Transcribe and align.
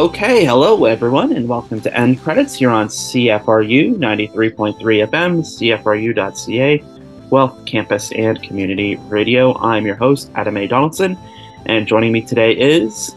Okay, 0.00 0.46
hello 0.46 0.86
everyone, 0.86 1.32
and 1.32 1.46
welcome 1.46 1.78
to 1.82 1.94
End 1.94 2.22
Credits 2.22 2.54
here 2.54 2.70
on 2.70 2.88
CFRU 2.88 3.96
93.3 3.96 4.78
FM, 4.78 5.42
CFRU.ca, 5.42 6.82
Guelph 7.28 7.66
Campus 7.66 8.10
and 8.12 8.42
Community 8.42 8.96
Radio. 9.10 9.54
I'm 9.58 9.84
your 9.84 9.96
host, 9.96 10.30
Adam 10.36 10.56
A. 10.56 10.66
Donaldson, 10.66 11.18
and 11.66 11.86
joining 11.86 12.12
me 12.12 12.22
today 12.22 12.52
is. 12.52 13.14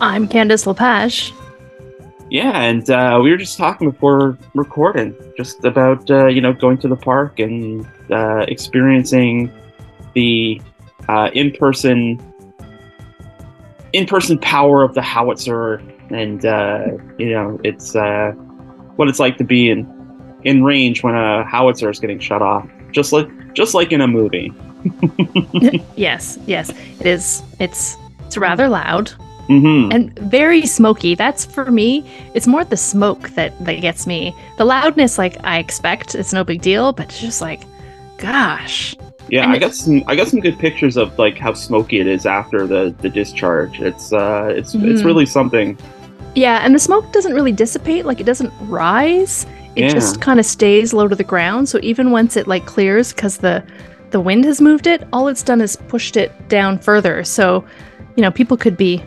I'm 0.00 0.28
Candice 0.28 0.64
Lepage. 0.64 1.32
Yeah, 2.30 2.52
and 2.52 2.88
uh, 2.88 3.18
we 3.20 3.32
were 3.32 3.36
just 3.36 3.58
talking 3.58 3.90
before 3.90 4.38
recording, 4.54 5.16
just 5.36 5.64
about 5.64 6.08
uh, 6.08 6.28
you 6.28 6.40
know 6.40 6.52
going 6.52 6.78
to 6.78 6.88
the 6.88 6.94
park 6.94 7.40
and 7.40 7.84
uh, 8.12 8.44
experiencing 8.46 9.52
the 10.14 10.62
uh, 11.08 11.30
in-person 11.34 12.22
in-person 13.92 14.38
power 14.38 14.84
of 14.84 14.94
the 14.94 15.02
howitzer 15.02 15.82
and 16.12 16.44
uh, 16.44 16.86
you 17.18 17.30
know 17.30 17.58
it's 17.64 17.94
uh, 17.96 18.32
what 18.96 19.08
it's 19.08 19.18
like 19.18 19.38
to 19.38 19.44
be 19.44 19.70
in 19.70 19.86
in 20.44 20.62
range 20.64 21.02
when 21.02 21.14
a 21.14 21.44
howitzer 21.44 21.88
is 21.90 21.98
getting 22.00 22.18
shut 22.18 22.42
off, 22.42 22.68
just 22.92 23.12
like 23.12 23.28
just 23.54 23.74
like 23.74 23.92
in 23.92 24.00
a 24.00 24.08
movie. 24.08 24.52
yes, 25.96 26.38
yes, 26.46 26.70
it 27.00 27.06
is. 27.06 27.42
It's 27.60 27.96
it's 28.28 28.36
rather 28.36 28.68
loud 28.68 29.12
Mm-hmm. 29.48 29.90
and 29.92 30.18
very 30.30 30.64
smoky. 30.64 31.16
That's 31.16 31.44
for 31.44 31.70
me. 31.70 32.04
It's 32.32 32.46
more 32.46 32.64
the 32.64 32.76
smoke 32.76 33.30
that 33.30 33.52
that 33.64 33.80
gets 33.80 34.06
me. 34.06 34.34
The 34.56 34.64
loudness, 34.64 35.18
like 35.18 35.36
I 35.44 35.58
expect, 35.58 36.14
it's 36.14 36.32
no 36.32 36.44
big 36.44 36.62
deal, 36.62 36.92
but 36.92 37.06
it's 37.06 37.20
just 37.20 37.40
like, 37.42 37.62
gosh, 38.18 38.94
Yeah, 39.28 39.42
And 39.42 39.52
I 39.52 39.58
got 39.58 39.74
some. 39.74 40.04
I 40.06 40.14
got 40.14 40.28
some 40.28 40.38
good 40.40 40.58
pictures 40.60 40.96
of 40.96 41.18
like 41.18 41.38
how 41.38 41.54
smoky 41.54 41.98
it 41.98 42.06
is 42.06 42.24
after 42.24 42.66
the 42.68 42.94
the 43.00 43.08
discharge. 43.10 43.80
It's 43.80 44.12
uh, 44.12 44.52
it's 44.56 44.74
it's 44.76 45.02
Mhm. 45.02 45.04
really 45.04 45.26
something. 45.26 45.76
Yeah. 46.34 46.60
And 46.64 46.74
the 46.74 46.78
smoke 46.78 47.12
doesn't 47.12 47.34
really 47.34 47.52
dissipate. 47.52 48.04
Like 48.04 48.20
it 48.20 48.24
doesn't 48.24 48.52
rise. 48.62 49.46
It 49.76 49.84
Yeah. 49.84 49.88
just 49.90 50.20
kind 50.20 50.38
of 50.38 50.46
stays 50.46 50.92
low 50.92 51.08
to 51.08 51.16
the 51.16 51.24
ground. 51.24 51.68
So 51.68 51.78
even 51.82 52.10
once 52.10 52.36
it 52.36 52.46
like 52.46 52.66
clears, 52.66 53.12
because 53.12 53.38
the 53.38 53.62
the 54.10 54.20
wind 54.20 54.44
has 54.44 54.60
moved 54.60 54.86
it, 54.86 55.06
all 55.12 55.28
it's 55.28 55.42
done 55.42 55.62
is 55.62 55.74
pushed 55.74 56.16
it 56.18 56.30
down 56.48 56.78
further. 56.78 57.24
So, 57.24 57.64
you 58.14 58.22
know, 58.22 58.30
people 58.30 58.58
could 58.58 58.76
be 58.76 59.02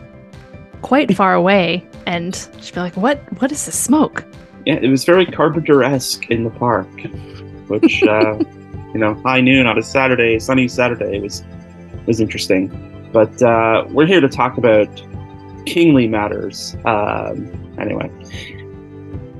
quite 0.82 1.14
far 1.16 1.34
away 1.34 1.86
and 2.06 2.32
just 2.58 2.74
be 2.74 2.80
like, 2.80 2.96
"What? 2.96 3.18
What 3.40 3.52
is 3.52 3.66
this 3.66 3.78
smoke?" 3.78 4.24
Yeah, 4.64 4.80
it 4.82 4.88
was 4.88 5.04
very 5.04 5.24
Carpenter 5.24 5.84
esque 5.84 6.28
in 6.28 6.42
the 6.42 6.50
park, 6.50 6.88
which 7.68 8.02
uh, 8.02 8.36
you 8.92 8.98
know, 8.98 9.14
high 9.24 9.40
noon 9.40 9.66
on 9.68 9.78
a 9.78 9.82
Saturday, 9.82 10.40
sunny 10.40 10.66
Saturday 10.66 11.20
was 11.20 11.44
was 12.06 12.20
interesting. 12.20 12.70
But 13.12 13.40
uh, 13.42 13.84
we're 13.90 14.06
here 14.06 14.20
to 14.20 14.28
talk 14.28 14.58
about 14.58 14.88
kingly 15.66 16.08
matters. 16.08 16.76
Um, 16.84 17.74
anyway. 17.78 18.08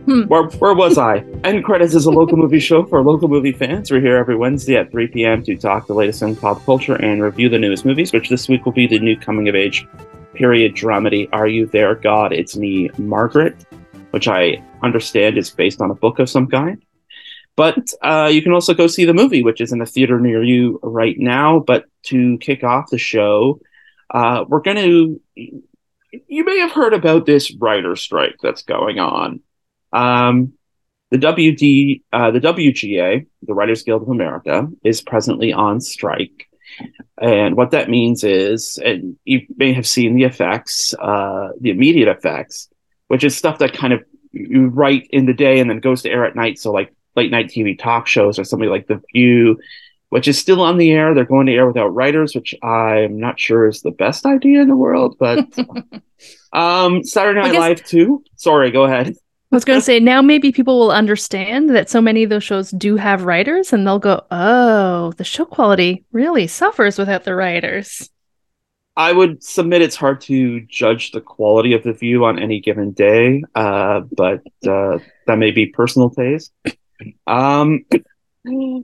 Hmm. 0.06 0.22
Where, 0.28 0.44
where 0.44 0.74
was 0.74 0.98
I? 0.98 1.24
End 1.42 1.64
Credits 1.64 1.94
is 1.94 2.06
a 2.06 2.12
local 2.12 2.36
movie 2.36 2.60
show 2.60 2.84
for 2.84 3.02
local 3.02 3.26
movie 3.26 3.50
fans. 3.50 3.90
We're 3.90 4.00
here 4.00 4.16
every 4.16 4.36
Wednesday 4.36 4.76
at 4.76 4.92
3 4.92 5.08
p.m. 5.08 5.42
to 5.42 5.56
talk 5.56 5.88
the 5.88 5.94
latest 5.94 6.22
in 6.22 6.36
pop 6.36 6.64
culture 6.64 6.94
and 6.94 7.22
review 7.22 7.48
the 7.48 7.58
newest 7.58 7.84
movies, 7.84 8.12
which 8.12 8.28
this 8.28 8.48
week 8.48 8.64
will 8.64 8.72
be 8.72 8.86
the 8.86 9.00
new 9.00 9.18
coming 9.18 9.48
of 9.48 9.56
age 9.56 9.84
period 10.34 10.76
dramedy 10.76 11.28
Are 11.32 11.48
You 11.48 11.66
There, 11.66 11.96
God? 11.96 12.32
It's 12.32 12.56
Me, 12.56 12.88
Margaret, 12.98 13.56
which 14.12 14.28
I 14.28 14.62
understand 14.82 15.38
is 15.38 15.50
based 15.50 15.80
on 15.80 15.90
a 15.90 15.94
book 15.94 16.20
of 16.20 16.30
some 16.30 16.46
kind. 16.46 16.80
But 17.56 17.90
uh, 18.02 18.30
you 18.30 18.42
can 18.42 18.52
also 18.52 18.74
go 18.74 18.86
see 18.86 19.06
the 19.06 19.14
movie, 19.14 19.42
which 19.42 19.60
is 19.60 19.72
in 19.72 19.80
a 19.80 19.86
theater 19.86 20.20
near 20.20 20.44
you 20.44 20.78
right 20.82 21.16
now. 21.18 21.58
But 21.58 21.86
to 22.04 22.38
kick 22.38 22.62
off 22.62 22.90
the 22.90 22.98
show, 22.98 23.60
uh, 24.10 24.44
we're 24.46 24.60
going 24.60 24.76
to. 24.76 25.20
You 26.28 26.44
may 26.44 26.58
have 26.58 26.72
heard 26.72 26.94
about 26.94 27.26
this 27.26 27.54
writer 27.54 27.96
strike 27.96 28.36
that's 28.42 28.62
going 28.62 28.98
on. 28.98 29.40
Um, 29.92 30.52
the 31.10 31.18
WD, 31.18 32.02
uh, 32.12 32.30
the 32.32 32.40
WGA, 32.40 33.26
the 33.42 33.54
Writers 33.54 33.82
Guild 33.82 34.02
of 34.02 34.08
America, 34.08 34.68
is 34.84 35.00
presently 35.00 35.52
on 35.52 35.80
strike. 35.80 36.48
And 37.20 37.56
what 37.56 37.70
that 37.70 37.88
means 37.88 38.24
is, 38.24 38.78
and 38.84 39.16
you 39.24 39.46
may 39.56 39.72
have 39.72 39.86
seen 39.86 40.16
the 40.16 40.24
effects, 40.24 40.94
uh, 40.94 41.50
the 41.60 41.70
immediate 41.70 42.08
effects, 42.08 42.68
which 43.08 43.24
is 43.24 43.36
stuff 43.36 43.58
that 43.58 43.72
kind 43.72 43.92
of 43.92 44.04
you 44.32 44.66
write 44.66 45.06
in 45.10 45.26
the 45.26 45.32
day 45.32 45.60
and 45.60 45.70
then 45.70 45.78
goes 45.78 46.02
to 46.02 46.10
air 46.10 46.24
at 46.24 46.36
night. 46.36 46.58
So, 46.58 46.72
like 46.72 46.92
late 47.14 47.30
night 47.30 47.48
TV 47.48 47.78
talk 47.78 48.06
shows 48.06 48.38
or 48.38 48.44
something 48.44 48.68
like 48.68 48.86
The 48.86 49.00
View, 49.12 49.58
which 50.10 50.28
is 50.28 50.38
still 50.38 50.60
on 50.60 50.78
the 50.78 50.92
air. 50.92 51.14
They're 51.14 51.24
going 51.24 51.46
to 51.46 51.54
air 51.54 51.66
without 51.66 51.88
writers, 51.94 52.34
which 52.34 52.54
I'm 52.62 53.18
not 53.18 53.40
sure 53.40 53.66
is 53.66 53.82
the 53.82 53.90
best 53.90 54.26
idea 54.26 54.60
in 54.62 54.68
the 54.68 54.76
world. 54.76 55.16
But 55.18 55.46
um, 56.52 57.04
Saturday 57.04 57.40
Night 57.40 57.52
guess- 57.52 57.60
Live 57.60 57.84
too. 57.84 58.24
Sorry, 58.36 58.70
go 58.70 58.84
ahead. 58.84 59.14
I 59.52 59.56
was 59.56 59.64
going 59.64 59.78
to 59.78 59.84
say 59.84 60.00
now 60.00 60.20
maybe 60.22 60.50
people 60.50 60.78
will 60.78 60.90
understand 60.90 61.70
that 61.70 61.88
so 61.88 62.00
many 62.00 62.24
of 62.24 62.30
those 62.30 62.42
shows 62.42 62.72
do 62.72 62.96
have 62.96 63.24
writers 63.24 63.72
and 63.72 63.86
they'll 63.86 64.00
go, 64.00 64.22
"Oh, 64.30 65.12
the 65.12 65.24
show 65.24 65.44
quality 65.44 66.04
really 66.10 66.48
suffers 66.48 66.98
without 66.98 67.22
the 67.24 67.34
writers." 67.34 68.10
I 68.96 69.12
would 69.12 69.44
submit 69.44 69.82
it's 69.82 69.94
hard 69.94 70.22
to 70.22 70.60
judge 70.62 71.12
the 71.12 71.20
quality 71.20 71.74
of 71.74 71.84
the 71.84 71.92
view 71.92 72.24
on 72.24 72.38
any 72.38 72.60
given 72.60 72.92
day, 72.92 73.44
uh, 73.54 74.00
but 74.10 74.40
uh, 74.66 74.98
that 75.26 75.38
may 75.38 75.52
be 75.52 75.66
personal 75.66 76.10
taste. 76.10 76.52
Um, 77.26 77.84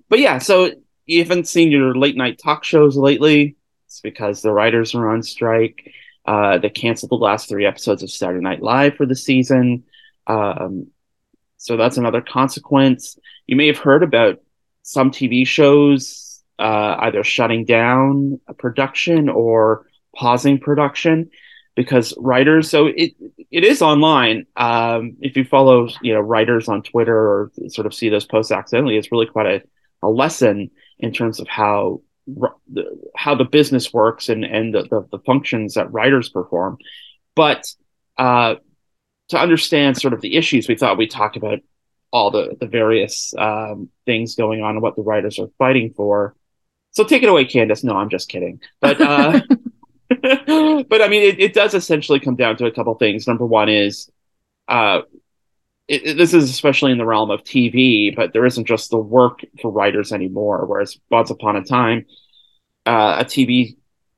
but 0.08 0.18
yeah, 0.18 0.38
so 0.38 0.70
you 1.12 1.22
haven't 1.22 1.48
seen 1.48 1.70
your 1.70 1.94
late 1.94 2.16
night 2.16 2.40
talk 2.42 2.64
shows 2.64 2.96
lately. 2.96 3.56
It's 3.86 4.00
because 4.00 4.40
the 4.40 4.52
writers 4.52 4.94
are 4.94 5.10
on 5.10 5.22
strike. 5.22 5.92
Uh, 6.24 6.58
they 6.58 6.70
canceled 6.70 7.10
the 7.10 7.16
last 7.16 7.48
three 7.48 7.66
episodes 7.66 8.02
of 8.02 8.10
Saturday 8.10 8.40
Night 8.40 8.62
Live 8.62 8.96
for 8.96 9.06
the 9.06 9.16
season. 9.16 9.84
Um, 10.26 10.88
so 11.58 11.76
that's 11.76 11.98
another 11.98 12.22
consequence. 12.22 13.18
You 13.46 13.56
may 13.56 13.66
have 13.66 13.78
heard 13.78 14.02
about 14.02 14.40
some 14.82 15.10
TV 15.10 15.46
shows 15.46 16.42
uh, 16.58 16.96
either 17.00 17.22
shutting 17.24 17.64
down 17.64 18.40
production 18.58 19.28
or 19.28 19.86
pausing 20.14 20.58
production 20.58 21.30
because 21.74 22.14
writers 22.18 22.68
so 22.68 22.86
it 22.86 23.14
it 23.50 23.64
is 23.64 23.80
online 23.80 24.44
um 24.56 25.16
if 25.20 25.38
you 25.38 25.44
follow 25.44 25.88
you 26.02 26.12
know 26.12 26.20
writers 26.20 26.68
on 26.68 26.82
twitter 26.82 27.16
or 27.16 27.50
sort 27.68 27.86
of 27.86 27.94
see 27.94 28.10
those 28.10 28.26
posts 28.26 28.52
accidentally 28.52 28.98
it's 28.98 29.10
really 29.10 29.24
quite 29.24 29.46
a, 29.46 29.62
a 30.02 30.08
lesson 30.08 30.70
in 30.98 31.12
terms 31.12 31.40
of 31.40 31.48
how 31.48 32.00
the, 32.26 33.10
how 33.16 33.34
the 33.34 33.44
business 33.44 33.92
works 33.92 34.28
and 34.28 34.44
and 34.44 34.74
the, 34.74 34.82
the, 34.82 35.08
the 35.12 35.18
functions 35.24 35.74
that 35.74 35.92
writers 35.92 36.28
perform. 36.28 36.78
But 37.34 37.64
uh 38.18 38.56
to 39.28 39.38
understand 39.38 39.96
sort 39.96 40.12
of 40.14 40.20
the 40.20 40.36
issues 40.36 40.68
we 40.68 40.76
thought 40.76 40.98
we'd 40.98 41.10
talk 41.10 41.36
about 41.36 41.60
all 42.12 42.30
the 42.30 42.56
the 42.60 42.66
various 42.66 43.34
um 43.38 43.88
things 44.06 44.34
going 44.34 44.62
on 44.62 44.72
and 44.72 44.82
what 44.82 44.96
the 44.96 45.02
writers 45.02 45.38
are 45.38 45.48
fighting 45.58 45.92
for. 45.96 46.36
So 46.90 47.04
take 47.04 47.22
it 47.22 47.28
away 47.28 47.44
candace. 47.44 47.82
No 47.82 47.96
i'm 47.96 48.10
just 48.10 48.28
kidding. 48.28 48.60
But 48.80 49.00
uh 49.00 49.40
but 50.22 51.02
I 51.02 51.08
mean, 51.08 51.22
it, 51.22 51.40
it 51.40 51.54
does 51.54 51.74
essentially 51.74 52.20
come 52.20 52.36
down 52.36 52.56
to 52.58 52.66
a 52.66 52.70
couple 52.70 52.94
things. 52.94 53.26
Number 53.26 53.46
one 53.46 53.68
is, 53.68 54.10
uh, 54.68 55.02
it, 55.88 56.02
it- 56.06 56.16
this 56.16 56.34
is 56.34 56.50
especially 56.50 56.92
in 56.92 56.98
the 56.98 57.06
realm 57.06 57.30
of 57.30 57.44
TV, 57.44 58.10
but 58.14 58.32
there 58.32 58.46
isn't 58.46 58.66
just 58.66 58.90
the 58.90 58.98
work 58.98 59.40
for 59.60 59.70
writers 59.70 60.12
anymore. 60.12 60.66
Whereas 60.66 60.98
once 61.10 61.30
upon 61.30 61.56
a 61.56 61.64
time, 61.64 62.06
uh, 62.86 63.16
a 63.20 63.24
TV, 63.24 63.76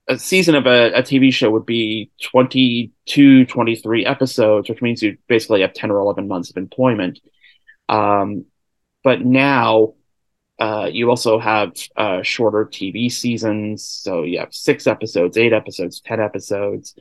a 0.08 0.18
season 0.18 0.54
of 0.54 0.66
a, 0.66 0.92
a 0.94 1.02
TV 1.02 1.30
show 1.30 1.50
would 1.50 1.66
be 1.66 2.10
22, 2.22 3.46
23 3.46 4.06
episodes, 4.06 4.68
which 4.68 4.82
means 4.82 5.02
you 5.02 5.18
basically 5.28 5.62
have 5.62 5.74
10 5.74 5.90
or 5.90 5.98
11 6.00 6.28
months 6.28 6.50
of 6.50 6.56
employment. 6.56 7.20
Um, 7.88 8.46
but 9.04 9.24
now, 9.24 9.94
uh, 10.60 10.88
you 10.92 11.10
also 11.10 11.38
have 11.38 11.72
uh, 11.96 12.22
shorter 12.22 12.66
TV 12.66 13.08
seasons. 13.10 13.84
So 13.84 14.22
you 14.24 14.38
have 14.40 14.54
six 14.54 14.86
episodes, 14.86 15.36
eight 15.38 15.52
episodes, 15.52 16.00
10 16.00 16.20
episodes. 16.20 16.96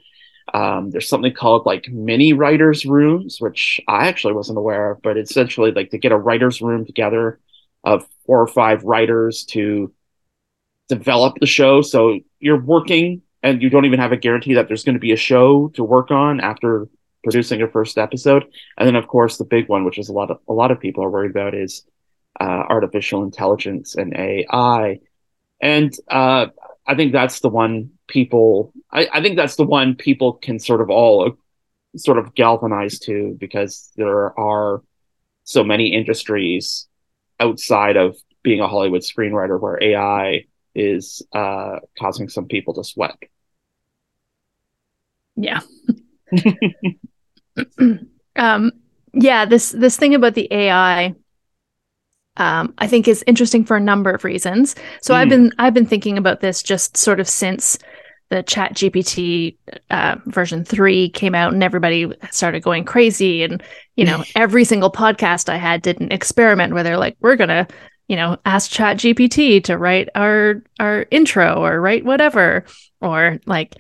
Um, 0.54 0.92
there's 0.92 1.10
something 1.10 1.34
called 1.34 1.66
like 1.66 1.90
mini 1.90 2.34
writers' 2.34 2.86
rooms, 2.86 3.38
which 3.40 3.82
I 3.88 4.08
actually 4.08 4.34
wasn't 4.34 4.60
aware 4.60 4.92
of, 4.92 5.02
but 5.02 5.18
essentially 5.18 5.72
like 5.72 5.90
to 5.92 5.98
get 5.98 6.12
a 6.12 6.18
writers' 6.18 6.62
room 6.62 6.86
together 6.86 7.40
of 7.84 8.08
four 8.26 8.42
or 8.42 8.48
five 8.48 8.84
writers 8.84 9.46
to 9.46 9.92
develop 10.90 11.38
the 11.40 11.48
show. 11.48 11.82
So 11.82 12.20
you're 12.40 12.62
working 12.62 13.24
and 13.42 13.62
you 13.62 13.70
don't 13.70 13.86
even 13.86 14.00
have 14.00 14.12
a 14.12 14.18
guarantee 14.18 14.54
that 14.54 14.68
there's 14.68 14.84
going 14.84 14.96
to 14.96 15.00
be 15.00 15.12
a 15.12 15.18
show 15.18 15.70
to 15.70 15.84
work 15.84 16.12
on 16.12 16.40
after 16.40 16.88
producing 17.24 17.60
your 17.60 17.70
first 17.70 17.98
episode. 17.98 18.46
And 18.78 18.88
then, 18.88 18.96
of 18.96 19.08
course, 19.08 19.38
the 19.38 19.46
big 19.46 19.70
one, 19.70 19.86
which 19.86 19.98
is 19.98 20.10
a 20.10 20.14
lot 20.14 20.30
of 20.30 20.40
a 20.48 20.54
lot 20.54 20.72
of 20.72 20.80
people 20.80 21.04
are 21.04 21.10
worried 21.10 21.32
about, 21.32 21.56
is 21.56 21.84
uh, 22.40 22.64
artificial 22.70 23.24
intelligence 23.24 23.96
and 23.96 24.16
AI. 24.16 25.00
And 25.62 25.94
uh, 26.10 26.48
I 26.86 26.96
think 26.96 27.12
that's 27.12 27.40
the 27.40 27.50
one 27.50 27.92
people. 28.14 28.74
I, 28.92 29.08
I 29.12 29.22
think 29.22 29.36
that's 29.38 29.58
the 29.58 29.66
one 29.66 29.96
people 29.96 30.34
can 30.34 30.60
sort 30.60 30.82
of 30.82 30.90
all 30.90 31.28
uh, 31.28 31.32
sort 31.98 32.20
of 32.20 32.36
galvanize 32.36 33.00
to 33.00 33.36
because 33.40 33.92
there 33.98 34.38
are 34.40 34.84
so 35.44 35.64
many 35.64 35.94
industries 35.94 36.88
outside 37.40 37.98
of 37.98 38.16
being 38.44 38.62
a 38.62 38.68
Hollywood 38.68 39.02
screenwriter 39.02 39.60
where 39.60 39.82
AI 39.84 40.46
is 40.76 41.22
uh, 41.34 41.80
causing 42.00 42.30
some 42.30 42.46
people 42.48 42.74
to 42.76 42.84
sweat. 42.84 43.18
Yeah. 45.36 45.62
Um, 48.36 48.72
yeah, 49.14 49.46
this 49.46 49.72
this 49.72 49.98
thing 49.98 50.16
about 50.16 50.34
the 50.34 50.48
AI, 50.52 51.14
um, 52.38 52.74
I 52.80 52.88
think 52.88 53.08
is 53.08 53.24
interesting 53.28 53.64
for 53.64 53.78
a 53.78 53.82
number 53.82 54.10
of 54.10 54.24
reasons. 54.24 54.76
So 55.02 55.14
I've 55.14 55.28
Mm. 55.28 55.30
been 55.30 55.52
I've 55.60 55.74
been 55.74 55.86
thinking 55.86 56.18
about 56.18 56.42
this 56.42 56.64
just 56.64 56.98
sort 56.98 57.20
of 57.20 57.30
since 57.30 57.78
the 58.34 58.44
Chat 58.44 58.74
GPT 58.74 59.58
uh, 59.92 60.16
version 60.26 60.66
three 60.66 61.10
came 61.10 61.36
out, 61.36 61.54
and 61.54 61.64
everybody 61.64 62.12
started 62.32 62.64
going 62.64 62.84
crazy. 62.84 63.44
And 63.44 63.62
you 63.96 64.06
know, 64.06 64.24
every 64.36 64.64
single 64.66 64.92
podcast 64.92 65.50
I 65.50 65.58
had 65.58 65.82
did 65.82 66.02
an 66.02 66.12
experiment 66.12 66.74
where 66.74 66.84
they're 66.84 66.98
like, 66.98 67.16
"We're 67.22 67.36
gonna." 67.38 67.68
You 68.10 68.18
know, 68.18 68.38
ask 68.46 68.70
Chat 68.70 68.98
GPT 68.98 69.62
to 69.62 69.78
write 69.78 70.10
our 70.14 70.62
our 70.80 71.06
intro 71.10 71.64
or 71.64 71.80
write 71.80 72.04
whatever, 72.04 72.66
or 73.00 73.40
like, 73.46 73.76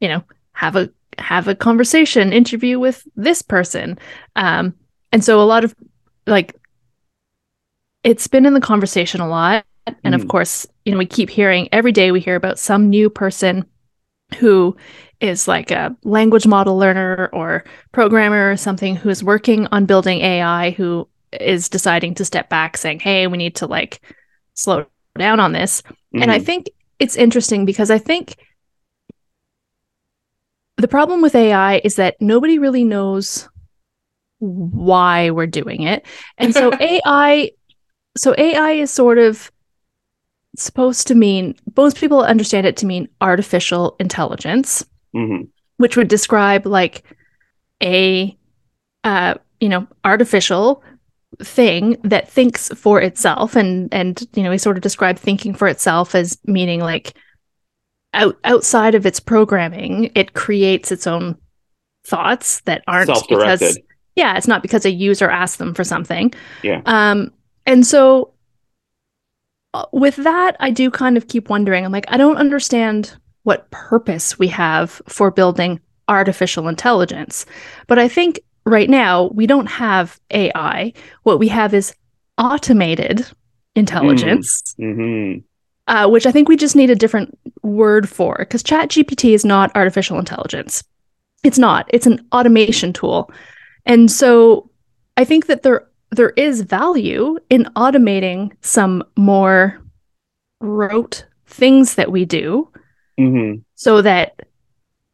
you 0.00 0.08
know, 0.08 0.24
have 0.52 0.76
a 0.76 0.88
have 1.18 1.46
a 1.46 1.54
conversation 1.54 2.32
interview 2.32 2.78
with 2.78 3.06
this 3.16 3.40
person 3.42 3.98
um 4.36 4.74
and 5.12 5.24
so 5.24 5.40
a 5.40 5.44
lot 5.48 5.64
of 5.64 5.74
like 6.26 6.54
it's 8.04 8.26
been 8.26 8.46
in 8.46 8.54
the 8.54 8.60
conversation 8.60 9.20
a 9.20 9.28
lot 9.28 9.64
and 10.04 10.14
of 10.14 10.22
Mm. 10.24 10.28
course 10.28 10.66
you 10.84 10.92
know 10.92 10.98
we 10.98 11.06
keep 11.06 11.30
hearing 11.30 11.68
every 11.72 11.92
day 11.92 12.12
we 12.12 12.20
hear 12.20 12.36
about 12.36 12.58
some 12.58 12.88
new 12.90 13.08
person 13.08 13.64
who 14.34 14.76
is 15.20 15.48
like 15.48 15.70
a 15.70 15.96
language 16.04 16.46
model 16.46 16.76
learner 16.76 17.30
or 17.32 17.64
programmer 17.92 18.50
or 18.50 18.56
something 18.56 18.96
who 18.96 19.08
is 19.08 19.24
working 19.24 19.66
on 19.72 19.86
building 19.86 20.20
AI 20.20 20.70
who 20.70 21.08
is 21.40 21.68
deciding 21.68 22.14
to 22.14 22.24
step 22.24 22.48
back 22.48 22.76
saying 22.76 23.00
hey 23.00 23.26
we 23.26 23.38
need 23.38 23.54
to 23.56 23.66
like 23.66 24.00
slow 24.54 24.84
down 25.18 25.40
on 25.40 25.52
this 25.52 25.82
and 26.14 26.30
I 26.30 26.38
Mhm. 26.38 26.44
think 26.44 26.70
it's 26.98 27.16
interesting 27.16 27.64
because 27.64 27.90
I 27.90 27.98
think 27.98 28.36
the 30.76 30.88
problem 30.88 31.22
with 31.22 31.34
AI 31.34 31.80
is 31.84 31.96
that 31.96 32.20
nobody 32.20 32.58
really 32.58 32.84
knows 32.84 33.48
why 34.38 35.30
we're 35.30 35.46
doing 35.46 35.82
it. 35.82 36.04
And 36.36 36.52
so 36.54 36.70
AI 36.80 37.50
so 38.16 38.34
AI 38.36 38.72
is 38.72 38.90
sort 38.90 39.18
of 39.18 39.50
supposed 40.56 41.06
to 41.08 41.14
mean 41.14 41.54
most 41.76 41.96
people 41.98 42.20
understand 42.22 42.66
it 42.66 42.76
to 42.78 42.86
mean 42.86 43.08
artificial 43.20 43.96
intelligence, 44.00 44.84
Mhm. 45.14 45.48
which 45.76 45.96
would 45.96 46.08
describe 46.08 46.66
like 46.66 47.02
a 47.82 48.36
uh 49.04 49.34
you 49.60 49.68
know 49.68 49.86
artificial 50.04 50.82
thing 51.42 51.96
that 52.02 52.28
thinks 52.30 52.68
for 52.74 53.00
itself 53.00 53.54
and 53.56 53.92
and 53.92 54.26
you 54.34 54.42
know 54.42 54.50
we 54.50 54.58
sort 54.58 54.76
of 54.76 54.82
describe 54.82 55.18
thinking 55.18 55.54
for 55.54 55.68
itself 55.68 56.14
as 56.14 56.38
meaning 56.46 56.80
like 56.80 57.12
out 58.14 58.38
outside 58.44 58.94
of 58.94 59.04
its 59.04 59.20
programming 59.20 60.10
it 60.14 60.32
creates 60.32 60.90
its 60.90 61.06
own 61.06 61.36
thoughts 62.06 62.60
that 62.60 62.82
aren't 62.86 63.10
because 63.28 63.78
yeah 64.14 64.36
it's 64.38 64.48
not 64.48 64.62
because 64.62 64.86
a 64.86 64.90
user 64.90 65.28
asked 65.28 65.58
them 65.58 65.74
for 65.74 65.84
something 65.84 66.32
Yeah. 66.62 66.80
um 66.86 67.30
and 67.66 67.86
so 67.86 68.32
with 69.92 70.16
that 70.16 70.56
i 70.60 70.70
do 70.70 70.90
kind 70.90 71.16
of 71.16 71.28
keep 71.28 71.48
wondering 71.48 71.84
i'm 71.84 71.92
like 71.92 72.04
i 72.08 72.16
don't 72.16 72.36
understand 72.36 73.16
what 73.44 73.70
purpose 73.70 74.38
we 74.38 74.48
have 74.48 75.00
for 75.08 75.30
building 75.30 75.80
artificial 76.08 76.68
intelligence 76.68 77.46
but 77.86 77.98
i 77.98 78.08
think 78.08 78.40
right 78.64 78.90
now 78.90 79.24
we 79.34 79.46
don't 79.46 79.66
have 79.66 80.20
ai 80.30 80.92
what 81.22 81.38
we 81.38 81.48
have 81.48 81.72
is 81.74 81.94
automated 82.38 83.26
intelligence 83.74 84.74
Mhm. 84.78 85.42
uh, 85.88 86.08
which 86.08 86.26
I 86.26 86.32
think 86.32 86.48
we 86.48 86.56
just 86.56 86.74
need 86.76 86.90
a 86.90 86.94
different 86.96 87.38
word 87.62 88.08
for 88.08 88.36
because 88.38 88.62
ChatGPT 88.62 89.34
is 89.34 89.44
not 89.44 89.70
artificial 89.76 90.18
intelligence. 90.18 90.82
It's 91.44 91.58
not. 91.58 91.86
It's 91.90 92.06
an 92.06 92.26
automation 92.32 92.92
tool, 92.92 93.30
and 93.84 94.10
so 94.10 94.70
I 95.16 95.24
think 95.24 95.46
that 95.46 95.62
there 95.62 95.86
there 96.16 96.30
is 96.30 96.62
value 96.62 97.38
in 97.50 97.64
automating 97.76 98.52
some 98.62 99.02
more 99.16 99.80
rote 100.60 101.24
things 101.46 101.94
that 101.94 102.10
we 102.10 102.24
do, 102.24 102.68
Mhm. 103.18 103.62
so 103.74 104.02
that 104.02 104.40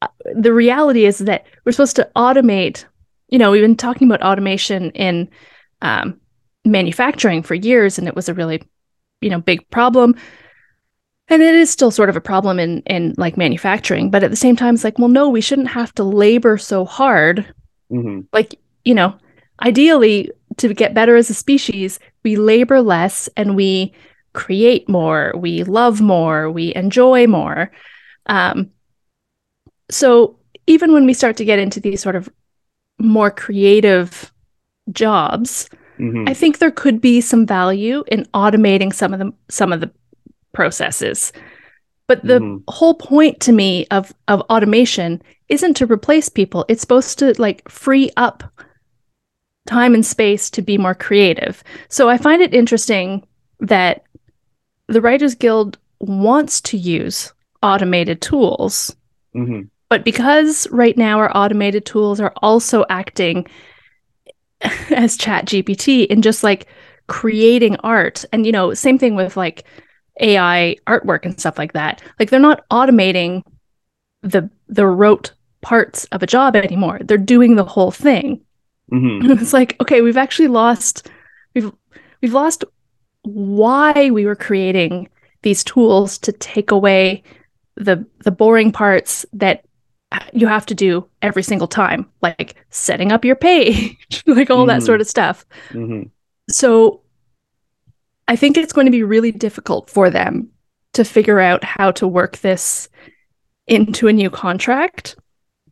uh, 0.00 0.08
the 0.34 0.52
reality 0.52 1.04
is 1.04 1.18
that 1.18 1.44
we're 1.64 1.72
supposed 1.72 1.96
to 1.96 2.08
automate. 2.16 2.84
You 3.28 3.38
know, 3.38 3.50
we've 3.50 3.62
been 3.62 3.76
talking 3.76 4.08
about 4.08 4.22
automation 4.22 4.90
in 4.92 5.28
um, 5.80 6.18
manufacturing 6.64 7.42
for 7.42 7.54
years, 7.54 7.98
and 7.98 8.08
it 8.08 8.16
was 8.16 8.28
a 8.28 8.34
really 8.34 8.62
you 9.20 9.30
know 9.30 9.40
big 9.40 9.68
problem 9.70 10.16
and 11.28 11.40
it 11.42 11.54
is 11.54 11.70
still 11.70 11.92
sort 11.92 12.08
of 12.10 12.16
a 12.16 12.20
problem 12.20 12.58
in 12.58 12.82
in 12.86 13.14
like 13.16 13.36
manufacturing 13.36 14.10
but 14.10 14.24
at 14.24 14.30
the 14.30 14.36
same 14.36 14.56
time 14.56 14.74
it's 14.74 14.82
like 14.82 14.98
well 14.98 15.06
no 15.08 15.28
we 15.28 15.40
shouldn't 15.40 15.68
have 15.68 15.94
to 15.94 16.02
labor 16.02 16.58
so 16.58 16.84
hard 16.84 17.46
Mhm. 17.92 18.26
like 18.32 18.58
you 18.84 18.94
know 18.94 19.14
ideally 19.62 20.28
to 20.58 20.74
get 20.74 20.94
better 20.94 21.16
as 21.16 21.30
a 21.30 21.34
species 21.34 21.98
we 22.24 22.36
labor 22.36 22.80
less 22.80 23.28
and 23.36 23.56
we 23.56 23.92
create 24.32 24.88
more 24.88 25.32
we 25.36 25.62
love 25.64 26.00
more 26.00 26.50
we 26.50 26.74
enjoy 26.74 27.26
more 27.26 27.70
um 28.26 28.70
so 29.90 30.38
even 30.66 30.92
when 30.92 31.06
we 31.06 31.14
start 31.14 31.36
to 31.36 31.44
get 31.44 31.58
into 31.58 31.80
these 31.80 32.00
sort 32.00 32.16
of 32.16 32.28
more 32.98 33.30
creative 33.30 34.32
jobs 34.90 35.68
Mhm. 35.98 36.28
I 36.28 36.34
think 36.34 36.58
there 36.58 36.70
could 36.70 37.00
be 37.00 37.20
some 37.20 37.46
value 37.46 38.02
in 38.08 38.24
automating 38.32 38.92
some 38.94 39.12
of 39.12 39.20
the 39.20 39.32
some 39.50 39.72
of 39.72 39.80
the 39.80 39.90
processes. 40.52 41.32
But 42.08 42.24
the 42.24 42.40
Mhm. 42.40 42.62
whole 42.68 42.94
point 42.94 43.40
to 43.40 43.52
me 43.52 43.86
of 43.90 44.12
of 44.26 44.40
automation 44.42 45.22
isn't 45.48 45.74
to 45.76 45.86
replace 45.86 46.28
people. 46.30 46.64
It's 46.68 46.80
supposed 46.80 47.18
to 47.18 47.34
like 47.38 47.68
free 47.68 48.10
up 48.16 48.42
time 49.66 49.94
and 49.94 50.04
space 50.04 50.50
to 50.50 50.62
be 50.62 50.76
more 50.78 50.94
creative. 50.94 51.62
So 51.88 52.08
I 52.08 52.18
find 52.18 52.42
it 52.42 52.54
interesting 52.54 53.26
that 53.60 54.04
the 54.88 55.00
Writers 55.00 55.34
Guild 55.34 55.78
wants 56.00 56.60
to 56.62 56.76
use 56.76 57.32
automated 57.62 58.20
tools. 58.20 58.94
Mhm. 59.34 59.68
but 59.88 60.04
because 60.04 60.66
right 60.70 60.96
now 60.98 61.18
our 61.18 61.34
automated 61.34 61.86
tools 61.86 62.20
are 62.20 62.32
also 62.42 62.84
acting 62.90 63.46
as 64.90 65.16
chat 65.16 65.46
gpt 65.46 66.06
in 66.06 66.22
just 66.22 66.42
like 66.42 66.66
creating 67.06 67.76
art. 67.76 68.24
And 68.32 68.44
you 68.46 68.52
know 68.52 68.74
same 68.74 68.98
thing 68.98 69.14
with 69.14 69.36
like 69.36 69.64
ai 70.20 70.76
artwork 70.86 71.24
and 71.24 71.38
stuff 71.38 71.56
like 71.58 71.72
that. 71.74 72.02
Like 72.18 72.30
they're 72.30 72.40
not 72.40 72.68
automating 72.70 73.42
the 74.22 74.50
the 74.68 74.86
rote 74.86 75.32
parts 75.62 76.04
of 76.06 76.22
a 76.22 76.26
job 76.26 76.56
anymore. 76.56 76.98
They're 77.02 77.16
doing 77.18 77.54
the 77.56 77.64
whole 77.64 77.90
thing 77.90 78.40
Mhm. 78.92 79.40
it's 79.40 79.52
like 79.52 79.76
okay 79.80 80.00
we've 80.02 80.16
actually 80.18 80.48
lost 80.48 81.08
we've 81.54 81.72
we've 82.20 82.34
lost 82.34 82.64
why 83.22 84.10
we 84.10 84.26
were 84.26 84.36
creating 84.36 85.08
these 85.42 85.64
tools 85.64 86.18
to 86.18 86.32
take 86.32 86.70
away 86.70 87.22
the 87.76 88.04
the 88.24 88.30
boring 88.30 88.70
parts 88.72 89.24
that 89.32 89.64
you 90.34 90.46
have 90.46 90.66
to 90.66 90.74
do 90.74 91.06
every 91.22 91.42
single 91.42 91.66
time 91.68 92.06
like 92.20 92.54
setting 92.70 93.12
up 93.12 93.24
your 93.24 93.36
page 93.36 94.22
like 94.26 94.50
all 94.50 94.66
that 94.66 94.80
Mhm. 94.82 94.86
sort 94.86 95.00
of 95.00 95.06
stuff 95.08 95.46
Mhm. 95.70 96.10
so 96.50 97.00
i 98.28 98.36
think 98.36 98.56
it's 98.56 98.72
going 98.74 98.86
to 98.86 98.90
be 98.90 99.02
really 99.02 99.32
difficult 99.32 99.88
for 99.88 100.10
them 100.10 100.48
to 100.92 101.04
figure 101.04 101.40
out 101.40 101.64
how 101.64 101.90
to 101.92 102.06
work 102.06 102.36
this 102.38 102.88
into 103.66 104.06
a 104.08 104.12
new 104.12 104.28
contract 104.28 105.16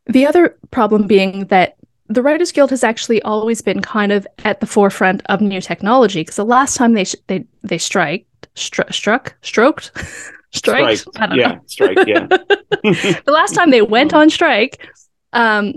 the 0.07 0.27
other 0.27 0.57
problem 0.71 1.07
being 1.07 1.45
that 1.47 1.77
the 2.11 2.23
writers 2.23 2.51
guild 2.51 2.71
has 2.71 2.83
actually 2.83 3.23
always 3.23 3.63
been 3.63 3.81
kind 3.81 4.11
of 4.11 4.27
at 4.45 4.61
the 4.61 4.67
forefront 4.67 5.23
of 5.27 5.41
new 5.41 5.61
technology 5.61 6.21
because 6.21 6.37
the 6.37 6.45
last 6.45 6.77
time 6.77 6.93
they 6.93 7.05
sh- 7.05 7.15
they 7.29 7.45
they 7.63 7.79
striked 7.79 8.49
stru- 8.57 8.93
struck 8.93 9.37
stroked 9.43 9.93
striked 10.51 10.99
Strike. 10.99 11.31
Yeah. 11.35 11.53
know 11.53 11.61
Strike. 11.67 11.99
Yeah. 12.07 12.27
the 12.83 13.23
last 13.27 13.55
time 13.55 13.71
they 13.71 13.83
went 13.83 14.13
on 14.13 14.29
strike, 14.29 14.91
um, 15.33 15.75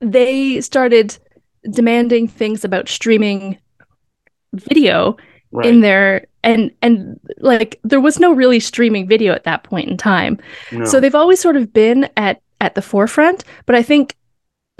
they 0.00 0.60
started 0.60 1.18
demanding 1.70 2.28
things 2.28 2.64
about 2.64 2.88
streaming 2.88 3.56
video 4.52 5.16
right. 5.50 5.66
in 5.66 5.80
their 5.80 6.26
and 6.44 6.70
and 6.82 7.18
like 7.38 7.80
there 7.84 8.00
was 8.00 8.20
no 8.20 8.34
really 8.34 8.60
streaming 8.60 9.08
video 9.08 9.32
at 9.32 9.44
that 9.44 9.62
point 9.62 9.88
in 9.88 9.96
time. 9.96 10.38
no. 10.70 10.84
So 10.84 11.00
they've 11.00 11.14
always 11.14 11.40
sort 11.40 11.56
of 11.56 11.72
been 11.72 12.10
at 12.18 12.42
at 12.60 12.74
the 12.74 12.82
forefront, 12.82 13.44
but 13.64 13.74
I 13.74 13.82
think 13.82 14.14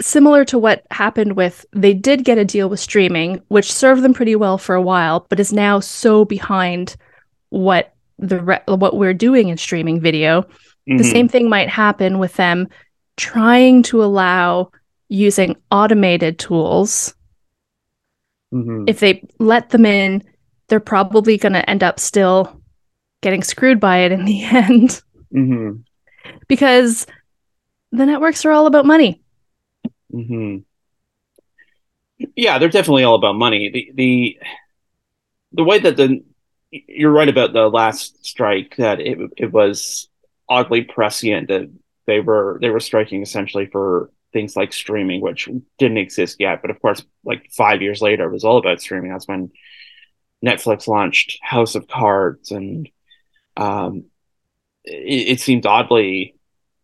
similar 0.03 0.43
to 0.45 0.59
what 0.59 0.85
happened 0.91 1.33
with 1.37 1.65
they 1.71 1.93
did 1.93 2.23
get 2.25 2.37
a 2.37 2.45
deal 2.45 2.67
with 2.69 2.79
streaming 2.79 3.41
which 3.47 3.71
served 3.71 4.01
them 4.03 4.13
pretty 4.13 4.35
well 4.35 4.57
for 4.57 4.75
a 4.75 4.81
while 4.81 5.25
but 5.29 5.39
is 5.39 5.53
now 5.53 5.79
so 5.79 6.25
behind 6.25 6.95
what 7.49 7.93
the 8.19 8.39
re- 8.41 8.61
what 8.67 8.97
we're 8.97 9.13
doing 9.13 9.49
in 9.49 9.57
streaming 9.57 9.99
video 10.01 10.43
the 10.85 10.95
Mhm. 10.95 11.11
same 11.11 11.27
thing 11.29 11.49
might 11.49 11.69
happen 11.69 12.19
with 12.19 12.33
them 12.35 12.67
trying 13.15 13.83
to 13.83 14.03
allow 14.03 14.69
using 15.07 15.55
automated 15.71 16.37
tools. 16.39 17.13
Mhm. 18.53 18.89
If 18.89 18.99
they 18.99 19.23
let 19.39 19.69
them 19.69 19.85
in, 19.85 20.23
they're 20.67 20.79
probably 20.81 21.37
going 21.37 21.53
to 21.53 21.69
end 21.69 21.83
up 21.83 21.99
still 22.01 22.59
getting 23.21 23.43
screwed 23.43 23.79
by 23.79 23.99
it 23.99 24.11
in 24.11 24.25
the 24.25 24.43
end 24.43 25.01
Mhm. 25.33 25.83
because 26.49 27.07
the 27.93 28.05
networks 28.05 28.43
are 28.43 28.51
all 28.51 28.65
about 28.65 28.85
money. 28.85 29.21
Hmm 30.13 30.63
yeah, 32.35 32.57
they're 32.59 32.69
definitely 32.69 33.03
all 33.03 33.15
about 33.15 33.35
money. 33.35 33.69
The 33.69 33.91
the 33.95 34.37
the 35.51 35.63
way 35.63 35.79
that 35.79 35.97
the 35.97 36.23
you're 36.71 37.11
right 37.11 37.29
about 37.29 37.53
the 37.53 37.69
last 37.69 38.25
strike 38.25 38.75
that 38.77 38.99
it 38.99 39.17
it 39.37 39.51
was 39.51 40.07
oddly 40.49 40.81
prescient 40.83 41.47
that 41.49 41.69
they 42.07 42.19
were 42.19 42.57
they 42.61 42.69
were 42.69 42.79
striking 42.79 43.21
essentially 43.21 43.67
for 43.67 44.09
things 44.33 44.55
like 44.55 44.73
streaming, 44.73 45.21
which 45.21 45.47
didn't 45.77 45.97
exist 45.99 46.37
yet. 46.39 46.61
But 46.61 46.71
of 46.71 46.81
course, 46.81 47.05
like 47.23 47.49
five 47.51 47.81
years 47.81 48.01
later, 48.01 48.25
it 48.25 48.31
was 48.31 48.43
all 48.43 48.57
about 48.57 48.81
streaming. 48.81 49.11
That's 49.11 49.27
when 49.27 49.51
Netflix 50.45 50.87
launched 50.87 51.39
House 51.41 51.75
of 51.75 51.87
Cards, 51.87 52.51
and 52.51 52.89
um, 53.57 54.05
it, 54.85 55.29
it 55.33 55.39
seemed 55.41 55.65
oddly 55.65 56.35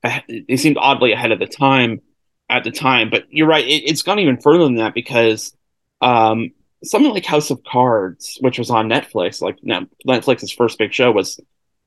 it 0.04 0.60
seemed 0.60 0.78
oddly 0.78 1.14
ahead 1.14 1.32
of 1.32 1.40
the 1.40 1.48
time 1.48 2.02
at 2.50 2.64
the 2.64 2.72
time. 2.72 3.10
But 3.10 3.26
you're 3.30 3.48
right; 3.48 3.66
it, 3.66 3.90
has 3.90 4.02
gone 4.02 4.20
even 4.20 4.40
further 4.42 4.64
than 4.64 4.76
that 4.76 4.94
because 4.94 5.56
um, 6.02 6.52
something 6.84 7.12
like 7.12 7.26
House 7.26 7.50
of 7.52 7.64
Cards, 7.64 8.38
which 8.42 8.58
was 8.58 8.70
on 8.70 8.90
Netflix, 8.90 9.42
like 9.42 9.58
Netflix's 9.62 10.52
first 10.52 10.78
big 10.78 10.94
show, 10.94 11.12
was 11.12 11.40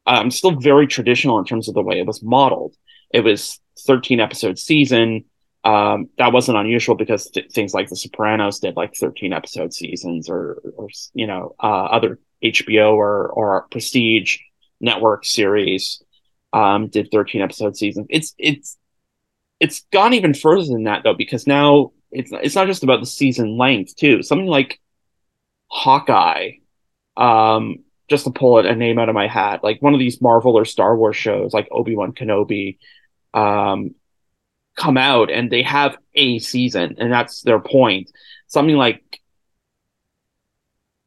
um, 0.07 0.31
still 0.31 0.53
very 0.53 0.87
traditional 0.87 1.39
in 1.39 1.45
terms 1.45 1.69
of 1.69 1.75
the 1.75 1.83
way 1.83 1.99
it 1.99 2.07
was 2.07 2.23
modeled. 2.23 2.77
It 3.13 3.21
was 3.21 3.61
13 3.81 4.21
episode 4.21 4.59
season. 4.59 5.25
Um, 5.65 6.09
that 6.19 6.33
wasn't 6.33 6.59
unusual 6.59 6.97
because 6.97 7.31
th- 7.31 7.53
things 7.53 7.73
like 7.73 7.89
The 7.89 7.97
Sopranos 7.97 8.59
did 8.59 8.77
like 8.77 8.97
13 8.97 9.33
episode 9.33 9.73
seasons, 9.73 10.29
or, 10.29 10.61
or 10.77 10.89
you 11.15 11.27
know, 11.27 11.55
uh, 11.63 11.85
other 11.85 12.19
HBO 12.43 12.95
or 12.95 13.29
or 13.29 13.63
Prestige 13.71 14.39
network 14.81 15.25
series 15.25 16.03
um, 16.53 16.89
did 16.89 17.11
13 17.13 17.43
episode 17.43 17.77
seasons. 17.77 18.07
It's 18.11 18.35
it's 18.39 18.77
it's 19.63 19.87
gone 19.93 20.13
even 20.13 20.35
further 20.35 20.65
than 20.65 20.85
that 20.85 21.05
though, 21.05 21.15
because 21.15 21.47
now 21.47 21.93
it's 22.11 22.33
it's 22.33 22.57
not 22.57 22.67
just 22.67 22.83
about 22.83 22.99
the 22.99 23.07
season 23.07 23.57
length 23.57 23.95
too. 23.95 24.21
Something 24.21 24.49
like 24.49 24.81
Hawkeye, 25.69 26.55
um, 27.17 27.85
just 28.09 28.25
to 28.25 28.33
pull 28.33 28.59
a 28.59 28.75
name 28.75 28.99
out 28.99 29.09
of 29.09 29.15
my 29.15 29.29
hat, 29.29 29.63
like 29.63 29.81
one 29.81 29.95
of 29.95 30.01
these 30.01 30.21
Marvel 30.21 30.59
or 30.59 30.65
Star 30.65 30.97
Wars 30.97 31.17
shows, 31.17 31.55
like 31.55 31.69
Obi 31.71 31.95
Wan 31.95 32.13
Kenobi, 32.13 32.79
um, 33.35 33.95
come 34.77 34.97
out 34.97 35.31
and 35.31 35.49
they 35.49 35.63
have 35.63 35.97
a 36.17 36.41
season, 36.41 36.97
and 36.99 37.13
that's 37.13 37.43
their 37.43 37.61
point. 37.61 38.11
Something 38.49 38.77
like 38.77 39.21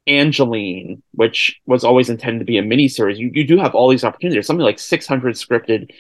Angeline, 0.08 1.04
which 1.12 1.60
was 1.66 1.84
always 1.84 2.10
intended 2.10 2.40
to 2.40 2.46
be 2.46 2.58
a 2.58 2.64
miniseries, 2.64 3.18
you, 3.18 3.32
you 3.34 3.46
do 3.46 3.58
have 3.58 3.76
all 3.76 3.90
these 3.90 4.06
opportunities. 4.06 4.48
something 4.48 4.64
like 4.64 4.80
600 4.80 5.36
scripted 5.36 5.92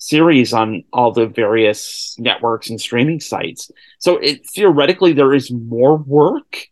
series 0.00 0.54
on 0.54 0.82
all 0.92 1.12
the 1.12 1.26
various 1.26 2.16
networks 2.18 2.70
and 2.70 2.80
streaming 2.80 3.20
sites. 3.20 3.70
So 3.98 4.16
it 4.16 4.48
theoretically 4.48 5.12
there 5.12 5.34
is 5.34 5.50
more 5.50 5.96
work, 5.96 6.66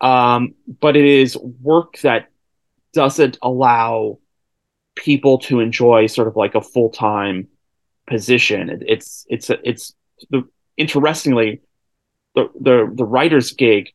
um, 0.00 0.54
but 0.80 0.96
it 0.96 1.04
is 1.04 1.36
work 1.36 1.98
that 1.98 2.28
doesn't 2.94 3.36
allow 3.42 4.18
people 4.94 5.38
to 5.38 5.60
enjoy 5.60 6.06
sort 6.06 6.28
of 6.28 6.36
like 6.36 6.54
a 6.54 6.62
full 6.62 6.90
time 6.90 7.48
position. 8.06 8.70
It, 8.70 8.84
it's 8.86 9.26
it's 9.28 9.50
it's 9.64 9.94
the 10.30 10.48
interestingly 10.76 11.62
the 12.36 12.48
the 12.60 12.92
the 12.94 13.04
writer's 13.04 13.52
gig, 13.52 13.90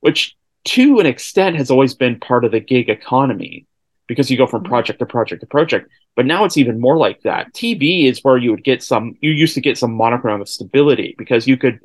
which 0.00 0.36
to 0.64 1.00
an 1.00 1.06
extent 1.06 1.56
has 1.56 1.70
always 1.70 1.94
been 1.94 2.20
part 2.20 2.44
of 2.44 2.52
the 2.52 2.60
gig 2.60 2.90
economy 2.90 3.66
because 4.06 4.30
you 4.30 4.36
go 4.36 4.46
from 4.46 4.62
mm-hmm. 4.62 4.72
project 4.72 4.98
to 4.98 5.06
project 5.06 5.40
to 5.40 5.46
project. 5.46 5.88
But 6.20 6.26
now 6.26 6.44
it's 6.44 6.58
even 6.58 6.78
more 6.78 6.98
like 6.98 7.22
that. 7.22 7.50
TV 7.54 8.04
is 8.04 8.22
where 8.22 8.36
you 8.36 8.50
would 8.50 8.62
get 8.62 8.82
some, 8.82 9.14
you 9.22 9.30
used 9.30 9.54
to 9.54 9.62
get 9.62 9.78
some 9.78 9.94
monochrome 9.94 10.42
of 10.42 10.50
stability 10.50 11.14
because 11.16 11.46
you 11.46 11.56
could 11.56 11.80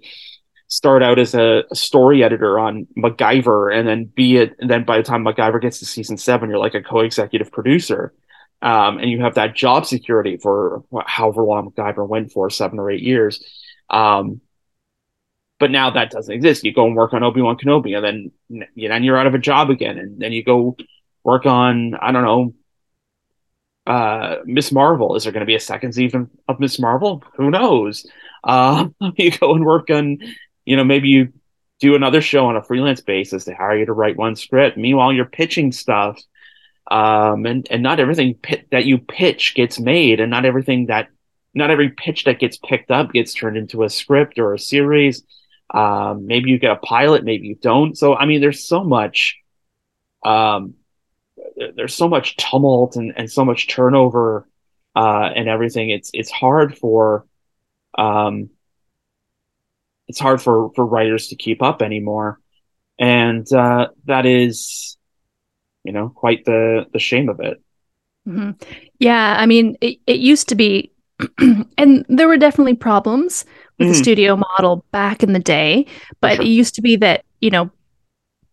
start 0.68 1.02
out 1.02 1.20
as 1.20 1.34
a, 1.34 1.64
story 1.74 2.22
editor 2.22 2.60
on 2.60 2.86
MacGyver 2.98 3.74
and 3.74 3.88
then 3.88 4.12
be 4.14 4.36
it. 4.36 4.54
And 4.60 4.70
then 4.70 4.84
by 4.84 4.98
the 4.98 5.04
time 5.04 5.24
MacGyver 5.24 5.62
gets 5.62 5.80
to 5.80 5.86
season 5.86 6.18
seven, 6.18 6.50
you're 6.50 6.60
like 6.60 6.74
a 6.74 6.84
co 6.84 7.00
executive 7.00 7.50
producer. 7.50 8.12
Um, 8.62 8.98
and 8.98 9.10
you 9.10 9.22
have 9.22 9.36
that 9.36 9.56
job 9.56 9.86
security 9.86 10.36
for 10.36 10.84
however 11.08 11.42
long 11.42 11.72
MacGyver 11.72 12.06
went 12.06 12.34
for, 12.34 12.50
seven 12.50 12.78
or 12.78 12.92
eight 12.92 13.04
years. 13.04 13.42
Um, 13.90 14.42
but 15.62 15.72
now 15.72 15.92
that 15.92 16.12
doesn't 16.12 16.36
exist. 16.36 16.66
You 16.66 16.74
go 16.74 16.88
and 16.88 16.96
work 16.98 17.14
on 17.14 17.24
Obi 17.24 17.40
Wan 17.40 17.56
Kenobi, 17.56 17.96
and 17.96 18.04
then 18.50 18.68
you 18.76 18.90
know, 18.90 18.98
you're 18.98 19.18
out 19.18 19.28
of 19.28 19.34
a 19.34 19.40
job 19.40 19.70
again, 19.70 19.98
and 19.98 20.20
then 20.20 20.34
you 20.34 20.44
go 20.44 20.76
work 21.24 21.46
on 21.46 21.96
I 21.96 22.12
don't 22.12 22.26
know 22.26 22.54
uh 23.86 24.38
Miss 24.46 24.72
Marvel. 24.72 25.16
Is 25.16 25.24
there 25.24 25.34
going 25.34 25.42
to 25.42 25.46
be 25.46 25.56
a 25.56 25.60
second 25.60 25.94
season 25.94 26.30
of 26.48 26.60
Miss 26.60 26.80
Marvel? 26.80 27.24
Who 27.36 27.50
knows? 27.52 28.06
Uh, 28.44 28.88
you 29.18 29.32
go 29.32 29.54
and 29.54 29.66
work 29.66 29.90
on, 29.90 30.20
you 30.66 30.76
know, 30.76 30.84
maybe 30.84 31.10
you 31.10 31.34
do 31.80 31.96
another 31.96 32.22
show 32.22 32.46
on 32.46 32.56
a 32.56 32.64
freelance 32.64 33.02
basis. 33.02 33.44
They 33.44 33.54
hire 33.54 33.78
you 33.78 33.86
to 33.86 33.94
write 33.94 34.18
one 34.18 34.36
script. 34.36 34.78
Meanwhile, 34.78 35.14
you're 35.14 35.26
pitching 35.26 35.72
stuff, 35.72 36.22
um, 36.90 37.46
and 37.46 37.68
and 37.70 37.84
not 37.84 38.00
everything 38.00 38.36
pit- 38.36 38.68
that 38.72 38.86
you 38.86 38.98
pitch 38.98 39.56
gets 39.56 39.80
made, 39.80 40.20
and 40.20 40.30
not 40.30 40.46
everything 40.46 40.88
that 40.88 41.10
not 41.54 41.72
every 41.72 41.90
pitch 41.90 42.26
that 42.26 42.40
gets 42.40 42.58
picked 42.58 42.92
up 42.92 43.12
gets 43.12 43.34
turned 43.34 43.58
into 43.58 43.84
a 43.84 43.90
script 43.90 44.40
or 44.40 44.54
a 44.54 44.60
series. 44.60 45.24
Um, 45.74 46.28
maybe 46.28 46.52
you 46.52 46.60
get 46.60 46.72
a 46.72 46.76
pilot, 46.78 47.24
maybe 47.24 47.48
you 47.48 47.56
don't. 47.56 47.98
So 47.98 48.16
I 48.16 48.26
mean, 48.26 48.42
there's 48.42 48.68
so 48.68 48.84
much. 48.84 49.38
Um, 50.24 50.76
there's 51.76 51.94
so 51.94 52.08
much 52.08 52.38
tumult 52.38 52.96
and, 52.96 53.14
and 53.16 53.32
so 53.32 53.46
much 53.46 53.68
turnover 53.68 54.48
uh, 54.96 55.30
and 55.36 55.48
everything. 55.50 55.90
It's 55.90 56.10
it's 56.14 56.32
hard 56.32 56.78
for 56.78 57.26
um, 57.98 58.50
it's 60.08 60.20
hard 60.20 60.42
for 60.42 60.72
for 60.76 60.86
writers 60.86 61.28
to 61.28 61.36
keep 61.36 61.62
up 61.62 61.82
anymore, 61.82 62.40
and 63.00 63.52
uh, 63.52 63.90
that 64.06 64.26
is, 64.26 64.98
you 65.84 65.92
know, 65.92 66.10
quite 66.10 66.46
the 66.46 66.86
the 66.94 67.00
shame 67.00 67.30
of 67.30 67.40
it. 67.40 67.62
Mm-hmm. 68.28 68.52
Yeah, 69.00 69.36
I 69.38 69.46
mean, 69.46 69.78
it, 69.82 70.00
it 70.08 70.20
used 70.20 70.50
to 70.50 70.56
be, 70.56 70.92
and 71.78 72.06
there 72.10 72.28
were 72.28 72.38
definitely 72.38 72.76
problems 72.76 73.46
with 73.78 73.88
mm. 73.88 73.92
the 73.92 73.98
studio 73.98 74.36
model 74.36 74.84
back 74.92 75.22
in 75.22 75.34
the 75.34 75.40
day, 75.40 75.86
but 76.22 76.36
sure. 76.36 76.46
it 76.46 76.48
used 76.48 76.76
to 76.76 76.82
be 76.82 76.96
that 76.98 77.24
you 77.42 77.50
know 77.50 77.70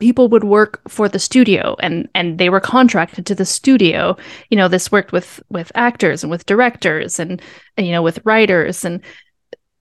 people 0.02 0.26
would 0.26 0.42
work 0.42 0.80
for 0.88 1.08
the 1.08 1.20
studio 1.20 1.76
and 1.78 2.08
and 2.12 2.36
they 2.38 2.50
were 2.50 2.58
contracted 2.58 3.24
to 3.24 3.36
the 3.36 3.44
studio 3.44 4.16
you 4.50 4.56
know 4.56 4.66
this 4.66 4.90
worked 4.90 5.12
with 5.12 5.40
with 5.48 5.70
actors 5.76 6.24
and 6.24 6.30
with 6.30 6.44
directors 6.44 7.20
and, 7.20 7.40
and, 7.76 7.86
you 7.86 7.92
know 7.92 8.02
with 8.02 8.18
writers 8.24 8.84
and 8.84 9.00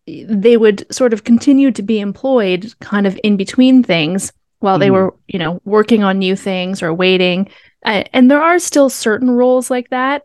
they 0.06 0.58
would 0.58 0.86
sort 0.94 1.12
of 1.12 1.24
continue 1.24 1.72
to 1.72 1.82
be 1.82 2.00
employed 2.00 2.72
kind 2.82 3.08
of 3.08 3.20
in 3.24 3.36
between 3.36 3.82
things 3.82 4.32
while 4.60 4.78
they 4.78 4.90
mm. 4.90 4.94
were 4.94 5.16
you 5.28 5.40
know 5.40 5.60
working 5.66 6.04
on 6.04 6.20
new 6.20 6.36
things 6.36 6.84
or 6.84 6.94
waiting 6.94 7.50
uh, 7.84 8.04
and 8.14 8.30
there 8.30 8.44
are 8.44 8.60
still 8.60 8.92
certain 8.92 9.32
roles 9.32 9.72
like 9.72 9.90
that 9.90 10.22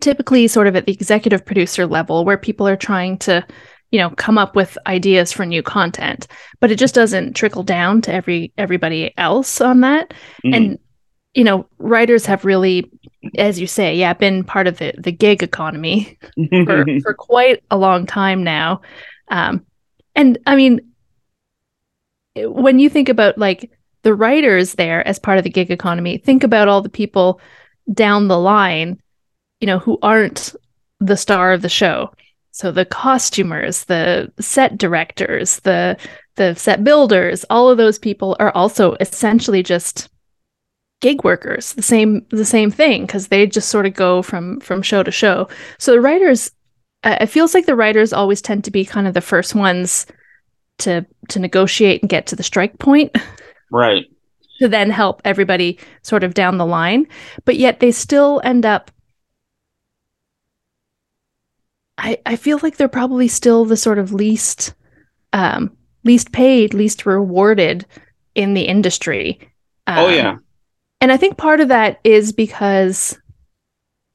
typically 0.00 0.48
sort 0.48 0.66
of 0.66 0.74
at 0.76 0.86
the 0.86 0.92
executive 0.92 1.44
producer 1.44 1.86
level 1.86 2.24
where 2.24 2.38
people 2.38 2.66
are 2.66 2.74
trying 2.88 3.18
to 3.18 3.46
you 3.90 3.98
know 3.98 4.10
come 4.10 4.38
up 4.38 4.56
with 4.56 4.78
ideas 4.86 5.32
for 5.32 5.44
new 5.44 5.62
content 5.62 6.26
but 6.60 6.70
it 6.70 6.78
just 6.78 6.94
doesn't 6.94 7.34
trickle 7.34 7.62
down 7.62 8.00
to 8.02 8.12
every 8.12 8.52
everybody 8.56 9.12
else 9.18 9.60
on 9.60 9.80
that. 9.80 10.12
Mm. 10.44 10.56
and 10.56 10.78
you 11.34 11.44
know 11.44 11.66
writers 11.78 12.26
have 12.26 12.44
really 12.44 12.90
as 13.38 13.60
you 13.60 13.66
say 13.66 13.94
yeah 13.94 14.12
been 14.12 14.44
part 14.44 14.66
of 14.66 14.78
the 14.78 14.92
the 14.98 15.12
gig 15.12 15.42
economy 15.42 16.18
for 16.64 16.84
for 17.02 17.14
quite 17.14 17.62
a 17.70 17.76
long 17.76 18.06
time 18.06 18.42
now. 18.42 18.80
Um 19.28 19.64
and 20.16 20.38
i 20.46 20.56
mean 20.56 20.80
when 22.36 22.78
you 22.78 22.88
think 22.88 23.08
about 23.08 23.38
like 23.38 23.70
the 24.02 24.14
writers 24.14 24.74
there 24.74 25.06
as 25.06 25.18
part 25.18 25.38
of 25.38 25.44
the 25.44 25.50
gig 25.50 25.70
economy 25.70 26.18
think 26.18 26.42
about 26.42 26.68
all 26.68 26.82
the 26.82 26.88
people 26.88 27.40
down 27.92 28.28
the 28.28 28.38
line 28.38 29.00
you 29.60 29.66
know 29.66 29.78
who 29.78 29.98
aren't 30.02 30.54
the 31.00 31.16
star 31.16 31.52
of 31.52 31.62
the 31.62 31.68
show 31.68 32.12
so 32.52 32.70
the 32.72 32.84
costumers, 32.84 33.84
the 33.84 34.32
set 34.40 34.76
directors, 34.78 35.60
the 35.60 35.96
the 36.36 36.54
set 36.54 36.82
builders, 36.82 37.44
all 37.50 37.68
of 37.68 37.76
those 37.76 37.98
people 37.98 38.36
are 38.40 38.50
also 38.52 38.94
essentially 39.00 39.62
just 39.62 40.08
gig 41.00 41.22
workers. 41.24 41.74
The 41.74 41.82
same 41.82 42.26
the 42.30 42.44
same 42.44 42.70
thing 42.70 43.06
because 43.06 43.28
they 43.28 43.46
just 43.46 43.68
sort 43.68 43.86
of 43.86 43.94
go 43.94 44.22
from 44.22 44.60
from 44.60 44.82
show 44.82 45.02
to 45.02 45.10
show. 45.10 45.48
So 45.78 45.92
the 45.92 46.00
writers, 46.00 46.50
uh, 47.04 47.18
it 47.20 47.26
feels 47.26 47.54
like 47.54 47.66
the 47.66 47.76
writers 47.76 48.12
always 48.12 48.42
tend 48.42 48.64
to 48.64 48.70
be 48.70 48.84
kind 48.84 49.06
of 49.06 49.14
the 49.14 49.20
first 49.20 49.54
ones 49.54 50.06
to 50.78 51.06
to 51.28 51.38
negotiate 51.38 52.02
and 52.02 52.10
get 52.10 52.26
to 52.26 52.36
the 52.36 52.42
strike 52.42 52.78
point. 52.78 53.16
Right. 53.72 54.06
to 54.60 54.66
then 54.68 54.90
help 54.90 55.22
everybody 55.24 55.78
sort 56.02 56.24
of 56.24 56.34
down 56.34 56.58
the 56.58 56.66
line, 56.66 57.06
but 57.44 57.56
yet 57.56 57.78
they 57.78 57.92
still 57.92 58.40
end 58.42 58.66
up 58.66 58.90
I, 62.00 62.18
I 62.24 62.36
feel 62.36 62.58
like 62.62 62.76
they're 62.76 62.88
probably 62.88 63.28
still 63.28 63.64
the 63.64 63.76
sort 63.76 63.98
of 63.98 64.12
least 64.12 64.74
um, 65.32 65.76
least 66.02 66.32
paid, 66.32 66.74
least 66.74 67.06
rewarded 67.06 67.86
in 68.34 68.54
the 68.54 68.62
industry. 68.62 69.38
Um, 69.86 69.98
oh 69.98 70.08
yeah. 70.08 70.36
And 71.00 71.12
I 71.12 71.16
think 71.16 71.36
part 71.36 71.60
of 71.60 71.68
that 71.68 72.00
is 72.04 72.32
because 72.32 73.18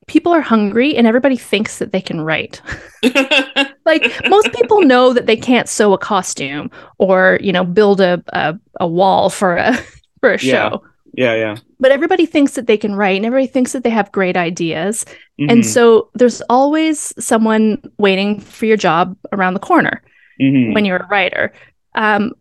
people 0.08 0.32
are 0.34 0.42
hungry 0.42 0.96
and 0.96 1.08
everybody 1.08 1.38
thinks 1.38 1.80
that 1.80 1.92
they 1.92 2.02
can 2.02 2.22
write. 2.22 2.62
like 3.86 4.12
most 4.30 4.52
people 4.54 4.82
know 4.82 5.14
that 5.14 5.26
they 5.26 5.38
can't 5.38 5.70
sew 5.70 5.94
a 5.94 5.98
costume 5.98 6.70
or, 6.98 7.40
you 7.42 7.52
know, 7.52 7.64
build 7.64 8.02
a 8.02 8.24
a, 8.30 8.60
a 8.80 8.88
wall 8.88 9.30
for 9.30 9.56
a 9.58 9.78
for 10.20 10.34
a 10.34 10.38
show. 10.38 10.48
yeah, 10.84 10.90
yeah. 11.18 11.34
Yeah. 11.36 11.56
But 11.80 11.92
everybody 11.92 12.26
thinks 12.26 12.54
that 12.54 12.68
they 12.68 12.78
can 12.78 12.96
write 12.96 13.18
and 13.18 13.26
everybody 13.26 13.52
thinks 13.52 13.72
that 13.74 13.84
they 13.84 13.90
have 13.90 14.12
great 14.12 14.38
ideas. 14.38 15.06
Mhm, 15.40 15.52
And 15.52 15.66
so 15.66 16.10
there's 16.14 16.42
always 16.50 17.14
someone 17.24 17.82
waiting 17.98 18.40
for 18.40 18.66
your 18.66 18.78
job 18.78 19.16
around 19.32 19.54
the 19.54 19.60
corner 19.60 20.02
mhm. 20.42 20.74
when 20.74 20.86
you're 20.86 20.98
a 20.98 21.08
writer. 21.08 21.54
Um 21.96 22.34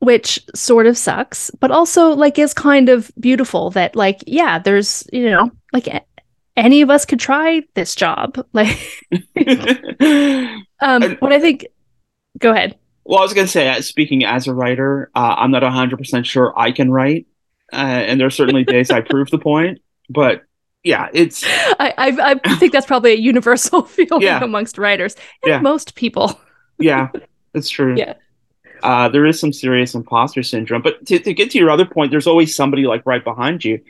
which 0.00 0.38
sort 0.54 0.86
of 0.86 0.96
sucks, 0.96 1.50
but 1.58 1.72
also 1.72 2.10
like 2.10 2.38
is 2.38 2.54
kind 2.54 2.88
of 2.88 3.10
beautiful 3.18 3.70
that 3.70 3.96
like 3.96 4.22
yeah, 4.26 4.58
there's, 4.60 5.08
you 5.12 5.28
know, 5.30 5.50
like 5.72 5.88
any 6.56 6.82
of 6.82 6.90
us 6.90 7.04
could 7.04 7.20
try 7.20 7.62
this 7.74 7.94
job. 7.94 8.44
Like 8.52 8.78
um 10.80 11.16
what 11.20 11.32
I 11.32 11.40
think 11.40 11.66
go 12.38 12.52
ahead. 12.52 12.76
Well, 13.04 13.20
I 13.20 13.22
was 13.22 13.32
going 13.32 13.46
to 13.46 13.50
say, 13.50 13.70
uh, 13.70 13.80
speaking 13.80 14.24
as 14.26 14.46
a 14.46 14.52
writer, 14.54 15.10
uh, 15.14 15.34
I'm 15.38 15.50
not 15.50 15.62
100% 15.62 16.26
sure 16.26 16.52
I 16.58 16.72
can 16.72 16.90
write. 16.90 17.26
Uh, 17.72 17.76
and 17.76 18.18
there 18.18 18.26
are 18.26 18.30
certainly 18.30 18.64
days 18.64 18.90
I 18.90 19.00
prove 19.00 19.30
the 19.30 19.38
point. 19.38 19.80
But 20.08 20.42
yeah, 20.82 21.08
it's, 21.12 21.44
I 21.46 21.94
I, 21.98 22.40
I 22.44 22.56
think 22.56 22.72
that's 22.72 22.86
probably 22.86 23.12
a 23.12 23.16
universal 23.16 23.82
feeling 23.96 24.22
Yeah. 24.22 24.42
amongst 24.42 24.78
writers 24.78 25.14
and 25.42 25.50
Yeah. 25.50 25.60
most 25.60 25.94
people. 25.94 26.40
yeah, 26.78 27.08
it's 27.54 27.68
true. 27.68 27.96
Yeah. 27.96 28.14
Uh, 28.82 29.08
there 29.08 29.26
is 29.26 29.40
some 29.40 29.52
serious 29.52 29.94
imposter 29.94 30.42
syndrome. 30.42 30.82
But 30.82 31.04
to, 31.06 31.18
to 31.18 31.34
get 31.34 31.50
to 31.50 31.58
your 31.58 31.70
other 31.70 31.84
point, 31.84 32.10
there's 32.12 32.28
always 32.28 32.54
somebody 32.54 32.84
like 32.86 33.02
right 33.04 33.24
behind 33.24 33.64
you. 33.64 33.80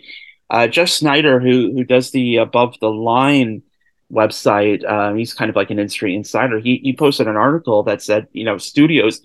Uh, 0.48 0.66
Jeff 0.66 0.88
Sneider, 0.88 1.40
who 1.40 1.72
who 1.74 1.84
does 1.84 2.10
the 2.10 2.36
Above 2.38 2.74
the 2.80 2.90
Line 2.90 3.62
website, 4.10 4.82
uh, 4.84 5.12
he's 5.12 5.34
kind 5.34 5.50
of 5.50 5.56
like 5.56 5.70
an 5.70 5.78
industry 5.78 6.14
insider. 6.14 6.58
He 6.58 6.80
he 6.82 6.94
posted 6.94 7.28
an 7.28 7.36
article 7.36 7.82
that 7.82 8.00
said, 8.02 8.28
you 8.32 8.44
know, 8.44 8.56
studios 8.56 9.20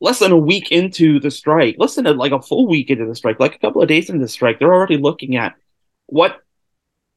less 0.00 0.20
than 0.20 0.32
a 0.32 0.36
week 0.36 0.70
into 0.70 1.18
the 1.20 1.30
strike, 1.30 1.76
less 1.78 1.96
than 1.96 2.06
a, 2.06 2.12
like 2.12 2.32
a 2.32 2.42
full 2.42 2.66
week 2.66 2.90
into 2.90 3.06
the 3.06 3.14
strike, 3.14 3.40
like 3.40 3.54
a 3.54 3.58
couple 3.58 3.82
of 3.82 3.88
days 3.88 4.08
into 4.08 4.22
the 4.22 4.28
strike, 4.28 4.58
they're 4.58 4.72
already 4.72 4.96
looking 4.96 5.36
at 5.36 5.54
what 6.06 6.40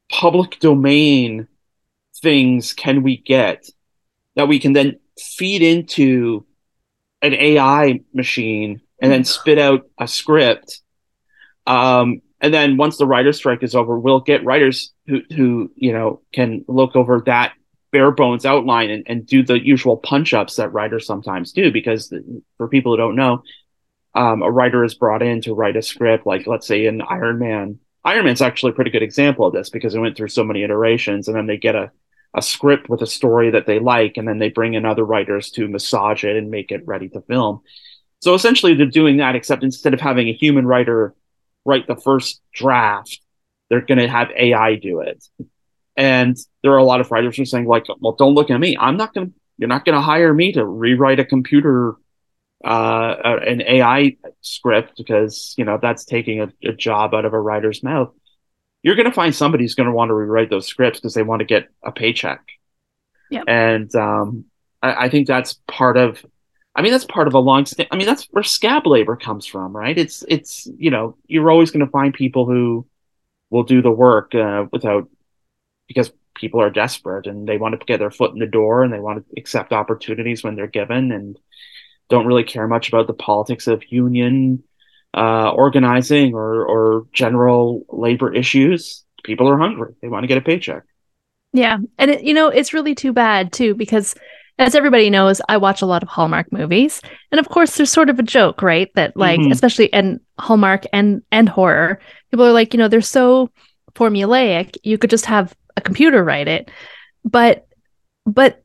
public 0.10 0.60
domain 0.60 1.48
things 2.22 2.74
can 2.74 3.04
we 3.04 3.18
get 3.18 3.70
that 4.36 4.48
we 4.48 4.60
can 4.60 4.74
then 4.74 5.00
feed 5.20 5.62
into 5.62 6.46
an 7.22 7.34
AI 7.34 8.02
machine 8.14 8.82
and 9.02 9.12
then 9.12 9.24
spit 9.24 9.58
out 9.58 9.88
a 10.00 10.08
script. 10.08 10.82
Um, 11.68 12.22
and 12.40 12.54
then 12.54 12.78
once 12.78 12.98
the 12.98 13.06
writer's 13.06 13.38
strike 13.38 13.64
is 13.64 13.76
over, 13.76 14.00
we'll 14.00 14.20
get 14.20 14.44
writers 14.44 14.94
who, 15.08 15.22
who 15.36 15.72
you 15.76 15.94
know, 15.94 16.22
can 16.34 16.66
look 16.68 16.96
over 16.96 17.22
that 17.26 17.54
bare 17.92 18.12
bones 18.12 18.46
outline 18.46 18.90
and, 18.90 19.04
and 19.08 19.26
do 19.26 19.44
the 19.44 19.64
usual 19.64 19.98
punch 19.98 20.34
ups 20.34 20.56
that 20.56 20.74
writers 20.74 21.06
sometimes 21.06 21.52
do. 21.52 21.72
Because 21.72 22.14
for 22.58 22.68
people 22.68 22.94
who 22.94 22.98
don't 22.98 23.16
know, 23.16 23.44
um, 24.14 24.42
a 24.42 24.52
writer 24.52 24.84
is 24.84 24.94
brought 24.94 25.22
in 25.22 25.42
to 25.42 25.54
write 25.54 25.78
a 25.78 25.82
script, 25.82 26.26
like 26.26 26.48
let's 26.48 26.68
say 26.68 26.86
in 26.86 27.02
Iron 27.02 27.40
Man. 27.40 27.80
Iron 28.04 28.26
Man's 28.26 28.42
actually 28.42 28.72
a 28.72 28.76
pretty 28.76 28.92
good 28.92 29.04
example 29.04 29.46
of 29.46 29.54
this 29.54 29.70
because 29.70 29.94
it 29.94 30.00
went 30.00 30.18
through 30.18 30.30
so 30.30 30.44
many 30.44 30.64
iterations, 30.64 31.28
and 31.28 31.38
then 31.38 31.48
they 31.48 31.58
get 31.58 31.76
a 31.76 31.92
a 32.34 32.42
script 32.42 32.90
with 32.90 33.02
a 33.02 33.08
story 33.08 33.52
that 33.52 33.66
they 33.66 33.80
like, 33.80 34.18
and 34.18 34.28
then 34.28 34.40
they 34.40 34.50
bring 34.50 34.74
in 34.74 34.86
other 34.86 35.04
writers 35.04 35.52
to 35.52 35.68
massage 35.68 36.24
it 36.24 36.38
and 36.38 36.50
make 36.50 36.72
it 36.72 36.88
ready 36.88 37.10
to 37.10 37.22
film. 37.22 37.62
So 38.22 38.34
essentially, 38.34 38.74
they're 38.74 38.86
doing 38.86 39.18
that, 39.18 39.36
except 39.36 39.64
instead 39.64 39.94
of 39.94 40.00
having 40.00 40.30
a 40.30 40.34
human 40.34 40.66
writer 40.66 41.14
write 41.66 41.88
the 41.88 41.96
first 41.96 42.42
draft, 42.54 43.20
they're 43.70 43.86
going 43.86 44.00
to 44.00 44.08
have 44.08 44.30
AI 44.32 44.76
do 44.76 45.02
it. 45.02 45.24
And 46.02 46.36
there 46.64 46.72
are 46.72 46.78
a 46.78 46.84
lot 46.84 47.00
of 47.00 47.12
writers 47.12 47.38
who 47.38 47.44
are 47.44 47.46
saying, 47.46 47.66
like, 47.66 47.86
well, 48.00 48.14
don't 48.14 48.34
look 48.34 48.50
at 48.50 48.60
me. 48.60 48.76
I'm 48.78 48.98
not 48.98 49.14
going 49.14 49.28
to, 49.28 49.34
you're 49.58 49.70
not 49.70 49.86
going 49.86 49.96
to 49.96 50.02
hire 50.02 50.34
me 50.34 50.52
to 50.54 50.66
rewrite 50.66 51.20
a 51.20 51.26
computer, 51.26 51.96
uh, 52.64 53.16
an 53.46 53.62
AI 53.62 54.18
script 54.42 54.94
because, 54.98 55.54
you 55.58 55.66
know, 55.66 55.78
that's 55.82 56.04
taking 56.04 56.42
a, 56.42 56.52
a 56.64 56.74
job 56.74 57.14
out 57.14 57.26
of 57.26 57.34
a 57.34 57.40
writer's 57.40 57.84
mouth 57.84 58.12
you're 58.84 58.96
going 58.96 59.08
to 59.08 59.14
find 59.14 59.36
somebody 59.36 59.64
who's 59.64 59.76
going 59.76 59.88
to 59.88 59.94
want 59.94 60.10
to 60.10 60.14
rewrite 60.14 60.50
those 60.50 60.68
scripts 60.68 61.00
because 61.00 61.14
they 61.14 61.24
want 61.24 61.40
to 61.40 61.46
get 61.46 61.70
a 61.84 61.92
paycheck. 61.92 62.42
Yep. 63.30 63.44
And 63.48 63.96
um, 63.96 64.46
I, 64.82 65.06
I 65.06 65.10
think 65.10 65.28
that's 65.28 65.60
part 65.68 65.98
of. 65.98 66.24
I 66.76 66.82
mean, 66.82 66.92
that's 66.92 67.06
part 67.06 67.28
of 67.28 67.34
a 67.34 67.40
long. 67.40 67.66
St- 67.66 67.88
I 67.92 67.96
mean, 67.96 68.08
that's 68.08 68.28
where 68.32 68.44
scab 68.44 68.88
labor 68.88 69.16
comes 69.16 69.46
from, 69.46 69.76
right? 69.76 69.98
It's 69.98 70.24
it's 70.28 70.68
you 70.78 70.90
know 70.90 71.18
you're 71.28 71.52
always 71.52 71.72
going 71.72 71.86
to 71.86 71.92
find 71.92 72.14
people 72.14 72.46
who 72.46 72.88
will 73.50 73.64
do 73.64 73.82
the 73.82 73.92
work 73.92 74.34
uh, 74.34 74.66
without 74.72 75.10
because 75.94 76.12
people 76.36 76.62
are 76.62 76.70
desperate 76.70 77.28
and 77.28 77.48
they 77.48 77.58
want 77.58 77.78
to 77.78 77.86
get 77.86 78.00
their 78.00 78.10
foot 78.12 78.32
in 78.32 78.40
the 78.40 78.46
door 78.46 78.84
and 78.84 78.94
they 78.94 79.00
want 79.00 79.18
to 79.20 79.40
accept 79.40 79.74
opportunities 79.74 80.42
when 80.44 80.56
they're 80.56 80.68
given 80.68 81.12
and 81.12 81.38
don't 82.10 82.26
really 82.26 82.46
care 82.46 82.68
much 82.68 82.88
about 82.88 83.08
the 83.08 83.14
politics 83.14 83.68
of 83.68 83.84
union 83.92 84.64
uh, 85.14 85.50
organizing 85.52 86.34
or 86.34 86.66
or 86.66 87.06
general 87.12 87.86
labor 87.90 88.34
issues. 88.34 89.04
People 89.24 89.50
are 89.50 89.58
hungry; 89.58 89.94
they 90.02 90.08
want 90.08 90.24
to 90.24 90.28
get 90.28 90.38
a 90.38 90.42
paycheck. 90.42 90.84
Yeah. 91.54 91.80
And 91.98 92.12
it, 92.12 92.24
you 92.24 92.34
know, 92.34 92.48
it's 92.48 92.74
really 92.74 92.96
too 92.96 93.12
bad 93.12 93.52
too 93.52 93.76
because 93.76 94.16
as 94.58 94.74
everybody 94.76 95.10
knows, 95.10 95.42
I 95.50 95.58
watch 95.58 95.82
a 95.82 95.86
lot 95.86 96.04
of 96.04 96.08
Hallmark 96.10 96.52
movies. 96.54 97.02
And 97.32 97.40
of 97.40 97.50
course, 97.50 97.76
there's 97.76 97.92
sort 97.92 98.10
of 98.10 98.20
a 98.20 98.24
joke, 98.24 98.62
right? 98.62 98.90
That 98.96 99.18
like 99.18 99.40
Mhm. 99.40 99.52
especially 99.52 99.88
in 99.88 100.22
Hallmark 100.40 100.86
and 100.94 101.22
and 101.32 101.50
horror, 101.50 102.00
people 102.30 102.46
are 102.46 102.54
like, 102.54 102.74
you 102.74 102.78
know, 102.78 102.88
they're 102.88 103.02
so 103.02 103.50
formulaic, 103.96 104.78
you 104.84 104.98
could 104.98 105.10
just 105.10 105.26
have 105.26 105.54
a 105.78 105.82
computer 105.82 106.24
write 106.24 106.48
it. 106.48 106.70
But 107.24 107.68
but 108.26 108.64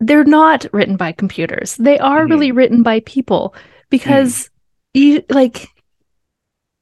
they're 0.00 0.24
not 0.24 0.66
written 0.72 0.96
by 0.96 1.12
computers. 1.12 1.76
They 1.76 1.98
are 1.98 2.26
Mhm. 2.26 2.30
really 2.30 2.52
written 2.52 2.82
by 2.82 3.00
people 3.00 3.54
because 3.90 4.50
you 4.94 5.22
like 5.30 5.68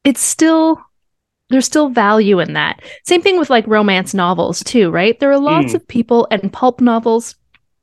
it's 0.05 0.21
still 0.21 0.81
there's 1.51 1.67
still 1.67 1.89
value 1.91 2.41
in 2.41 2.55
that. 2.55 2.81
Same 3.05 3.21
thing 3.23 3.39
with 3.39 3.51
like 3.51 3.67
romance 3.67 4.15
novels 4.15 4.63
too, 4.65 4.91
right? 4.91 5.19
There 5.21 5.31
are 5.31 5.39
lots 5.39 5.73
Mm. 5.73 5.77
of 5.77 5.89
people 5.89 6.27
and 6.31 6.53
pulp 6.53 6.81
novels. 6.81 7.37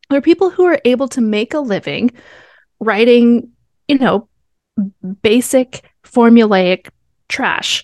There 0.10 0.18
are 0.18 0.22
people 0.22 0.50
who 0.50 0.66
are 0.66 0.82
able 0.84 1.08
to 1.10 1.22
make 1.22 1.54
a 1.54 1.60
living 1.60 2.12
writing, 2.80 3.52
you 3.88 3.98
know, 4.00 4.28
basic 5.22 5.84
formulaic 6.04 6.90
trash. 7.30 7.84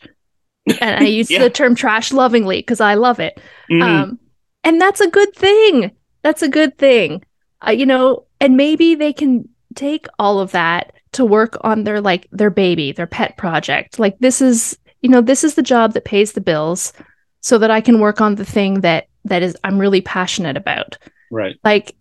And 0.82 1.04
I 1.04 1.08
use 1.08 1.30
Yeah. 1.32 1.40
the 1.44 1.50
term 1.50 1.76
trash 1.76 2.12
lovingly 2.12 2.58
because 2.60 2.82
I 2.82 2.96
love 2.96 3.20
it. 3.20 3.40
Mhm. 3.72 3.82
Um, 3.84 4.20
and 4.64 4.80
that's 4.82 5.02
a 5.02 5.10
good 5.10 5.34
thing. 5.36 5.92
That's 6.24 6.42
a 6.42 6.50
good 6.50 6.78
thing. 6.78 7.24
Uh, 7.66 7.72
you 7.72 7.86
know, 7.86 8.26
and 8.40 8.58
maybe 8.58 8.96
they 8.96 9.14
can 9.14 9.48
take 9.76 10.08
all 10.20 10.40
of 10.40 10.52
that 10.52 10.94
to 11.14 11.26
work 11.26 11.58
on 11.62 11.84
their 11.84 12.02
like 12.02 12.28
their 12.32 12.50
baby, 12.50 12.92
their 12.92 13.08
pet 13.08 13.38
project. 13.38 13.98
Like 14.00 14.18
this 14.20 14.42
is, 14.42 14.78
you 15.02 15.10
know, 15.10 15.22
this 15.22 15.44
is 15.44 15.56
the 15.56 15.64
job 15.64 15.94
that 15.94 16.06
pays 16.06 16.34
the 16.34 16.42
bills 16.42 16.94
so 17.42 17.58
that 17.60 17.72
I 17.72 17.82
can 17.82 18.00
work 18.00 18.20
on 18.22 18.36
the 18.36 18.46
thing 18.46 18.82
that 18.82 19.08
that 19.26 19.42
is 19.44 19.56
I'm 19.64 19.78
really 19.80 20.02
passionate 20.02 20.58
about. 20.58 20.98
right. 21.32 21.56
Like 21.64 21.96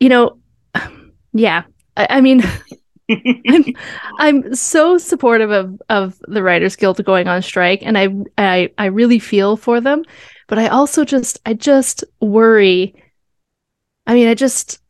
you 0.00 0.08
know, 0.08 0.38
yeah. 1.32 1.64
I, 1.96 2.06
I 2.10 2.20
mean 2.20 2.42
I'm 3.08 3.64
I'm 4.18 4.54
so 4.54 4.98
supportive 4.98 5.50
of 5.50 5.80
of 5.88 6.18
the 6.28 6.42
Writers 6.42 6.76
Guild 6.76 7.04
going 7.04 7.28
on 7.28 7.42
strike, 7.42 7.82
and 7.82 7.98
I 7.98 8.08
I 8.38 8.70
I 8.78 8.86
really 8.86 9.18
feel 9.18 9.56
for 9.56 9.80
them, 9.80 10.04
but 10.48 10.58
I 10.58 10.68
also 10.68 11.04
just 11.04 11.38
I 11.46 11.54
just 11.54 12.04
worry. 12.20 12.94
I 14.06 14.14
mean, 14.14 14.28
I 14.28 14.34
just 14.34 14.80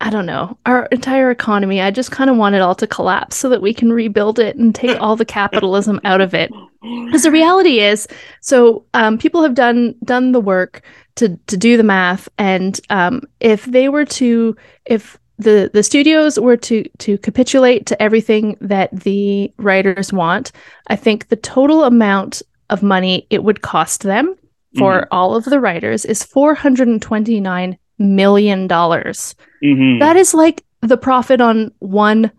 I 0.00 0.10
don't 0.10 0.26
know 0.26 0.58
our 0.66 0.86
entire 0.86 1.30
economy. 1.30 1.80
I 1.80 1.90
just 1.90 2.10
kind 2.10 2.28
of 2.28 2.36
want 2.36 2.54
it 2.54 2.60
all 2.60 2.74
to 2.74 2.86
collapse 2.86 3.36
so 3.36 3.48
that 3.48 3.62
we 3.62 3.72
can 3.72 3.92
rebuild 3.92 4.38
it 4.38 4.56
and 4.56 4.74
take 4.74 5.00
all 5.00 5.16
the 5.16 5.24
capitalism 5.24 6.00
out 6.04 6.20
of 6.20 6.34
it. 6.34 6.50
Because 6.82 7.22
the 7.22 7.30
reality 7.30 7.80
is, 7.80 8.06
so 8.42 8.84
um, 8.94 9.18
people 9.18 9.42
have 9.42 9.54
done 9.54 9.94
done 10.04 10.32
the 10.32 10.40
work 10.40 10.82
to 11.16 11.36
to 11.46 11.56
do 11.56 11.76
the 11.76 11.82
math, 11.82 12.28
and 12.38 12.78
um, 12.90 13.22
if 13.40 13.64
they 13.64 13.88
were 13.88 14.04
to, 14.04 14.56
if 14.84 15.18
the 15.38 15.70
the 15.72 15.82
studios 15.82 16.38
were 16.38 16.56
to 16.56 16.84
to 16.98 17.18
capitulate 17.18 17.86
to 17.86 18.02
everything 18.02 18.56
that 18.60 18.90
the 19.00 19.52
writers 19.58 20.12
want, 20.12 20.52
I 20.88 20.96
think 20.96 21.28
the 21.28 21.36
total 21.36 21.84
amount 21.84 22.42
of 22.70 22.82
money 22.82 23.26
it 23.30 23.44
would 23.44 23.62
cost 23.62 24.02
them 24.02 24.34
for 24.78 25.08
all 25.10 25.34
of 25.34 25.44
the 25.44 25.58
writers 25.60 26.04
is 26.04 26.22
four 26.22 26.54
hundred 26.54 26.88
and 26.88 27.00
twenty 27.00 27.40
nine 27.40 27.78
million 27.98 28.66
dollars. 28.66 29.34
Mhm. 29.64 30.00
That 30.00 30.16
is 30.16 30.34
like 30.34 30.64
the 30.82 30.96
profit 30.98 31.40
on 31.40 31.72
one 31.78 32.30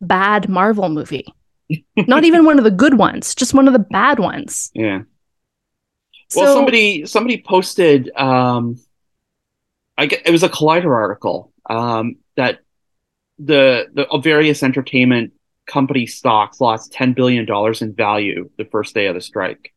bad 0.00 0.48
Marvel 0.48 0.88
movie. 0.88 1.26
Not 1.96 2.24
even 2.24 2.44
one 2.44 2.58
of 2.58 2.64
the 2.64 2.70
good 2.70 2.98
ones, 2.98 3.34
just 3.34 3.54
one 3.54 3.66
of 3.66 3.72
the 3.72 3.78
bad 3.90 4.18
ones. 4.18 4.70
yeah. 4.74 5.02
So 6.28 6.40
Well, 6.40 6.54
somebody 6.54 7.06
somebody 7.06 7.42
posted. 7.46 8.10
Um, 8.16 8.76
I 9.96 10.06
get 10.06 10.26
it 10.26 10.30
was 10.30 10.42
a 10.42 10.48
Collider 10.48 10.94
article 10.94 11.52
um, 11.68 12.16
that 12.36 12.60
the 13.38 13.86
the 13.92 14.18
various 14.18 14.62
entertainment 14.62 15.32
company 15.66 16.06
stocks 16.06 16.60
lost 16.60 16.92
ten 16.92 17.12
billion 17.12 17.46
dollars 17.46 17.82
in 17.82 17.94
value 17.94 18.50
the 18.58 18.64
first 18.64 18.94
day 18.94 19.06
of 19.06 19.14
the 19.14 19.20
strike. 19.20 19.72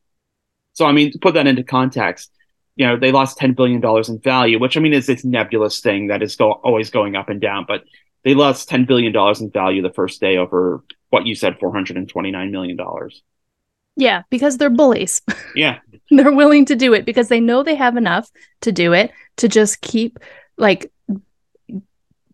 So 0.74 0.86
I 0.86 0.92
mean, 0.92 1.12
to 1.12 1.20
put 1.20 1.34
that 1.34 1.48
into 1.48 1.64
context, 1.64 2.32
you 2.76 2.86
know, 2.86 2.98
they 2.98 3.12
lost 3.12 3.38
ten 3.38 3.54
billion 3.54 3.82
dollars 3.82 4.10
in 4.10 4.20
value, 4.20 4.60
which 4.60 4.78
I 4.78 4.80
mean 4.80 4.94
is 4.94 5.08
this 5.08 5.26
nebulous 5.26 5.80
thing 5.80 6.08
that 6.08 6.22
is 6.22 6.36
go- 6.36 6.52
always 6.52 6.90
going 6.90 7.16
up 7.16 7.30
and 7.30 7.42
down, 7.42 7.66
but 7.68 7.84
they 8.24 8.34
lost 8.34 8.70
ten 8.70 8.86
billion 8.86 9.12
dollars 9.12 9.42
in 9.42 9.50
value 9.50 9.82
the 9.82 9.94
first 9.94 10.22
day 10.22 10.38
over 10.38 10.84
what 11.10 11.26
you 11.26 11.36
said, 11.36 11.58
four 11.60 11.72
hundred 11.74 11.98
and 11.98 12.10
twenty 12.10 12.32
nine 12.32 12.52
million 12.52 12.78
dollars. 12.78 13.24
Yeah, 13.96 14.22
because 14.30 14.58
they're 14.58 14.70
bullies. 14.70 15.22
Yeah, 15.56 15.80
they're 16.12 16.32
willing 16.32 16.66
to 16.66 16.76
do 16.76 16.94
it 16.94 17.04
because 17.04 17.30
they 17.30 17.40
know 17.40 17.64
they 17.64 17.74
have 17.74 17.98
enough 17.98 18.30
to 18.62 18.72
do 18.72 18.94
it 18.94 19.12
to 19.38 19.48
just 19.48 19.82
keep 19.82 20.20
like 20.56 20.92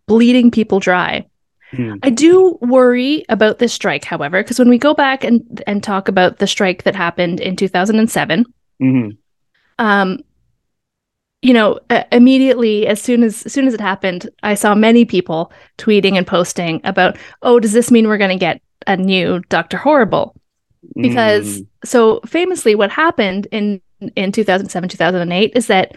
bleeding 0.06 0.50
people 0.50 0.80
dry. 0.80 1.26
Hmm. 1.70 1.94
I 2.02 2.10
do 2.10 2.58
worry 2.60 3.24
about 3.28 3.58
this 3.58 3.72
strike, 3.72 4.04
however, 4.04 4.42
because 4.42 4.58
when 4.58 4.68
we 4.68 4.78
go 4.78 4.94
back 4.94 5.24
and 5.24 5.62
and 5.66 5.82
talk 5.82 6.08
about 6.08 6.38
the 6.38 6.46
strike 6.46 6.84
that 6.84 6.94
happened 6.94 7.40
in 7.40 7.56
2007, 7.56 8.44
hmm 8.80 9.08
um, 9.78 10.20
you 11.42 11.52
know, 11.52 11.78
uh, 11.90 12.04
immediately 12.12 12.86
as 12.86 13.02
soon 13.02 13.22
as 13.22 13.44
as 13.44 13.52
soon 13.52 13.66
as 13.66 13.74
it 13.74 13.80
happened, 13.80 14.28
I 14.42 14.54
saw 14.54 14.74
many 14.74 15.04
people 15.04 15.52
tweeting 15.78 16.16
and 16.16 16.26
posting 16.26 16.80
about, 16.84 17.16
"Oh, 17.42 17.60
does 17.60 17.72
this 17.72 17.90
mean 17.90 18.08
we're 18.08 18.18
going 18.18 18.30
to 18.30 18.36
get 18.36 18.62
a 18.86 18.96
new 18.96 19.40
Doctor 19.48 19.76
Horrible?" 19.76 20.34
Because 20.96 21.60
Mm. 21.60 21.66
so 21.84 22.20
famously, 22.26 22.74
what 22.74 22.90
happened 22.90 23.46
in 23.50 23.80
in 24.16 24.32
2007 24.32 24.88
2008 24.88 25.52
is 25.54 25.66
that 25.66 25.96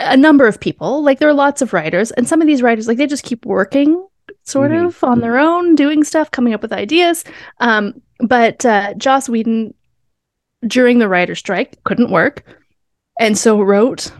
a 0.00 0.16
number 0.16 0.46
of 0.46 0.60
people, 0.60 1.02
like 1.02 1.18
there 1.18 1.28
are 1.28 1.34
lots 1.34 1.62
of 1.62 1.72
writers, 1.72 2.10
and 2.12 2.28
some 2.28 2.40
of 2.40 2.46
these 2.46 2.62
writers, 2.62 2.88
like 2.88 2.98
they 2.98 3.06
just 3.06 3.24
keep 3.24 3.46
working 3.46 4.06
sort 4.44 4.70
Mhm. 4.70 4.86
of 4.86 5.04
on 5.04 5.20
their 5.20 5.38
own, 5.38 5.74
doing 5.74 6.04
stuff, 6.04 6.30
coming 6.30 6.52
up 6.52 6.62
with 6.62 6.72
ideas. 6.72 7.24
Um, 7.60 8.00
but 8.20 8.64
uh, 8.66 8.94
Joss 8.94 9.28
Whedon, 9.28 9.72
during 10.66 10.98
the 10.98 11.08
writer 11.08 11.34
strike, 11.34 11.82
couldn't 11.84 12.10
work, 12.10 12.42
and 13.20 13.36
so 13.38 13.60
wrote 13.60 14.12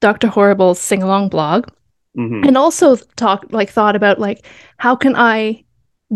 Doctor 0.00 0.28
Horrible's 0.28 0.78
sing 0.80 1.02
along 1.02 1.28
blog, 1.30 1.68
Mhm. 2.16 2.46
and 2.46 2.56
also 2.56 2.96
talked 3.16 3.52
like 3.52 3.70
thought 3.70 3.96
about 3.96 4.18
like 4.18 4.46
how 4.78 4.94
can 4.96 5.14
I 5.16 5.64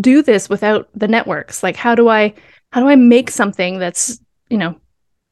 do 0.01 0.23
this 0.23 0.49
without 0.49 0.89
the 0.95 1.09
networks? 1.09 1.63
Like 1.63 1.77
how 1.77 1.95
do 1.95 2.09
I 2.09 2.35
how 2.73 2.81
do 2.81 2.89
I 2.89 2.95
make 2.97 3.31
something 3.31 3.79
that's 3.79 4.21
you 4.49 4.57
know 4.59 4.77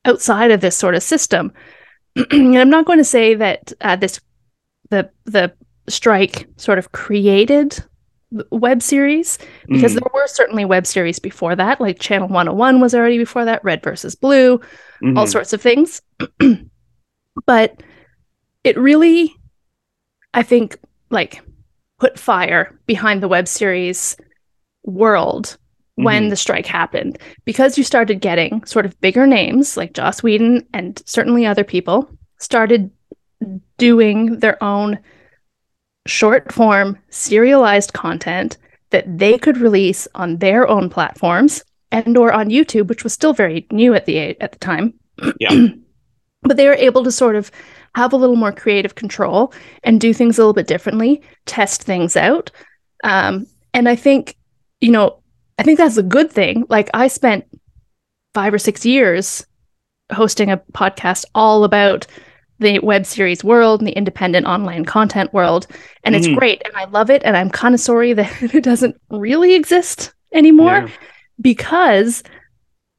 outside 0.04 0.50
of 0.50 0.60
this 0.60 0.76
sort 0.76 0.94
of 0.94 1.02
system? 1.02 1.52
and 2.30 2.58
I'm 2.58 2.70
not 2.70 2.84
going 2.86 2.98
to 2.98 3.04
say 3.04 3.34
that 3.34 3.72
uh, 3.80 3.96
this 3.96 4.20
the 4.90 5.10
the 5.24 5.52
strike 5.88 6.46
sort 6.56 6.78
of 6.78 6.92
created 6.92 7.78
web 8.50 8.82
series 8.82 9.38
because 9.68 9.92
Mhm. 9.92 10.00
there 10.00 10.10
were 10.12 10.26
certainly 10.26 10.64
web 10.66 10.86
series 10.86 11.18
before 11.18 11.56
that 11.56 11.80
like 11.80 11.98
channel 11.98 12.28
101 12.28 12.78
was 12.80 12.94
already 12.94 13.16
before 13.16 13.46
that 13.46 13.64
red 13.64 13.82
versus 13.82 14.14
blue 14.14 14.60
all 15.16 15.24
Mhm. 15.24 15.28
sorts 15.28 15.52
of 15.54 15.62
things. 15.62 16.02
but 17.46 17.82
it 18.64 18.76
really, 18.76 19.34
I 20.34 20.42
think, 20.42 20.76
like 21.10 21.40
put 21.98 22.18
fire 22.18 22.78
behind 22.86 23.22
the 23.22 23.28
web 23.28 23.48
series 23.48 24.16
world 24.84 25.56
when 26.04 26.26
Mhm. 26.26 26.30
the 26.30 26.36
strike 26.36 26.66
happened 26.66 27.18
because 27.44 27.76
you 27.76 27.84
started 27.84 28.20
getting 28.20 28.64
sort 28.64 28.86
of 28.86 29.00
bigger 29.00 29.26
names 29.26 29.76
like 29.76 29.94
Joss 29.94 30.22
Whedon 30.22 30.64
and 30.72 31.02
certainly 31.06 31.44
other 31.44 31.64
people 31.64 32.08
started 32.38 32.90
doing 33.78 34.38
their 34.38 34.62
own 34.62 34.98
short 36.06 36.52
form 36.52 36.98
serialized 37.10 37.92
content 37.92 38.56
that 38.90 39.04
they 39.18 39.36
could 39.38 39.58
release 39.58 40.08
on 40.14 40.38
their 40.38 40.66
own 40.68 40.88
platforms 40.88 41.62
and 41.92 42.16
or 42.16 42.32
on 42.32 42.48
YouTube 42.48 42.86
which 42.88 43.04
was 43.04 43.12
still 43.12 43.32
very 43.32 43.66
new 43.70 43.94
at 43.94 44.06
the 44.06 44.40
at 44.40 44.52
the 44.52 44.58
time 44.58 44.94
Yeah. 45.40 45.66
but 46.42 46.56
they 46.56 46.66
were 46.66 46.74
able 46.74 47.02
to 47.04 47.12
sort 47.12 47.36
of 47.36 47.50
have 47.94 48.12
a 48.12 48.16
little 48.16 48.36
more 48.36 48.52
creative 48.52 48.94
control 48.94 49.52
and 49.82 50.00
do 50.00 50.14
things 50.14 50.38
a 50.38 50.40
little 50.42 50.52
bit 50.52 50.68
differently, 50.68 51.20
test 51.46 51.82
things 51.82 52.16
out. 52.16 52.50
Um, 53.02 53.46
and 53.74 53.88
I 53.88 53.96
think, 53.96 54.36
you 54.80 54.92
know, 54.92 55.18
I 55.58 55.62
think 55.62 55.78
that's 55.78 55.96
a 55.96 56.02
good 56.02 56.30
thing. 56.30 56.64
Like 56.68 56.88
I 56.94 57.08
spent 57.08 57.44
five 58.34 58.54
or 58.54 58.58
six 58.58 58.86
years 58.86 59.44
hosting 60.12 60.50
a 60.50 60.58
podcast 60.72 61.24
all 61.34 61.64
about 61.64 62.06
the 62.60 62.78
web 62.80 63.06
series 63.06 63.44
world 63.44 63.80
and 63.80 63.86
the 63.86 63.92
independent 63.92 64.46
online 64.46 64.84
content 64.84 65.32
world. 65.32 65.66
And 66.04 66.14
Mhm. 66.14 66.18
it's 66.18 66.28
great. 66.28 66.62
And 66.64 66.76
I 66.76 66.84
love 66.86 67.10
it. 67.10 67.22
And 67.24 67.36
I'm 67.36 67.50
kind 67.50 67.74
of 67.74 67.80
sorry 67.80 68.12
that 68.14 68.30
it 68.54 68.64
doesn't 68.64 68.96
really 69.10 69.54
exist 69.54 70.12
anymore 70.32 70.86
Yeah. 70.86 70.88
because 71.40 72.22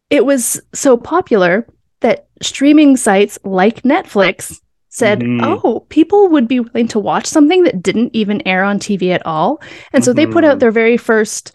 it 0.10 0.26
was 0.26 0.62
so 0.74 0.98
popular 0.98 1.68
that 2.02 2.28
streaming 2.42 2.96
sites 2.98 3.38
like 3.44 3.84
Netflix 3.84 4.60
said, 4.90 5.20
Mhm. 5.22 5.60
"Oh, 5.64 5.82
people 5.90 6.30
would 6.30 6.48
be 6.48 6.62
willing 6.62 6.88
to 6.88 7.00
watch 7.00 7.26
something 7.28 7.64
that 7.64 7.84
didn't 7.84 8.12
even 8.14 8.46
air 8.48 8.64
on 8.64 8.80
TV 8.80 9.12
at 9.12 9.26
all." 9.26 9.62
And 9.94 10.04
so 10.04 10.14
they 10.14 10.26
put 10.26 10.44
out 10.44 10.58
Mhm. 10.58 10.60
their 10.62 10.72
very 10.72 10.98
first 10.98 11.52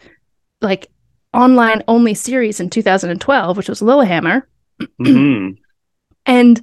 like 0.60 0.88
online 1.34 1.82
only 1.88 2.14
series 2.14 2.60
in 2.60 2.70
2012, 2.70 3.56
which 3.56 3.68
was 3.68 3.80
Lilyhammer, 3.80 4.42
Mhm. 5.00 5.56
and 6.26 6.60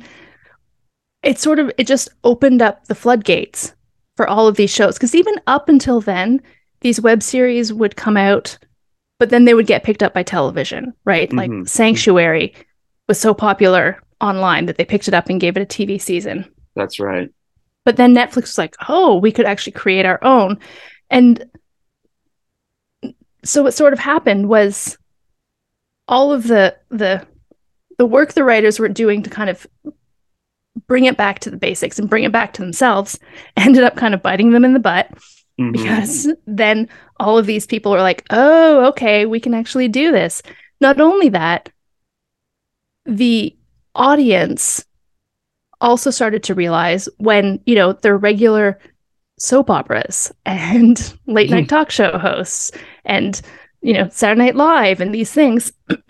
it 1.23 1.37
sort 1.39 1.59
of 1.59 1.71
it 1.77 1.85
just 1.87 2.09
opened 2.23 2.61
up 2.61 2.85
the 2.85 2.95
floodgates 2.95 3.73
for 4.17 4.27
all 4.27 4.47
of 4.47 4.55
these 4.55 4.73
shows 4.73 4.95
because 4.95 5.15
even 5.15 5.35
up 5.47 5.69
until 5.69 6.01
then 6.01 6.41
these 6.81 6.99
web 6.99 7.21
series 7.23 7.71
would 7.71 7.95
come 7.95 8.17
out 8.17 8.57
but 9.19 9.29
then 9.29 9.45
they 9.45 9.53
would 9.53 9.67
get 9.67 9.83
picked 9.83 10.03
up 10.03 10.13
by 10.13 10.23
television 10.23 10.91
right 11.05 11.31
like 11.31 11.49
Mhm. 11.49 11.69
sanctuary 11.69 12.53
was 13.07 13.19
so 13.19 13.33
popular 13.33 14.01
online 14.19 14.65
that 14.65 14.77
they 14.77 14.83
picked 14.85 15.07
it 15.07 15.13
up 15.13 15.29
and 15.29 15.39
gave 15.39 15.55
it 15.55 15.61
a 15.61 15.65
tv 15.65 16.01
season 16.01 16.43
That's 16.75 16.99
right. 16.99 17.29
but 17.85 17.95
then 17.97 18.13
netflix 18.13 18.41
was 18.41 18.57
like 18.57 18.75
oh 18.89 19.15
we 19.17 19.31
could 19.31 19.45
actually 19.45 19.73
create 19.73 20.05
our 20.05 20.19
own 20.23 20.57
and 21.09 21.45
so 23.43 23.63
what 23.63 23.73
sort 23.73 23.93
of 23.93 23.99
happened 23.99 24.47
was 24.49 24.97
all 26.07 26.31
of 26.31 26.47
the 26.47 26.75
the 26.89 27.25
the 27.97 28.05
work 28.05 28.33
the 28.33 28.43
writers 28.43 28.79
were 28.79 28.89
doing 28.89 29.23
to 29.23 29.29
kind 29.29 29.49
of 29.49 29.65
bring 30.87 31.05
it 31.05 31.17
back 31.17 31.39
to 31.39 31.49
the 31.49 31.57
basics 31.57 31.99
and 31.99 32.09
bring 32.09 32.23
it 32.23 32.31
back 32.31 32.53
to 32.53 32.61
themselves 32.61 33.19
ended 33.57 33.83
up 33.83 33.95
kind 33.95 34.13
of 34.13 34.21
biting 34.21 34.51
them 34.51 34.65
in 34.65 34.73
the 34.73 34.79
butt 34.79 35.09
Mhm. 35.59 35.73
because 35.73 36.31
then 36.47 36.87
all 37.19 37.37
of 37.37 37.45
these 37.45 37.67
people 37.67 37.93
are 37.93 38.01
like, 38.01 38.25
oh, 38.29 38.85
okay, 38.87 39.25
we 39.25 39.39
can 39.39 39.53
actually 39.53 39.89
do 39.89 40.11
this. 40.11 40.41
Not 40.79 40.99
only 41.01 41.27
that, 41.29 41.69
the 43.05 43.55
audience 43.93 44.85
also 45.81 46.09
started 46.09 46.43
to 46.43 46.55
realize 46.55 47.09
when, 47.17 47.59
you 47.65 47.75
know, 47.75 47.91
their 47.93 48.17
regular 48.17 48.79
soap 49.41 49.69
operas 49.69 50.31
and 50.45 51.13
late 51.27 51.49
night 51.49 51.67
talk 51.69 51.89
show 51.91 52.17
hosts 52.17 52.71
and, 53.05 53.41
you 53.81 53.93
know, 53.93 54.07
Saturday 54.09 54.39
Night 54.45 54.55
Live 54.55 55.01
and 55.01 55.13
these 55.13 55.31
things, 55.31 55.73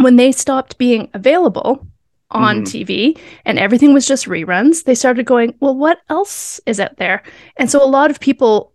when 0.00 0.16
they 0.16 0.32
stopped 0.32 0.78
being 0.78 1.08
available 1.14 1.86
on 2.30 2.62
Mhm. 2.62 2.64
TV 2.66 3.18
and 3.44 3.58
everything 3.58 3.92
was 3.94 4.06
just 4.06 4.26
reruns, 4.26 4.84
they 4.84 4.94
started 4.94 5.26
going, 5.26 5.54
well, 5.60 5.74
what 5.74 6.00
else 6.08 6.60
is 6.66 6.78
out 6.80 6.96
there? 6.96 7.22
And 7.56 7.70
so 7.70 7.82
a 7.82 7.86
lot 7.88 8.10
of 8.10 8.20
people, 8.20 8.72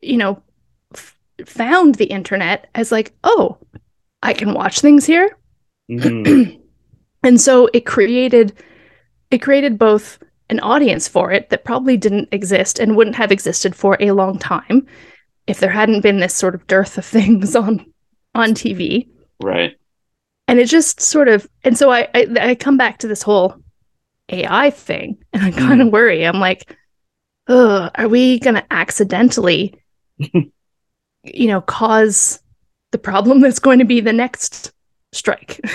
you 0.00 0.16
know, 0.16 0.42
f- 0.94 1.16
found 1.46 1.96
the 1.96 2.06
internet 2.06 2.68
as 2.74 2.92
like, 2.92 3.12
oh, 3.24 3.58
I 4.22 4.32
can 4.34 4.54
watch 4.54 4.80
things 4.80 5.04
here. 5.06 5.36
Mhm. 5.90 6.56
And 7.22 7.38
so 7.38 7.68
it 7.74 7.84
created 7.84 8.54
it 9.30 9.42
created 9.42 9.78
both 9.78 10.18
an 10.50 10.60
audience 10.60 11.08
for 11.08 11.32
it 11.32 11.48
that 11.50 11.64
probably 11.64 11.96
didn't 11.96 12.28
exist 12.32 12.78
and 12.78 12.96
wouldn't 12.96 13.16
have 13.16 13.32
existed 13.32 13.74
for 13.74 13.96
a 14.00 14.10
long 14.10 14.38
time 14.38 14.86
if 15.46 15.60
there 15.60 15.70
hadn't 15.70 16.02
been 16.02 16.18
this 16.18 16.34
sort 16.34 16.54
of 16.54 16.66
dearth 16.66 16.98
of 16.98 17.04
things 17.16 17.56
on 17.56 17.86
on 18.34 18.50
TV. 18.50 19.08
Right. 19.42 19.76
And 20.46 20.58
it 20.58 20.66
just 20.66 21.00
sort 21.00 21.28
of 21.28 21.48
and 21.64 21.78
so 21.78 21.90
I 21.90 22.08
I, 22.14 22.26
I 22.40 22.54
come 22.54 22.76
back 22.76 22.98
to 22.98 23.08
this 23.08 23.22
whole 23.22 23.56
AI 24.28 24.70
thing 24.70 25.18
and 25.32 25.42
I 25.42 25.50
hmm. 25.50 25.58
kind 25.58 25.82
of 25.82 25.88
worry. 25.88 26.26
I'm 26.26 26.40
like, 26.40 26.76
oh, 27.48 27.88
are 27.94 28.08
we 28.08 28.38
gonna 28.40 28.66
accidentally 28.70 29.80
you 30.18 31.46
know 31.46 31.60
cause 31.60 32.40
the 32.90 32.98
problem 32.98 33.40
that's 33.40 33.60
going 33.60 33.78
to 33.78 33.84
be 33.84 34.00
the 34.00 34.12
next 34.12 34.72
strike? 35.12 35.60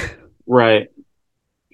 Right. 0.48 0.90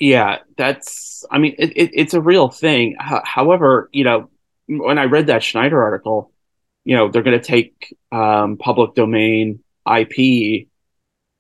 Yeah, 0.02 0.40
that's. 0.58 1.24
I 1.30 1.38
mean, 1.38 1.54
it, 1.60 1.78
it, 1.78 1.92
it's 1.94 2.16
a 2.16 2.22
real 2.22 2.50
thing. 2.50 2.96
Ho- 3.00 3.22
however, 3.24 3.88
you 3.94 4.04
know, 4.04 4.32
when 4.66 4.98
I 4.98 5.04
read 5.04 5.28
that 5.28 5.44
Schneider 5.44 5.80
article, 5.80 6.32
you 6.84 6.96
know, 6.96 7.12
they're 7.12 7.22
going 7.22 7.40
to 7.40 7.46
take 7.46 7.96
um, 8.12 8.58
public 8.58 8.96
domain 8.96 9.60
IP 9.86 10.68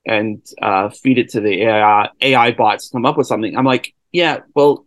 and 0.06 0.46
uh, 0.62 0.90
feed 0.90 1.18
it 1.18 1.30
to 1.30 1.42
the 1.42 1.64
AI, 1.64 2.10
AI 2.22 2.52
bots 2.52 2.90
to 2.90 2.94
come 2.94 3.08
up 3.08 3.18
with 3.18 3.26
something. 3.26 3.58
I'm 3.58 3.66
like, 3.66 3.96
yeah, 4.12 4.42
well, 4.54 4.86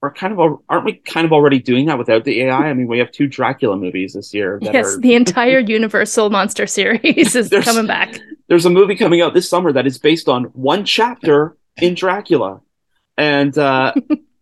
we're 0.00 0.12
kind 0.12 0.32
of 0.32 0.60
aren't 0.68 0.84
we 0.84 0.92
kind 0.92 1.24
of 1.24 1.32
already 1.32 1.58
doing 1.58 1.86
that 1.86 1.98
without 1.98 2.22
the 2.22 2.42
AI? 2.42 2.68
I 2.68 2.72
mean, 2.72 2.86
we 2.86 3.00
have 3.00 3.10
two 3.10 3.26
Dracula 3.26 3.76
movies 3.76 4.12
this 4.12 4.32
year. 4.32 4.60
That 4.62 4.74
yes, 4.74 4.94
are, 4.94 5.00
the 5.00 5.16
entire 5.16 5.58
Universal 5.58 6.30
monster 6.30 6.68
series 6.68 7.34
is 7.34 7.48
coming 7.64 7.88
back. 7.88 8.20
there's 8.46 8.64
a 8.64 8.70
movie 8.70 8.94
coming 8.94 9.22
out 9.22 9.34
this 9.34 9.50
summer 9.50 9.72
that 9.72 9.88
is 9.88 9.98
based 9.98 10.28
on 10.28 10.44
one 10.44 10.84
chapter 10.84 11.56
in 11.78 11.94
Dracula. 11.94 12.60
And 13.18 13.58
uh, 13.58 13.92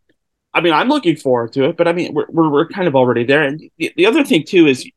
I 0.55 0.61
mean, 0.61 0.73
I'm 0.73 0.89
looking 0.89 1.17
forward 1.17 1.55
to 1.55 1.65
it. 1.65 1.77
But 1.77 1.89
I 1.89 1.93
mean, 1.93 2.15
we're 2.15 2.27
we're, 2.29 2.51
we're 2.51 2.69
kind 2.69 2.87
of 2.87 2.95
already 2.95 3.25
there. 3.25 3.43
And 3.43 3.61
the, 3.79 3.93
the 3.97 4.07
other 4.07 4.23
thing 4.23 4.45
too 4.45 4.67
is 4.67 4.89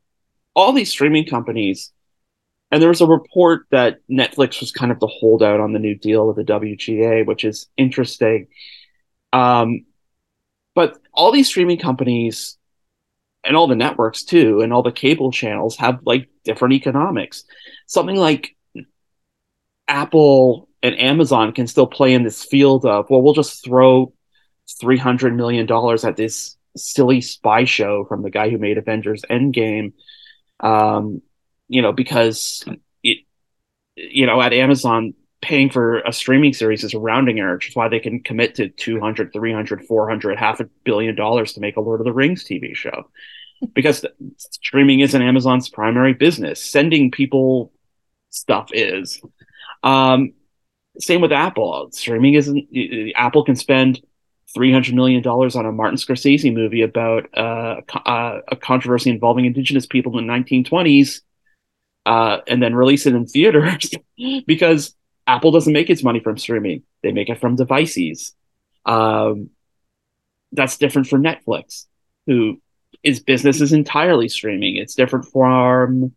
all 0.53 0.73
these 0.73 0.91
streaming 0.91 1.25
companies. 1.25 1.91
And 2.71 2.81
there 2.81 2.89
was 2.89 3.01
a 3.01 3.07
report 3.07 3.65
that 3.71 3.97
Netflix 4.11 4.59
was 4.59 4.71
kind 4.71 4.91
of 4.91 4.99
the 4.99 5.07
holdout 5.07 5.59
on 5.59 5.73
the 5.73 5.79
new 5.79 5.95
deal 5.95 6.27
with 6.27 6.35
the 6.35 6.43
WGA, 6.43 7.25
which 7.25 7.43
is 7.43 7.67
interesting. 7.77 8.47
Um, 9.33 9.85
but 10.75 10.99
all 11.11 11.31
these 11.31 11.47
streaming 11.47 11.79
companies 11.79 12.57
and 13.43 13.55
all 13.57 13.67
the 13.67 13.75
networks 13.75 14.23
too, 14.23 14.61
and 14.61 14.71
all 14.71 14.83
the 14.83 14.91
cable 14.91 15.31
channels 15.31 15.77
have 15.77 16.01
like 16.03 16.29
different 16.43 16.75
economics. 16.75 17.43
Something 17.87 18.17
like 18.17 18.55
Apple 19.87 20.68
and 20.81 20.99
Amazon 20.99 21.51
can 21.51 21.67
still 21.67 21.87
play 21.87 22.13
in 22.13 22.23
this 22.23 22.43
field 22.43 22.85
of, 22.85 23.09
well, 23.09 23.21
we'll 23.21 23.33
just 23.33 23.63
throw 23.63 24.13
$300 24.81 25.35
million 25.35 25.67
at 26.05 26.15
this 26.15 26.57
silly 26.77 27.21
spy 27.21 27.65
show 27.65 28.05
from 28.05 28.21
the 28.21 28.29
guy 28.29 28.49
who 28.49 28.57
made 28.57 28.77
Avengers 28.77 29.23
Endgame. 29.29 29.93
Um, 30.59 31.21
you 31.67 31.81
know, 31.81 31.91
because 31.91 32.63
it, 33.03 33.19
you 33.95 34.25
know, 34.25 34.41
at 34.41 34.53
Amazon, 34.53 35.13
paying 35.41 35.69
for 35.69 35.99
a 35.99 36.11
streaming 36.11 36.53
series 36.53 36.83
is 36.83 36.93
a 36.93 36.99
rounding 36.99 37.39
error, 37.39 37.55
which 37.55 37.69
is 37.69 37.75
why 37.75 37.87
they 37.87 37.99
can 37.99 38.21
commit 38.21 38.55
to 38.55 38.69
200, 38.69 39.31
300, 39.31 39.85
400, 39.85 40.37
half 40.37 40.59
a 40.59 40.65
billion 40.83 41.15
dollars 41.15 41.53
to 41.53 41.61
make 41.61 41.77
a 41.77 41.81
Lord 41.81 42.01
of 42.01 42.05
the 42.05 42.13
Rings 42.13 42.43
TV 42.43 42.75
show. 42.75 43.09
Because 43.73 44.05
streaming 44.37 45.01
isn't 45.01 45.21
Amazon's 45.21 45.69
primary 45.69 46.13
business. 46.13 46.63
Sending 46.63 47.11
people 47.11 47.73
stuff 48.29 48.69
is. 48.73 49.21
Um, 49.83 50.33
same 50.97 51.21
with 51.21 51.31
Apple. 51.31 51.89
Streaming 51.91 52.33
isn't. 52.33 52.67
Apple 53.15 53.43
can 53.43 53.55
spend 53.55 54.01
three 54.53 54.71
hundred 54.71 54.95
million 54.95 55.21
dollars 55.21 55.55
on 55.55 55.65
a 55.65 55.71
Martin 55.71 55.97
Scorsese 55.97 56.53
movie 56.53 56.81
about 56.81 57.25
uh, 57.37 57.81
uh, 58.05 58.39
a 58.47 58.55
controversy 58.55 59.09
involving 59.09 59.45
Indigenous 59.45 59.85
people 59.85 60.17
in 60.17 60.25
the 60.25 60.31
nineteen 60.31 60.63
twenties, 60.63 61.21
uh, 62.05 62.39
and 62.47 62.61
then 62.61 62.75
release 62.75 63.05
it 63.05 63.15
in 63.15 63.25
theaters 63.25 63.91
because 64.47 64.95
Apple 65.27 65.51
doesn't 65.51 65.73
make 65.73 65.89
its 65.89 66.03
money 66.03 66.19
from 66.19 66.37
streaming; 66.37 66.83
they 67.03 67.11
make 67.11 67.29
it 67.29 67.39
from 67.39 67.55
devices. 67.55 68.35
Um, 68.85 69.49
that's 70.51 70.77
different 70.77 71.07
for 71.07 71.19
Netflix, 71.19 71.85
who 72.25 72.59
its 73.03 73.19
business 73.19 73.61
is 73.61 73.71
entirely 73.71 74.27
streaming. 74.27 74.77
It's 74.77 74.95
different 74.95 75.25
from 75.25 76.13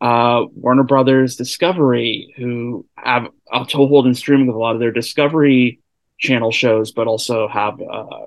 uh, 0.00 0.44
Warner 0.54 0.84
Brothers 0.84 1.36
Discovery, 1.36 2.34
who 2.36 2.86
have 2.96 3.28
a 3.52 3.64
toehold 3.66 4.06
in 4.06 4.14
streaming 4.14 4.48
of 4.48 4.54
a 4.54 4.58
lot 4.58 4.74
of 4.74 4.80
their 4.80 4.92
Discovery 4.92 5.80
Channel 6.18 6.50
shows, 6.50 6.92
but 6.92 7.06
also 7.06 7.48
have 7.48 7.80
uh, 7.80 8.26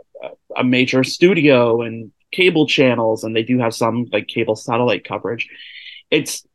a 0.55 0.63
major 0.63 1.03
studio 1.03 1.81
and 1.81 2.11
cable 2.31 2.67
channels, 2.67 3.23
and 3.23 3.35
they 3.35 3.43
do 3.43 3.59
have 3.59 3.73
some 3.73 4.07
like 4.11 4.27
cable 4.27 4.55
satellite 4.55 5.03
coverage. 5.03 5.47
It's 6.11 6.45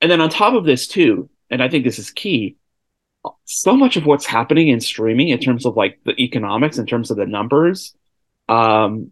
and 0.00 0.10
then 0.10 0.20
on 0.20 0.30
top 0.30 0.54
of 0.54 0.64
this 0.64 0.86
too, 0.86 1.28
and 1.50 1.62
I 1.62 1.68
think 1.68 1.84
this 1.84 1.98
is 1.98 2.10
key. 2.10 2.56
So 3.44 3.76
much 3.76 3.96
of 3.96 4.06
what's 4.06 4.26
happening 4.26 4.68
in 4.68 4.80
streaming, 4.80 5.28
in 5.28 5.40
terms 5.40 5.66
of 5.66 5.76
like 5.76 6.00
the 6.04 6.12
economics, 6.20 6.78
in 6.78 6.86
terms 6.86 7.10
of 7.10 7.16
the 7.16 7.26
numbers, 7.26 7.94
um, 8.48 9.10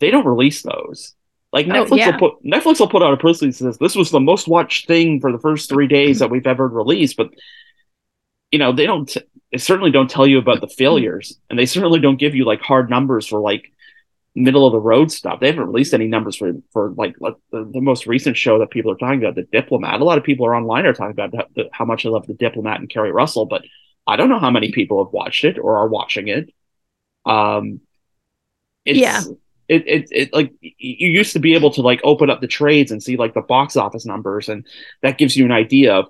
they 0.00 0.10
don't 0.10 0.26
release 0.26 0.62
those. 0.62 1.14
Like 1.52 1.66
oh, 1.66 1.70
Netflix 1.70 1.98
yeah. 1.98 2.10
will 2.10 2.18
put 2.18 2.44
Netflix 2.44 2.80
will 2.80 2.88
put 2.88 3.02
out 3.02 3.14
a 3.14 3.16
press 3.16 3.40
release 3.40 3.58
that 3.58 3.64
says 3.64 3.78
this 3.78 3.96
was 3.96 4.10
the 4.10 4.20
most 4.20 4.48
watched 4.48 4.86
thing 4.86 5.20
for 5.20 5.32
the 5.32 5.38
first 5.38 5.68
three 5.68 5.86
days 5.86 6.18
that 6.18 6.30
we've 6.30 6.46
ever 6.46 6.68
released, 6.68 7.16
but 7.16 7.30
you 8.50 8.58
know 8.58 8.72
they 8.72 8.86
don't. 8.86 9.16
They 9.50 9.58
certainly 9.58 9.90
don't 9.90 10.10
tell 10.10 10.26
you 10.26 10.38
about 10.38 10.60
the 10.60 10.68
failures, 10.68 11.38
and 11.48 11.58
they 11.58 11.64
certainly 11.64 12.00
don't 12.00 12.18
give 12.18 12.34
you 12.34 12.44
like 12.44 12.60
hard 12.60 12.90
numbers 12.90 13.26
for 13.26 13.40
like 13.40 13.72
middle 14.34 14.66
of 14.66 14.72
the 14.72 14.80
road 14.80 15.10
stuff. 15.10 15.40
They 15.40 15.46
haven't 15.46 15.66
released 15.66 15.94
any 15.94 16.06
numbers 16.06 16.36
for 16.36 16.52
for 16.70 16.90
like 16.90 17.16
the, 17.18 17.34
the 17.50 17.80
most 17.80 18.06
recent 18.06 18.36
show 18.36 18.58
that 18.58 18.70
people 18.70 18.92
are 18.92 18.96
talking 18.96 19.20
about, 19.20 19.34
The 19.34 19.48
Diplomat. 19.50 20.00
A 20.00 20.04
lot 20.04 20.18
of 20.18 20.24
people 20.24 20.44
are 20.46 20.54
online 20.54 20.84
are 20.84 20.92
talking 20.92 21.12
about 21.12 21.32
the, 21.54 21.70
how 21.72 21.86
much 21.86 22.02
they 22.02 22.10
love 22.10 22.26
The 22.26 22.34
Diplomat 22.34 22.80
and 22.80 22.90
Keri 22.90 23.10
Russell, 23.10 23.46
but 23.46 23.62
I 24.06 24.16
don't 24.16 24.28
know 24.28 24.38
how 24.38 24.50
many 24.50 24.70
people 24.70 25.02
have 25.02 25.14
watched 25.14 25.44
it 25.44 25.58
or 25.58 25.78
are 25.78 25.88
watching 25.88 26.28
it. 26.28 26.50
Um, 27.24 27.80
yeah 28.84 29.22
it, 29.68 29.86
it, 29.86 30.08
it 30.10 30.32
like 30.32 30.52
you 30.60 31.08
used 31.08 31.34
to 31.34 31.38
be 31.38 31.54
able 31.54 31.70
to 31.72 31.82
like 31.82 32.00
open 32.02 32.30
up 32.30 32.40
the 32.40 32.46
trades 32.46 32.90
and 32.90 33.02
see 33.02 33.16
like 33.16 33.34
the 33.34 33.42
box 33.42 33.76
office 33.76 34.06
numbers 34.06 34.48
and 34.48 34.66
that 35.02 35.18
gives 35.18 35.36
you 35.36 35.44
an 35.44 35.52
idea 35.52 35.94
of 35.94 36.06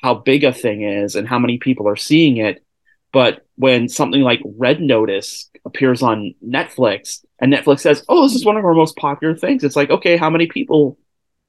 how 0.00 0.14
big 0.14 0.44
a 0.44 0.52
thing 0.52 0.82
is 0.82 1.14
and 1.14 1.28
how 1.28 1.38
many 1.38 1.58
people 1.58 1.88
are 1.88 1.96
seeing 1.96 2.38
it. 2.38 2.64
But 3.12 3.46
when 3.56 3.88
something 3.88 4.22
like 4.22 4.40
red 4.44 4.80
notice 4.80 5.50
appears 5.64 6.02
on 6.02 6.34
netflix 6.44 7.24
and 7.38 7.52
netflix 7.52 7.80
says 7.80 8.04
oh 8.08 8.24
this 8.24 8.34
is 8.34 8.44
one 8.44 8.56
of 8.56 8.64
our 8.64 8.74
most 8.74 8.96
popular 8.96 9.36
things 9.36 9.62
it's 9.62 9.76
like 9.76 9.90
okay 9.90 10.16
how 10.16 10.28
many 10.28 10.48
people 10.48 10.98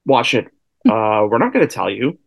watch 0.06 0.36
it? 0.36 0.46
Uh 0.88 1.26
we're 1.30 1.40
not 1.40 1.54
going 1.54 1.68
to 1.68 1.74
tell 1.74 1.90
you 1.90 2.20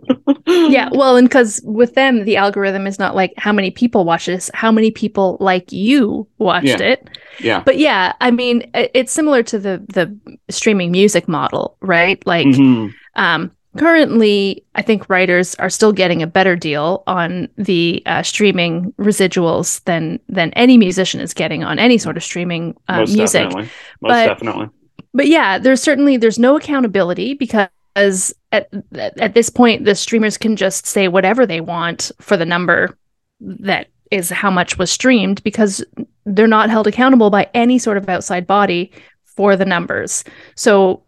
yeah, 0.46 0.88
well, 0.92 1.16
and 1.16 1.28
because 1.28 1.60
with 1.64 1.94
them, 1.94 2.24
the 2.24 2.36
algorithm 2.36 2.86
is 2.86 2.98
not 2.98 3.14
like 3.14 3.32
how 3.36 3.52
many 3.52 3.70
people 3.70 4.04
watch 4.04 4.26
this, 4.26 4.50
how 4.54 4.72
many 4.72 4.90
people 4.90 5.36
like 5.40 5.70
you 5.72 6.26
watched 6.38 6.66
yeah. 6.66 6.78
it. 6.82 7.10
Yeah. 7.40 7.62
But 7.64 7.78
yeah, 7.78 8.12
I 8.20 8.30
mean, 8.30 8.70
it's 8.74 9.12
similar 9.12 9.42
to 9.44 9.58
the 9.58 9.84
the 9.92 10.16
streaming 10.50 10.90
music 10.90 11.28
model, 11.28 11.76
right? 11.80 12.24
Like, 12.26 12.46
mm-hmm. 12.46 12.88
um, 13.20 13.50
currently, 13.76 14.64
I 14.74 14.82
think 14.82 15.08
writers 15.08 15.54
are 15.56 15.70
still 15.70 15.92
getting 15.92 16.22
a 16.22 16.26
better 16.26 16.56
deal 16.56 17.02
on 17.06 17.48
the 17.56 18.02
uh, 18.06 18.22
streaming 18.22 18.92
residuals 18.98 19.82
than 19.84 20.20
than 20.28 20.52
any 20.52 20.76
musician 20.76 21.20
is 21.20 21.34
getting 21.34 21.64
on 21.64 21.78
any 21.78 21.98
sort 21.98 22.16
of 22.16 22.24
streaming 22.24 22.76
uh, 22.88 22.98
Most 22.98 23.16
music. 23.16 23.42
Definitely. 23.44 23.70
Most 24.00 24.10
but, 24.10 24.26
definitely. 24.26 24.68
But 25.14 25.28
yeah, 25.28 25.58
there's 25.58 25.82
certainly 25.82 26.16
there's 26.16 26.38
no 26.38 26.56
accountability 26.56 27.34
because 27.34 27.68
because 27.94 28.34
at 28.52 28.68
at 28.94 29.34
this 29.34 29.50
point 29.50 29.84
the 29.84 29.94
streamers 29.94 30.38
can 30.38 30.56
just 30.56 30.86
say 30.86 31.08
whatever 31.08 31.46
they 31.46 31.60
want 31.60 32.10
for 32.20 32.36
the 32.36 32.46
number 32.46 32.96
that 33.40 33.88
is 34.10 34.30
how 34.30 34.50
much 34.50 34.78
was 34.78 34.90
streamed 34.90 35.42
because 35.42 35.84
they're 36.26 36.46
not 36.46 36.70
held 36.70 36.86
accountable 36.86 37.30
by 37.30 37.48
any 37.54 37.78
sort 37.78 37.96
of 37.96 38.08
outside 38.08 38.46
body 38.46 38.92
for 39.24 39.56
the 39.56 39.64
numbers. 39.64 40.22
So, 40.54 41.02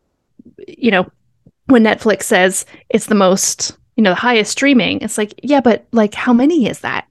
you 0.67 0.91
know, 0.91 1.11
when 1.67 1.85
Netflix 1.85 2.23
says 2.23 2.65
it's 2.89 3.07
the 3.07 3.15
most, 3.15 3.77
you 3.97 4.03
know, 4.03 4.11
the 4.11 4.17
highest 4.17 4.53
streaming, 4.53 5.01
it's 5.03 5.19
like, 5.19 5.39
yeah, 5.43 5.61
but 5.61 5.87
like 5.93 6.15
how 6.15 6.33
many 6.33 6.67
is 6.67 6.81
that? 6.81 7.07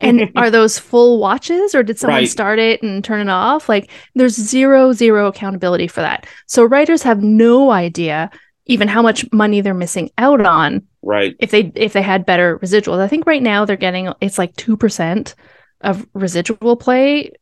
And 0.00 0.30
are 0.36 0.50
those 0.50 0.78
full 0.78 1.20
watches 1.20 1.74
or 1.74 1.82
did 1.82 1.98
someone 1.98 2.22
right. 2.22 2.28
start 2.28 2.58
it 2.58 2.82
and 2.82 3.02
turn 3.04 3.20
it 3.20 3.30
off? 3.30 3.68
Like 3.68 3.90
there's 4.16 4.34
zero, 4.34 4.92
zero 4.92 5.28
accountability 5.28 5.86
for 5.86 6.00
that. 6.00 6.26
So 6.46 6.64
writers 6.64 7.02
have 7.02 7.22
no 7.22 7.70
idea 7.70 8.30
even 8.66 8.88
how 8.88 9.02
much 9.02 9.30
money 9.32 9.60
they're 9.60 9.74
missing 9.74 10.10
out 10.18 10.44
on 10.44 10.86
right. 11.02 11.34
if 11.38 11.50
they 11.50 11.72
if 11.74 11.92
they 11.92 12.02
had 12.02 12.26
better 12.26 12.58
residuals. 12.58 13.00
I 13.00 13.08
think 13.08 13.26
right 13.26 13.42
now 13.42 13.64
they're 13.64 13.76
getting 13.76 14.12
it's 14.20 14.38
like 14.38 14.54
2% 14.56 15.34
of 15.82 16.06
residual 16.14 16.76
play 16.76 17.32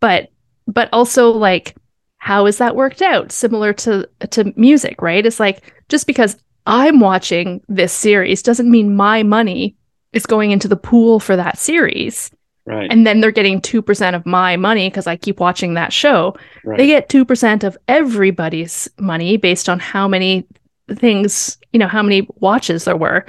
but 0.00 0.30
but 0.66 0.88
also 0.92 1.30
like 1.30 1.76
how 2.18 2.46
is 2.46 2.58
that 2.58 2.76
worked 2.76 3.02
out? 3.02 3.32
Similar 3.32 3.72
to 3.74 4.08
to 4.30 4.52
music 4.56 5.00
right? 5.02 5.24
It's 5.24 5.40
like 5.40 5.62
just 5.92 6.06
because 6.06 6.36
i'm 6.66 7.00
watching 7.00 7.60
this 7.68 7.92
series 7.92 8.42
doesn't 8.42 8.70
mean 8.70 8.96
my 8.96 9.22
money 9.22 9.76
is 10.12 10.26
going 10.26 10.50
into 10.50 10.68
the 10.68 10.76
pool 10.76 11.20
for 11.20 11.36
that 11.36 11.58
series 11.58 12.30
Right. 12.64 12.90
And 12.90 13.06
then 13.06 13.20
they're 13.20 13.32
getting 13.32 13.60
2% 13.60 14.14
of 14.14 14.24
my 14.24 14.56
money 14.56 14.88
because 14.88 15.06
I 15.06 15.16
keep 15.16 15.40
watching 15.40 15.74
that 15.74 15.92
show. 15.92 16.36
Right. 16.64 16.78
They 16.78 16.86
get 16.86 17.08
2% 17.08 17.64
of 17.64 17.76
everybody's 17.88 18.88
money 18.98 19.36
based 19.36 19.68
on 19.68 19.80
how 19.80 20.06
many 20.06 20.46
things, 20.94 21.58
you 21.72 21.78
know, 21.78 21.88
how 21.88 22.02
many 22.02 22.28
watches 22.36 22.84
there 22.84 22.96
were. 22.96 23.26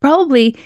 Probably 0.00 0.56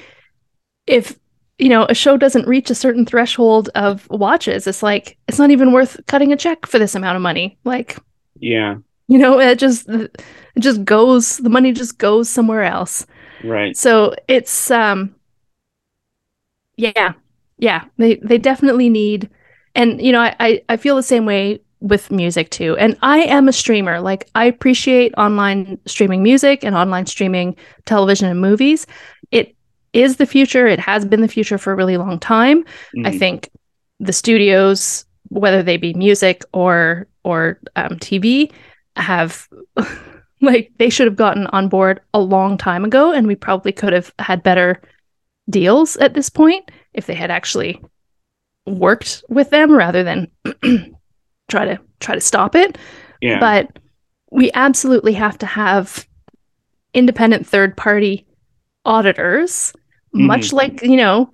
if, 0.87 1.19
you 1.59 1.71
know, 1.71 1.87
a 1.89 1.95
show 1.95 2.19
doesn't 2.19 2.47
reach 2.47 2.69
a 2.69 2.75
certain 2.75 3.07
threshold 3.07 3.71
of 3.75 4.09
watches, 4.11 4.67
it's 4.67 4.83
like, 4.83 5.17
it's 5.29 5.39
not 5.39 5.51
even 5.51 5.73
worth 5.73 5.99
cutting 6.07 6.33
a 6.33 6.37
check 6.37 6.67
for 6.67 6.79
this 6.79 6.95
amount 6.95 7.17
of 7.17 7.23
money. 7.23 7.57
Like, 7.65 7.97
yeah. 8.39 8.77
You 9.07 9.19
know, 9.19 9.39
it 9.39 9.59
just, 9.59 9.89
it 9.89 10.17
just 10.59 10.85
goes, 10.85 11.39
the 11.39 11.51
money 11.51 11.73
just 11.73 11.99
goes 11.99 12.29
somewhere 12.29 12.65
else. 12.65 13.07
Right. 13.43 13.77
So 13.77 14.15
it's, 14.29 14.71
um, 14.71 15.15
yeah, 16.77 17.13
yeah, 17.59 17.85
they 17.99 18.17
they 18.17 18.39
definitely 18.39 18.89
need, 18.89 19.31
and 19.75 20.01
you 20.01 20.13
know, 20.13 20.21
I 20.21 20.63
I 20.69 20.77
feel 20.77 20.97
the 20.97 21.03
same 21.03 21.27
way 21.27 21.61
with 21.85 22.11
music 22.11 22.51
too. 22.51 22.77
And 22.79 22.97
I 23.03 23.21
am 23.21 23.47
a 23.47 23.53
streamer. 23.53 24.01
Like 24.01 24.29
I 24.35 24.47
appreciate 24.47 25.13
online 25.19 25.79
streaming 25.87 26.23
music 26.23 26.65
and 26.65 26.75
online 26.75 27.07
streaming 27.07 27.57
television 27.85 28.27
and 28.29 28.41
movies. 28.41 28.87
It 29.31 29.55
is 29.93 30.17
the 30.17 30.27
future. 30.27 30.67
It 30.67 30.81
has 30.81 31.05
been 31.05 31.21
the 31.21 31.29
future 31.29 31.59
for 31.59 31.73
a 31.73 31.77
really 31.77 31.99
long 31.99 32.19
time. 32.19 32.65
Mm-hmm. 32.65 33.07
I 33.07 33.19
think 33.19 33.51
the 34.01 34.15
studios, 34.15 35.05
whether 35.29 35.63
they 35.63 35.77
be 35.77 35.93
music 35.95 36.43
or 36.53 37.07
or 37.23 37.61
um, 37.77 37.99
TV, 37.99 38.51
have 38.97 39.47
like 40.41 40.73
they 40.79 40.89
should 40.89 41.07
have 41.07 41.17
gotten 41.17 41.47
on 41.49 41.69
board 41.69 42.01
a 42.15 42.21
long 42.21 42.57
time 42.57 42.85
ago, 42.85 43.13
and 43.13 43.27
we 43.27 43.37
probably 43.37 43.73
could 43.73 43.93
have 43.93 44.13
had 44.19 44.43
better 44.43 44.81
deals 45.51 45.97
at 45.99 46.15
this 46.15 46.31
point 46.31 46.71
if 46.95 47.07
they 47.07 47.15
had 47.15 47.31
actually 47.31 47.81
worked 48.67 49.25
with 49.29 49.51
them 49.51 49.77
rather 49.77 50.03
than 50.03 50.31
try 51.49 51.65
to 51.65 51.79
try 52.01 52.15
to 52.15 52.21
stop 52.21 52.55
it. 52.55 52.79
Yeah. 53.21 53.41
But 53.41 53.79
we 54.31 54.51
absolutely 54.53 55.13
have 55.15 55.39
to 55.39 55.47
have 55.47 56.07
independent 56.93 57.47
third 57.47 57.77
party 57.77 58.27
auditors, 58.85 59.73
much 60.13 60.53
like, 60.53 60.83
you 60.83 60.97
know, 60.97 61.33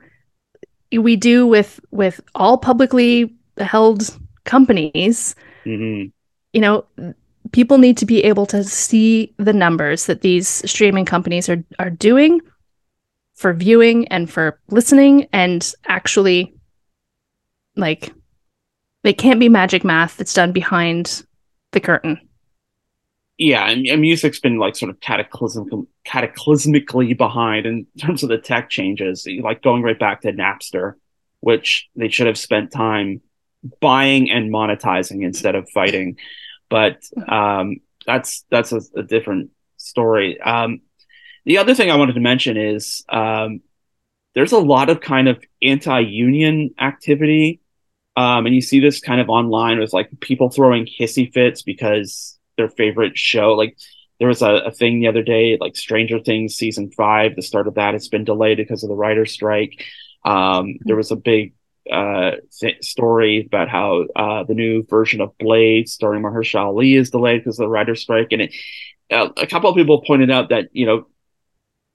we 0.93 1.17
do 1.17 1.47
with 1.47 1.81
with 1.91 2.21
all 2.35 2.59
publicly 2.59 3.35
held 3.59 4.17
companies. 4.45 5.35
hmm 5.65 6.05
You 6.53 6.61
know, 6.61 6.85
people 7.53 7.79
need 7.79 7.97
to 7.99 8.07
be 8.07 8.25
able 8.25 8.47
to 8.47 8.65
see 8.65 9.35
the 9.37 9.53
numbers 9.53 10.07
that 10.07 10.23
these 10.23 10.49
streaming 10.71 11.05
companies 11.05 11.49
are 11.49 11.63
are 11.79 11.91
doing 11.91 12.41
for 13.41 13.55
viewing 13.55 14.07
and 14.09 14.29
for 14.29 14.61
listening 14.69 15.27
and 15.33 15.73
actually 15.87 16.55
like 17.75 18.13
it 19.03 19.17
can't 19.17 19.41
be 19.41 19.49
magic 19.49 19.83
math 19.83 20.19
that's 20.19 20.35
done 20.35 20.53
behind 20.53 21.25
the 21.73 21.81
curtain. 21.81 22.21
yeah, 23.39 23.67
and, 23.67 23.87
and 23.87 24.03
music's 24.03 24.41
been 24.41 24.59
like 24.59 24.77
sort 24.77 24.91
of 24.91 25.01
cataclysm 25.01 25.89
cataclysmically 26.07 27.17
behind 27.17 27.65
in 27.65 27.87
terms 27.99 28.23
of 28.23 28.29
the 28.29 28.37
tech 28.37 28.69
changes, 28.69 29.27
like 29.43 29.63
going 29.63 29.83
right 29.83 29.99
back 29.99 30.21
to 30.21 30.33
Napster, 30.35 30.93
which 31.41 31.89
they 31.97 32.11
should 32.11 32.27
have 32.27 32.37
spent 32.37 32.71
time 32.71 33.23
buying 33.81 34.31
and 34.31 34.53
monetizing 34.53 35.25
instead 35.25 35.55
of 35.55 35.71
fighting. 35.71 36.19
But 36.69 37.03
um, 37.27 37.77
that's 38.07 38.45
that's 38.51 38.73
a, 38.73 38.83
a 38.95 39.03
different 39.03 39.51
story. 39.79 40.39
Um, 40.39 40.83
the 41.45 41.59
other 41.59 41.75
thing 41.75 41.91
I 41.91 41.97
wanted 41.97 42.15
to 42.15 42.21
mention 42.21 42.57
is 42.57 43.05
um, 43.09 43.61
there's 44.35 44.53
a 44.53 44.59
lot 44.59 44.91
of 44.91 45.01
kind 45.01 45.29
of 45.29 45.43
anti-union 45.63 46.75
activity, 46.79 47.61
um, 48.17 48.47
and 48.47 48.55
you 48.55 48.61
see 48.61 48.81
this 48.81 49.01
kind 49.01 49.21
of 49.21 49.29
online 49.29 49.79
with 49.79 49.93
like 49.93 50.11
people 50.21 50.51
throwing 50.51 50.87
hissy 50.87 51.33
fits 51.33 51.63
because 51.63 52.39
their 52.57 52.69
favorite 52.69 53.17
show. 53.17 53.55
Like 53.55 53.77
there 54.19 54.29
was 54.29 54.43
a, 54.43 54.55
a 54.67 54.71
thing 54.71 55.01
the 55.01 55.09
other 55.09 55.23
day, 55.23 55.57
like 55.61 55.77
Stranger 55.77 56.21
Things 56.21 56.55
season 56.55 56.91
five, 56.91 57.35
the 57.35 57.43
start 57.43 57.67
of 57.67 57.75
that 57.75 57.95
has 57.95 58.09
been 58.09 58.25
delayed 58.25 58.59
because 58.59 58.83
of 58.83 58.89
the 58.89 58.95
writer's 58.95 59.33
strike. 59.33 59.85
Um, 60.25 60.77
there 60.85 60.97
was 60.97 61.11
a 61.11 61.17
big 61.17 61.55
uh, 61.91 62.33
th- 62.61 62.85
story 62.85 63.47
about 63.47 63.69
how 63.69 64.05
uh, 64.15 64.45
the 64.45 64.55
new 64.55 64.85
version 64.85 65.21
of 65.21 65.37
Blade, 65.39 65.89
starring 65.89 66.23
Mahershala 66.23 66.67
Ali, 66.67 66.95
is 66.95 67.11
delayed 67.11 67.41
because 67.41 67.59
of 67.59 67.65
the 67.65 67.71
writer's 67.71 68.03
strike, 68.03 68.29
and 68.31 68.43
it. 68.43 68.55
Uh, 69.11 69.29
a 69.39 69.47
couple 69.47 69.69
of 69.69 69.75
people 69.75 70.05
pointed 70.07 70.31
out 70.31 70.51
that 70.51 70.69
you 70.73 70.87
know, 70.87 71.09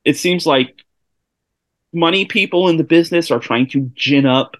it 0.05 0.17
seems 0.17 0.45
like 0.45 0.83
money 1.93 2.25
people 2.25 2.67
in 2.69 2.77
the 2.77 2.83
business 2.83 3.31
are 3.31 3.39
trying 3.39 3.67
to 3.69 3.89
gin 3.95 4.25
up 4.25 4.55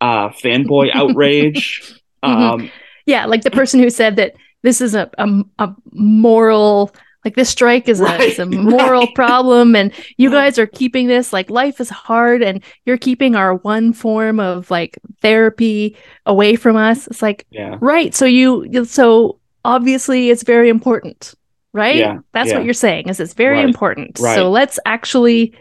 uh, 0.00 0.30
fanboy 0.30 0.90
outrage. 0.94 1.94
Um, 2.22 2.70
Yeah, 3.06 3.24
like 3.24 3.44
the 3.44 3.50
person 3.50 3.80
who 3.80 3.88
said 3.88 4.16
that 4.16 4.34
this 4.62 4.82
is 4.82 4.94
a 4.94 5.10
a, 5.16 5.42
a 5.58 5.74
moral 5.92 6.94
like 7.24 7.34
this 7.34 7.48
strike 7.48 7.88
is 7.88 7.98
a, 8.00 8.04
Right, 8.04 8.20
is 8.20 8.38
a 8.38 8.44
moral 8.46 9.06
right. 9.06 9.14
problem 9.14 9.74
and 9.74 9.90
you 10.18 10.30
guys 10.30 10.58
are 10.58 10.66
keeping 10.66 11.06
this 11.06 11.32
like 11.32 11.48
life 11.48 11.80
is 11.80 11.88
hard 11.88 12.42
and 12.42 12.62
you're 12.84 12.98
keeping 12.98 13.36
our 13.36 13.54
one 13.54 13.94
form 13.94 14.38
of 14.38 14.70
like 14.70 14.98
therapy 15.22 15.96
away 16.26 16.56
from 16.56 16.76
us. 16.76 17.06
It's 17.06 17.22
like 17.22 17.46
yeah, 17.50 17.78
right, 17.80 18.14
so 18.14 18.26
you- 18.26 18.84
so 18.84 19.38
obviously 19.64 20.28
it's 20.28 20.42
very 20.42 20.68
important, 20.68 21.34
right? 21.72 21.96
Yeah, 21.96 22.18
That's 22.32 22.50
yeah. 22.50 22.56
what 22.56 22.64
you're 22.64 22.74
saying 22.74 23.08
is 23.08 23.20
it's 23.20 23.34
very 23.34 23.56
Right, 23.56 23.64
important. 23.64 24.18
right. 24.20 24.34
So 24.34 24.50
let's 24.50 24.78
actually 24.86 25.54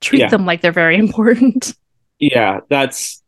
treat 0.00 0.20
Yeah. 0.20 0.28
them 0.28 0.46
like 0.46 0.60
they're 0.60 0.72
very 0.72 0.96
important. 1.06 1.74
yeah, 2.18 2.60
that's 2.68 3.22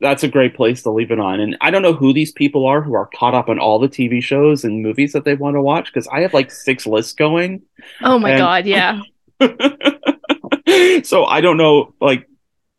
that's 0.00 0.22
a 0.24 0.28
great 0.28 0.54
place 0.54 0.82
to 0.82 0.90
leave 0.90 1.10
it 1.10 1.18
on. 1.20 1.40
And 1.40 1.56
I 1.62 1.70
don't 1.70 1.80
know 1.80 1.94
who 1.94 2.12
these 2.12 2.32
people 2.32 2.66
are 2.66 2.82
who 2.82 2.94
are 2.94 3.08
caught 3.14 3.34
up 3.34 3.48
on 3.48 3.58
all 3.58 3.78
the 3.78 3.88
TV 3.88 4.22
shows 4.22 4.64
and 4.64 4.82
movies 4.82 5.12
that 5.12 5.24
they 5.24 5.34
want 5.34 5.56
to 5.56 5.62
watch 5.62 5.86
because 5.86 6.06
I 6.08 6.20
have 6.20 6.34
like 6.34 6.50
six 6.50 6.86
lists 6.86 7.12
going. 7.14 7.62
Oh 8.02 8.18
my 8.18 8.30
And- 8.30 8.38
god, 8.38 8.66
yeah. 8.66 9.00
so 11.02 11.24
I 11.24 11.40
don't 11.40 11.56
know. 11.56 11.94
Like, 12.00 12.28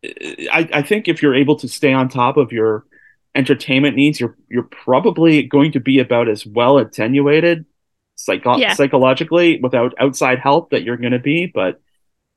I, 0.03 0.69
I 0.73 0.81
think 0.81 1.07
if 1.07 1.21
you're 1.21 1.35
able 1.35 1.55
to 1.57 1.67
stay 1.67 1.93
on 1.93 2.09
top 2.09 2.37
of 2.37 2.51
your 2.51 2.85
entertainment 3.33 3.95
needs, 3.95 4.19
you're 4.19 4.37
you're 4.49 4.63
probably 4.63 5.43
going 5.43 5.71
to 5.73 5.79
be 5.79 5.99
about 5.99 6.29
as 6.29 6.45
well 6.45 6.77
attenuated 6.77 7.65
psycho- 8.15 8.57
Yeah. 8.57 8.73
psychologically 8.73 9.59
without 9.61 9.93
outside 9.99 10.39
help 10.39 10.71
that 10.71 10.83
you're 10.83 10.97
going 10.97 11.11
to 11.13 11.19
be. 11.19 11.45
But 11.47 11.79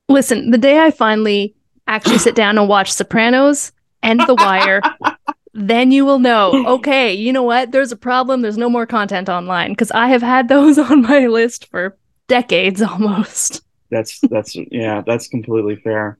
Listen, 0.08 0.50
the 0.50 0.58
day 0.58 0.78
I 0.80 0.90
finally 0.90 1.54
actually 1.86 2.18
sit 2.18 2.34
down 2.34 2.58
and 2.58 2.68
watch 2.68 2.92
Sopranos 2.92 3.72
and 4.02 4.20
The 4.20 4.34
Wire, 4.34 4.80
then 5.54 5.90
you 5.90 6.04
will 6.04 6.18
know, 6.18 6.64
okay, 6.76 7.12
you 7.14 7.32
know 7.32 7.42
what? 7.42 7.72
There's 7.72 7.92
a 7.92 7.96
problem. 7.96 8.40
There's 8.42 8.56
no 8.58 8.70
more 8.70 8.86
content 8.86 9.28
online 9.28 9.72
because 9.72 9.90
I 9.90 10.08
have 10.08 10.22
had 10.22 10.48
those 10.48 10.78
on 10.90 11.02
my 11.02 11.26
list 11.26 11.68
for 11.70 11.96
decades 12.26 12.80
almost. 12.82 13.62
that's 13.90 14.20
that's 14.20 14.54
yeah, 14.70 15.02
that's 15.06 15.28
completely 15.28 15.76
fair. 15.76 16.18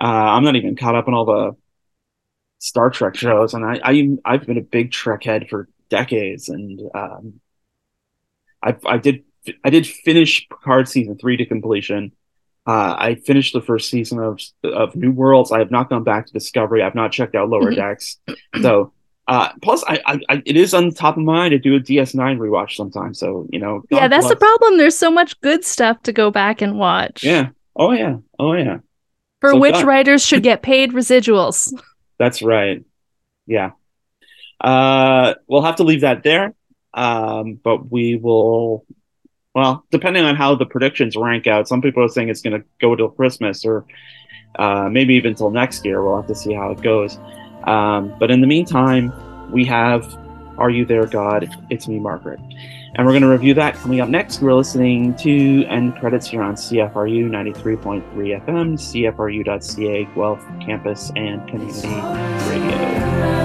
Uh, 0.00 0.04
I'm 0.04 0.44
not 0.44 0.56
even 0.56 0.76
caught 0.76 0.94
up 0.94 1.06
in 1.08 1.14
all 1.14 1.24
the 1.26 1.52
Star 2.58 2.90
Trek 2.90 3.14
shows, 3.16 3.54
and 3.54 3.64
I, 3.64 3.80
I 3.82 4.08
I've 4.24 4.46
been 4.46 4.58
a 4.58 4.62
big 4.62 4.90
Trek 4.92 5.24
head 5.24 5.48
for 5.48 5.68
decades, 5.88 6.48
and 6.48 6.80
um, 6.94 7.40
I 8.62 8.76
I 8.86 8.98
did 8.98 9.24
I 9.64 9.70
did 9.70 9.86
finish 9.86 10.46
Picard 10.48 10.88
season 10.88 11.18
three 11.18 11.36
to 11.36 11.46
completion. 11.46 12.12
Uh, 12.66 12.94
I 12.96 13.14
finished 13.16 13.54
the 13.54 13.60
first 13.60 13.90
season 13.90 14.20
of 14.20 14.40
of 14.62 14.94
New 14.94 15.10
Worlds. 15.10 15.50
I 15.50 15.58
have 15.58 15.70
not 15.70 15.90
gone 15.90 16.04
back 16.04 16.26
to 16.26 16.32
Discovery. 16.32 16.82
I've 16.82 16.94
not 16.94 17.10
checked 17.12 17.34
out 17.34 17.48
Lower 17.48 17.72
Mhm. 17.72 17.76
Decks. 17.76 18.18
So, 18.60 18.92
uh, 19.26 19.48
plus, 19.62 19.82
I, 19.88 20.00
I, 20.06 20.20
I 20.28 20.42
it 20.46 20.56
is 20.56 20.74
on 20.74 20.92
top 20.92 21.16
of 21.16 21.24
mind 21.24 21.50
to 21.52 21.58
do 21.58 21.74
a 21.74 21.80
DS9 21.80 22.38
rewatch 22.38 22.76
sometime. 22.76 23.14
So, 23.14 23.48
you 23.50 23.58
know, 23.58 23.82
yeah, 23.90 24.02
God 24.02 24.12
that's 24.12 24.28
the 24.28 24.36
problem. 24.36 24.78
There's 24.78 24.96
so 24.96 25.10
much 25.10 25.40
good 25.40 25.64
stuff 25.64 26.02
to 26.04 26.12
go 26.12 26.30
back 26.30 26.62
and 26.62 26.78
watch. 26.78 27.24
Yeah. 27.24 27.48
Oh 27.74 27.90
yeah. 27.90 28.18
Oh 28.38 28.52
yeah. 28.52 28.78
For 29.40 29.50
So 29.50 29.58
which 29.58 29.82
writers 29.82 30.24
should 30.24 30.42
get 30.50 30.62
paid 30.62 30.92
residuals. 30.92 31.72
That's 32.18 32.42
right. 32.42 32.84
Yeah. 33.46 33.70
Uh, 34.60 35.34
we'll 35.48 35.62
have 35.62 35.76
to 35.76 35.82
leave 35.84 36.02
that 36.02 36.22
there. 36.22 36.54
Um, 36.94 37.54
but 37.62 37.90
we 37.90 38.16
will, 38.16 38.84
well, 39.54 39.84
depending 39.90 40.24
on 40.24 40.36
how 40.36 40.54
the 40.54 40.66
predictions 40.66 41.16
rank 41.16 41.46
out, 41.46 41.68
some 41.68 41.82
people 41.82 42.02
are 42.02 42.08
saying 42.08 42.28
it's 42.28 42.42
going 42.42 42.60
to 42.60 42.66
go 42.80 42.94
till 42.94 43.08
Christmas 43.08 43.64
or 43.64 43.84
uh, 44.58 44.88
maybe 44.90 45.14
even 45.14 45.34
till 45.34 45.50
next 45.50 45.84
year. 45.84 46.02
We'll 46.04 46.16
have 46.16 46.26
to 46.28 46.34
see 46.34 46.52
how 46.52 46.70
it 46.70 46.82
goes. 46.82 47.18
Um, 47.64 48.14
but 48.18 48.30
in 48.30 48.40
the 48.40 48.46
meantime, 48.46 49.12
we 49.50 49.64
have 49.66 50.16
Are 50.58 50.70
You 50.70 50.84
There, 50.84 51.06
God? 51.06 51.48
It's 51.70 51.88
Me, 51.88 51.98
Margaret. 51.98 52.40
And 52.94 53.06
we're 53.06 53.12
going 53.12 53.22
to 53.22 53.28
review 53.28 53.54
that 53.54 53.74
coming 53.76 54.00
up 54.00 54.10
next. 54.10 54.42
We're 54.42 54.52
listening 54.52 55.14
to 55.16 55.64
end 55.64 55.96
credits 55.96 56.26
here 56.26 56.42
on 56.42 56.56
CFRU 56.56 57.24
93.3 57.30 58.02
FM, 58.44 58.74
CFRU.ca, 58.76 60.04
Guelph 60.14 60.46
Campus 60.60 61.10
and 61.16 61.46
Community 61.48 61.88
Radio. 62.50 63.41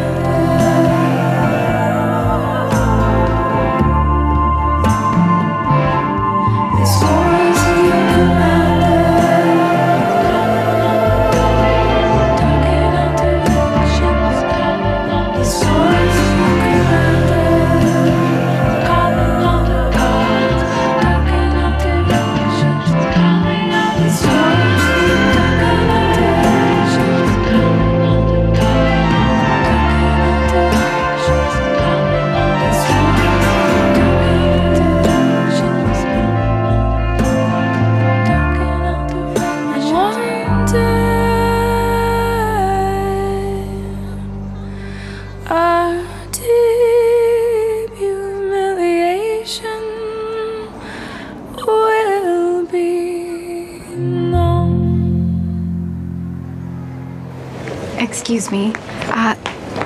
Excuse 57.98 58.52
me. 58.52 58.73
Uh, 59.10 59.35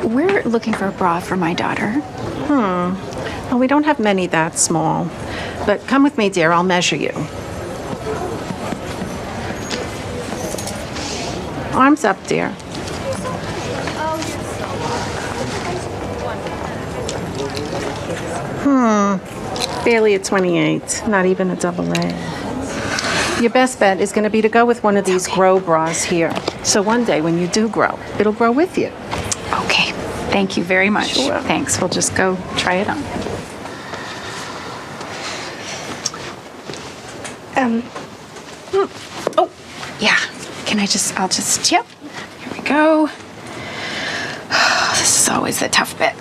we're 0.04 0.44
looking 0.44 0.74
for 0.74 0.88
a 0.88 0.92
bra 0.92 1.20
for 1.20 1.38
my 1.38 1.54
daughter. 1.54 1.92
Hmm. 1.92 2.94
Well, 3.50 3.60
we 3.60 3.68
don't 3.68 3.84
have 3.84 4.00
many 4.00 4.28
that 4.28 4.58
small. 4.58 5.10
But 5.66 5.86
come 5.88 6.04
with 6.04 6.18
me, 6.18 6.30
dear. 6.30 6.52
I'll 6.52 6.64
measure 6.64 6.98
you. 6.98 7.12
Arms 11.74 12.04
up, 12.04 12.22
dear. 12.28 12.50
Hmm. 18.64 19.86
Barely 19.86 20.16
a 20.16 20.20
28, 20.20 21.04
not 21.08 21.26
even 21.26 21.50
a 21.50 21.56
double 21.56 21.92
A. 21.94 22.31
Your 23.42 23.50
best 23.50 23.80
bet 23.80 24.00
is 24.00 24.12
going 24.12 24.24
to 24.24 24.30
be 24.30 24.44
to 24.44 24.50
go 24.50 24.68
with 24.68 24.84
one 24.84 24.98
of 24.98 25.04
these 25.04 25.28
grow 25.28 25.60
bras 25.60 26.04
here. 26.04 26.32
So 26.64 26.84
one 26.84 27.06
day 27.06 27.22
when 27.22 27.40
you 27.40 27.48
do 27.48 27.68
grow, 27.68 27.98
it'll 28.20 28.34
grow 28.34 28.52
with 28.52 28.78
you. 28.78 28.90
Okay. 29.66 29.94
Thank 30.30 30.58
you 30.58 30.64
very 30.64 30.92
much. 30.92 31.16
Sure. 31.16 31.40
Thanks. 31.42 31.80
We'll 31.80 31.90
just 31.90 32.16
go 32.16 32.38
try 32.58 32.76
it 32.76 32.88
on. 32.88 33.00
Um. 37.58 37.84
Oh, 39.36 39.50
yeah. 40.00 40.20
Can 40.68 40.80
I 40.80 40.86
just? 40.86 41.20
I'll 41.20 41.28
just. 41.28 41.72
Yep. 41.72 41.88
Here 42.42 42.54
we 42.54 42.64
go. 42.64 43.10
This 45.00 45.24
is 45.24 45.30
always 45.30 45.60
the 45.60 45.68
tough 45.68 45.98
bit. 45.98 46.14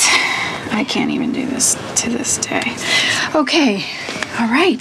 I 0.73 0.87
can't 0.89 1.11
even 1.11 1.33
do 1.33 1.45
this 1.45 1.75
to 1.97 2.09
this 2.09 2.39
day. 2.39 2.63
Okay. 3.35 3.85
All 4.39 4.49
right. 4.49 4.81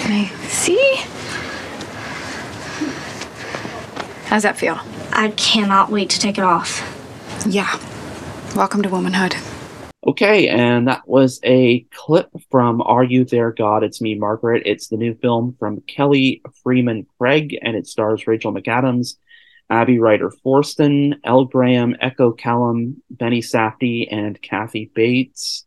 Can 0.00 0.12
I 0.12 0.26
see? 0.48 1.00
How's 4.36 4.42
that 4.42 4.58
feel? 4.58 4.78
I 5.14 5.30
cannot 5.38 5.90
wait 5.90 6.10
to 6.10 6.20
take 6.20 6.36
it 6.36 6.44
off. 6.44 6.82
Yeah. 7.48 7.80
Welcome 8.54 8.82
to 8.82 8.90
womanhood. 8.90 9.34
Okay, 10.06 10.48
and 10.48 10.86
that 10.88 11.08
was 11.08 11.40
a 11.42 11.86
clip 11.94 12.28
from 12.50 12.82
Are 12.82 13.02
You 13.02 13.24
There, 13.24 13.50
God? 13.52 13.82
It's 13.82 14.02
Me, 14.02 14.14
Margaret. 14.14 14.64
It's 14.66 14.88
the 14.88 14.98
new 14.98 15.14
film 15.14 15.56
from 15.58 15.80
Kelly 15.88 16.42
Fremon 16.62 17.06
Craig, 17.16 17.56
and 17.62 17.78
it 17.78 17.86
stars 17.86 18.26
Rachel 18.26 18.52
McAdams, 18.52 19.14
Abby 19.70 19.98
Ryder 19.98 20.30
Fortson, 20.44 21.14
Elle 21.24 21.46
Graham, 21.46 21.96
Echo 22.02 22.30
Kellum, 22.30 23.02
Benny 23.08 23.40
Safdie, 23.40 24.06
and 24.12 24.42
Kathy 24.42 24.90
Bates. 24.94 25.64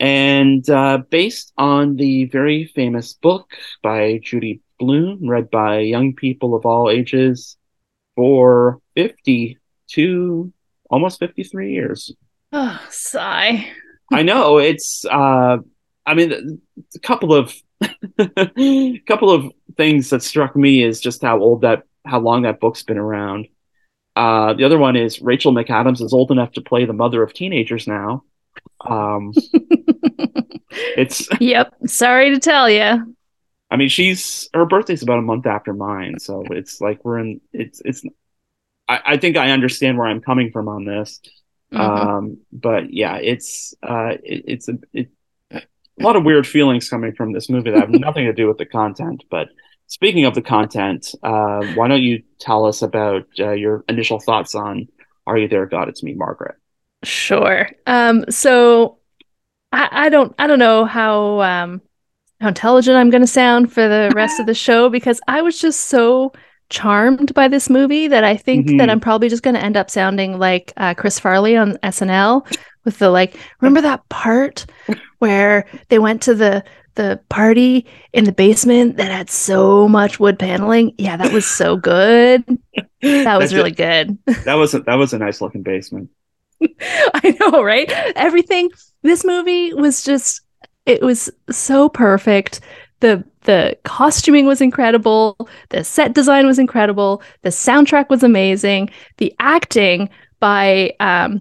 And 0.00 0.68
uh, 0.68 0.98
based 1.08 1.52
on 1.56 1.94
the 1.94 2.24
very 2.24 2.64
famous 2.74 3.12
book 3.12 3.52
by 3.84 4.18
Judy 4.20 4.62
Blume, 4.80 5.28
read 5.28 5.48
by 5.48 5.78
young 5.78 6.16
people 6.16 6.56
of 6.56 6.66
all 6.66 6.90
ages 6.90 7.56
for 8.18 8.80
52, 8.96 10.52
almost 10.90 11.20
53 11.20 11.72
years. 11.72 12.12
Oh, 12.52 12.84
sigh. 12.90 13.70
I 14.12 14.22
know 14.24 14.58
it's. 14.58 15.04
Uh, 15.04 15.58
I 16.04 16.14
mean, 16.14 16.60
a 16.96 16.98
couple 16.98 17.32
of 17.32 17.54
couple 19.06 19.30
of 19.30 19.52
things 19.76 20.10
that 20.10 20.24
struck 20.24 20.56
me 20.56 20.82
is 20.82 21.00
just 21.00 21.22
how 21.22 21.38
old 21.38 21.60
that, 21.60 21.84
how 22.04 22.18
long 22.18 22.42
that 22.42 22.58
book's 22.58 22.82
been 22.82 22.98
around. 22.98 23.46
Uh, 24.16 24.54
the 24.54 24.64
other 24.64 24.78
one 24.78 24.96
is 24.96 25.22
Rachel 25.22 25.52
McAdams 25.52 26.02
is 26.02 26.12
old 26.12 26.32
enough 26.32 26.50
to 26.54 26.60
play 26.60 26.86
the 26.86 26.92
mother 26.92 27.22
of 27.22 27.32
teenagers 27.32 27.86
now. 27.86 28.24
Um, 28.80 29.32
it's. 30.72 31.28
Yep. 31.38 31.72
Sorry 31.86 32.30
to 32.30 32.40
tell 32.40 32.68
you. 32.68 33.14
I 33.70 33.76
mean, 33.76 33.88
she's 33.88 34.48
her 34.54 34.64
birthday's 34.66 35.02
about 35.02 35.18
a 35.18 35.22
month 35.22 35.46
after 35.46 35.74
mine, 35.74 36.18
so 36.18 36.42
it's 36.50 36.80
like 36.80 37.04
we're 37.04 37.18
in. 37.18 37.40
It's 37.52 37.82
it's. 37.84 38.02
I, 38.88 39.00
I 39.04 39.16
think 39.18 39.36
I 39.36 39.50
understand 39.50 39.98
where 39.98 40.06
I'm 40.06 40.20
coming 40.22 40.50
from 40.50 40.68
on 40.68 40.84
this. 40.84 41.20
Mhm. 41.72 41.78
Um, 41.80 42.38
but 42.50 42.92
yeah, 42.92 43.16
it's 43.16 43.74
uh, 43.82 44.14
it, 44.24 44.44
it's 44.46 44.68
a, 44.68 44.78
it, 44.94 45.10
a 45.50 45.62
lot 46.00 46.16
of 46.16 46.24
weird 46.24 46.46
feelings 46.46 46.88
coming 46.88 47.12
from 47.14 47.32
this 47.32 47.50
movie 47.50 47.70
that 47.70 47.80
have 47.80 47.90
nothing 48.06 48.24
to 48.24 48.32
do 48.32 48.48
with 48.48 48.58
the 48.58 48.66
content. 48.66 49.24
But 49.30 49.48
speaking 49.86 50.24
of 50.24 50.34
the 50.34 50.42
content, 50.42 51.14
uh, 51.22 51.62
why 51.74 51.88
don't 51.88 52.02
you 52.02 52.22
tell 52.40 52.64
us 52.64 52.80
about 52.80 53.26
uh, 53.38 53.50
your 53.52 53.84
initial 53.88 54.18
thoughts 54.18 54.54
on 54.54 54.88
"Are 55.26 55.36
You 55.36 55.48
There, 55.48 55.66
God? 55.66 55.88
It's 55.88 56.02
Me, 56.02 56.14
Margaret." 56.14 56.56
Sure. 57.04 57.68
Um, 57.86 58.24
so 58.30 58.98
I, 59.72 59.88
I 59.92 60.08
don't 60.08 60.34
I 60.38 60.46
don't 60.46 60.58
know 60.58 60.84
how 60.86 61.40
um 61.42 61.82
how 62.40 62.48
intelligent 62.48 62.96
I'm 62.96 63.10
gonna 63.10 63.26
sound 63.26 63.72
for 63.72 63.86
the 63.88 64.12
rest 64.14 64.40
of 64.40 64.46
the 64.46 64.54
show 64.66 64.88
because 64.88 65.20
I 65.28 65.42
was 65.42 65.58
just 65.60 65.80
so 65.86 66.32
charmed 66.70 67.32
by 67.34 67.48
this 67.48 67.70
movie 67.70 68.08
that 68.08 68.24
I 68.24 68.36
think 68.36 68.66
Mhm. 68.66 68.78
that 68.78 68.90
I'm 68.90 69.00
probably 69.00 69.28
just 69.28 69.42
gonna 69.42 69.58
end 69.58 69.76
up 69.76 69.90
sounding 69.90 70.38
like 70.38 70.72
uh, 70.76 70.94
Chris 70.94 71.18
Farley 71.18 71.56
on 71.56 71.78
SNL 71.82 72.46
with 72.84 72.98
the 72.98 73.10
like 73.10 73.36
remember 73.60 73.80
that 73.82 74.08
part 74.08 74.66
where 75.18 75.66
they 75.88 75.98
went 75.98 76.22
to 76.22 76.34
the 76.34 76.62
the 76.94 77.20
party 77.28 77.86
in 78.12 78.24
the 78.24 78.32
basement 78.32 78.96
that 78.96 79.10
had 79.10 79.30
so 79.30 79.86
much 79.88 80.18
wood 80.18 80.36
paneling? 80.36 80.94
Yeah, 80.98 81.16
that 81.16 81.32
was 81.32 81.46
so 81.46 81.76
good. 81.76 82.44
That 83.02 83.38
was 83.38 83.54
really 83.54 83.70
good. 83.70 84.18
That 84.44 84.54
was 84.54 84.74
a, 84.74 84.80
that 84.80 84.96
was 84.96 85.12
a 85.12 85.18
nice 85.18 85.40
looking 85.40 85.62
basement. 85.62 86.10
I 86.60 87.36
know, 87.40 87.62
right? 87.62 87.88
Everything 88.16 88.70
this 89.02 89.24
movie 89.24 89.72
was 89.74 90.02
just 90.02 90.40
it 90.88 91.02
was 91.02 91.30
so 91.50 91.88
perfect. 91.88 92.60
The 93.00 93.22
the 93.42 93.78
costuming 93.84 94.46
was 94.46 94.60
incredible, 94.60 95.48
the 95.70 95.84
set 95.84 96.14
design 96.14 96.46
was 96.46 96.58
incredible, 96.58 97.22
the 97.42 97.50
soundtrack 97.50 98.08
was 98.08 98.22
amazing, 98.22 98.90
the 99.18 99.34
acting 99.38 100.10
by 100.40 100.94
um 101.00 101.40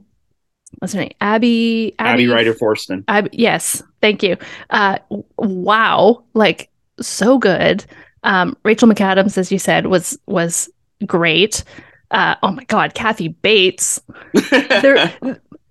what's 0.80 0.93
her 0.93 1.02
name? 1.02 1.14
Abby 1.22 1.95
Abby 2.00 2.28
Ryder 2.28 2.54
Fortson. 2.54 3.04
Yes, 3.32 3.82
thank 4.02 4.22
you. 4.22 4.38
Uh, 4.70 5.00
wow, 5.38 6.24
like 6.34 6.70
so 7.02 7.38
good. 7.38 7.86
Um, 8.24 8.58
Rachel 8.64 8.88
McAdams, 8.88 9.38
as 9.38 9.52
you 9.52 9.60
said, 9.60 9.88
was 9.88 10.18
was 10.28 10.70
great. 11.06 11.64
Uh, 12.12 12.36
oh 12.41 12.52
my 12.52 12.64
God, 12.66 12.93
Kathy 12.93 13.30
Bates. 13.30 14.02
There, 14.82 15.12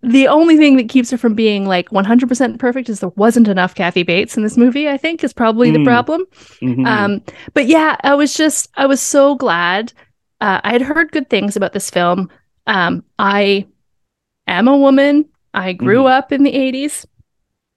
the 0.03 0.28
only 0.28 0.57
thing 0.57 0.76
that 0.76 0.88
keeps 0.88 1.11
her 1.11 1.18
from 1.18 1.34
being 1.34 1.66
like 1.66 1.88
100% 1.90 2.59
perfect 2.59 2.88
is 2.88 3.01
there 3.01 3.09
wasn't 3.16 3.49
enough 3.49 3.74
Kathy 3.74 4.03
Bates 4.03 4.36
in 4.36 4.42
this 4.42 4.57
movie. 4.57 4.88
I 4.88 4.97
think 4.97 5.24
is 5.24 5.32
probably 5.32 5.70
the 5.70 5.78
Hmm. 5.78 5.84
problem. 5.84 6.24
Mhm. 6.62 6.86
Um, 6.86 7.22
but 7.55 7.66
yeah, 7.66 7.97
I 8.03 8.14
was 8.14 8.34
just 8.34 8.68
I 8.76 8.86
was 8.86 9.01
so 9.01 9.34
glad. 9.34 9.92
Uh, 10.40 10.61
I 10.62 10.72
had 10.72 10.82
heard 10.82 11.12
good 11.12 11.30
things 11.30 11.57
about 11.57 11.72
this 11.72 11.90
film. 11.90 12.28
Um, 12.66 13.05
I 13.18 13.66
am 14.47 14.68
a 14.68 14.76
woman. 14.76 15.24
I 15.55 15.72
grew 15.72 16.03
Mhm. 16.05 16.11
up 16.11 16.32
in 16.32 16.42
the 16.42 16.53
80s. 16.55 17.07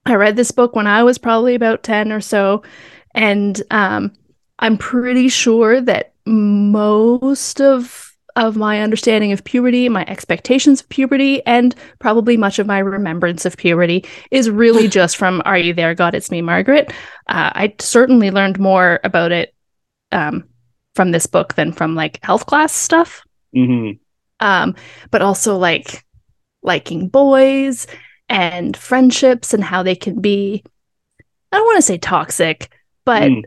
I 0.06 0.14
read 0.14 0.36
this 0.36 0.50
book 0.50 0.76
when 0.76 0.86
I 0.86 1.02
was 1.02 1.18
probably 1.18 1.54
about 1.54 1.82
10 1.82 2.12
or 2.12 2.20
so. 2.20 2.62
And 3.14 3.60
um, 3.70 4.12
I'm 4.58 4.76
pretty 4.76 5.28
sure 5.28 5.80
that 5.80 6.12
most 6.26 7.60
of 7.60 8.09
of 8.40 8.56
my 8.56 8.80
understanding 8.80 9.32
of 9.32 9.44
puberty, 9.44 9.88
my 9.88 10.04
expectations 10.08 10.80
of 10.80 10.88
puberty, 10.88 11.44
and 11.46 11.74
probably 11.98 12.36
much 12.36 12.58
of 12.58 12.66
my 12.66 12.78
remembrance 12.78 13.44
of 13.44 13.56
puberty 13.56 14.04
is 14.30 14.48
really 14.50 14.88
just 14.98 15.16
from 15.18 15.42
Are 15.44 15.58
You 15.58 15.74
There, 15.74 15.94
God? 15.94 16.14
It's 16.14 16.30
Me, 16.30 16.40
Margaret. 16.40 16.90
Uh, 17.28 17.50
I 17.54 17.74
certainly 17.78 18.30
learned 18.30 18.58
more 18.58 18.98
about 19.04 19.30
it 19.30 19.54
um, 20.10 20.48
from 20.94 21.10
this 21.12 21.26
book 21.26 21.54
than 21.54 21.70
from 21.72 21.94
like 21.94 22.18
health 22.24 22.46
class 22.46 22.72
stuff. 22.72 23.22
Mhm. 23.54 23.98
Um, 24.40 24.74
but 25.10 25.20
also 25.22 25.58
like 25.58 26.02
liking 26.62 27.08
boys 27.08 27.86
and 28.30 28.74
friendships 28.76 29.52
and 29.52 29.62
how 29.62 29.82
they 29.82 29.94
can 29.94 30.20
be, 30.20 30.64
I 31.52 31.56
don't 31.58 31.66
want 31.66 31.76
to 31.76 31.82
say 31.82 31.98
toxic, 31.98 32.72
but 33.04 33.24
Mm. 33.24 33.42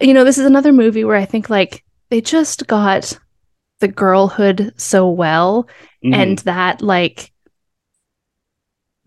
you 0.00 0.12
know, 0.12 0.24
this 0.24 0.38
is 0.38 0.46
another 0.46 0.72
movie 0.72 1.04
where 1.04 1.16
I 1.16 1.24
think 1.24 1.48
like 1.48 1.84
they 2.10 2.20
just 2.20 2.66
got 2.66 3.16
the 3.80 3.88
girlhood 3.88 4.72
so 4.76 5.08
well 5.08 5.68
Mhm. 6.04 6.14
and 6.14 6.38
that 6.40 6.82
like 6.82 7.32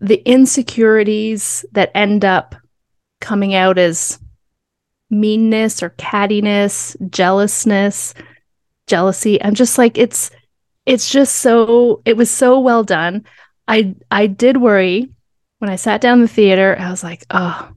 the 0.00 0.22
insecurities 0.28 1.64
that 1.72 1.90
end 1.94 2.24
up 2.24 2.54
coming 3.20 3.54
out 3.54 3.78
as 3.78 4.18
meanness 5.10 5.82
or 5.82 5.90
cattiness, 5.90 6.96
jealousness, 7.10 8.14
jealousy. 8.86 9.42
I'm 9.42 9.54
just 9.54 9.78
like 9.78 9.98
it's 9.98 10.30
it's 10.86 11.10
just 11.10 11.36
so 11.36 12.02
it 12.04 12.16
was 12.16 12.30
so 12.30 12.58
well 12.58 12.82
done. 12.82 13.24
I 13.68 13.94
I 14.10 14.26
did 14.26 14.56
worry 14.56 15.10
when 15.58 15.70
I 15.70 15.76
sat 15.76 16.00
down 16.00 16.14
in 16.18 16.22
the 16.22 16.28
theater. 16.28 16.76
I 16.78 16.90
was 16.90 17.04
like, 17.04 17.24
"Oh, 17.30 17.70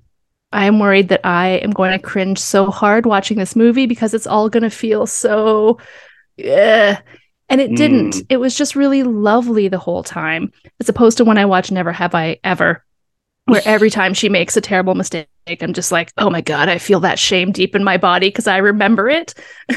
I 0.51 0.65
am 0.65 0.79
worried 0.79 1.09
that 1.09 1.21
I 1.23 1.49
am 1.61 1.71
going 1.71 1.91
to 1.91 1.99
cringe 1.99 2.39
so 2.39 2.71
hard 2.71 3.05
watching 3.05 3.37
this 3.37 3.55
movie 3.55 3.85
because 3.85 4.13
it's 4.15 4.25
all 4.25 4.49
going 4.49 4.63
to 4.63 4.69
feel 4.71 5.05
so 5.05 5.77
yeah. 6.37 7.01
And 7.47 7.61
it 7.61 7.75
didn't. 7.75 8.15
Mm. 8.15 8.25
It 8.29 8.37
was 8.37 8.55
just 8.55 8.75
really 8.75 9.03
lovely 9.03 9.67
the 9.67 9.77
whole 9.77 10.03
time, 10.03 10.51
as 10.79 10.89
opposed 10.89 11.17
to 11.17 11.25
when 11.25 11.37
I 11.37 11.45
watch 11.45 11.71
Never 11.71 11.91
Have 11.91 12.15
I 12.15 12.39
Ever, 12.43 12.83
where 13.45 13.61
every 13.65 13.89
time 13.89 14.13
she 14.13 14.29
makes 14.29 14.57
a 14.57 14.61
terrible 14.61 14.95
mistake, 14.95 15.27
I'm 15.47 15.73
just 15.73 15.91
like, 15.91 16.11
oh 16.17 16.29
my 16.29 16.41
God, 16.41 16.69
I 16.69 16.79
feel 16.79 17.01
that 17.01 17.19
shame 17.19 17.51
deep 17.51 17.75
in 17.75 17.83
my 17.83 17.97
body 17.97 18.29
because 18.29 18.47
I 18.47 18.57
remember 18.57 19.09
it. 19.09 19.35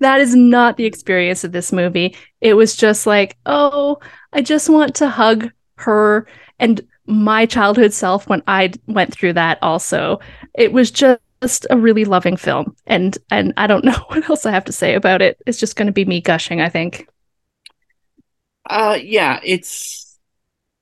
That 0.00 0.20
is 0.20 0.34
not 0.34 0.76
the 0.76 0.84
experience 0.84 1.44
of 1.44 1.52
this 1.52 1.72
movie. 1.72 2.16
It 2.40 2.54
was 2.54 2.76
just 2.76 3.06
like, 3.06 3.36
oh, 3.46 3.98
I 4.32 4.42
just 4.42 4.68
want 4.68 4.94
to 4.96 5.08
hug 5.08 5.50
her 5.76 6.26
and 6.58 6.80
my 7.06 7.46
childhood 7.46 7.92
self 7.92 8.28
when 8.28 8.42
I 8.46 8.72
went 8.86 9.12
through 9.12 9.32
that 9.34 9.58
also. 9.62 10.20
It 10.54 10.72
was 10.72 10.90
just 10.90 11.20
a 11.70 11.76
really 11.76 12.04
loving 12.04 12.36
film. 12.36 12.76
And 12.86 13.16
and 13.30 13.52
I 13.56 13.66
don't 13.66 13.84
know 13.84 13.98
what 14.08 14.28
else 14.28 14.46
I 14.46 14.52
have 14.52 14.64
to 14.66 14.72
say 14.72 14.94
about 14.94 15.22
it. 15.22 15.40
It's 15.46 15.58
just 15.58 15.76
going 15.76 15.86
to 15.86 15.92
be 15.92 16.04
me 16.04 16.20
gushing, 16.20 16.60
I 16.60 16.68
think. 16.68 17.08
Uh, 18.68 18.98
yeah, 19.00 19.40
it's 19.42 20.18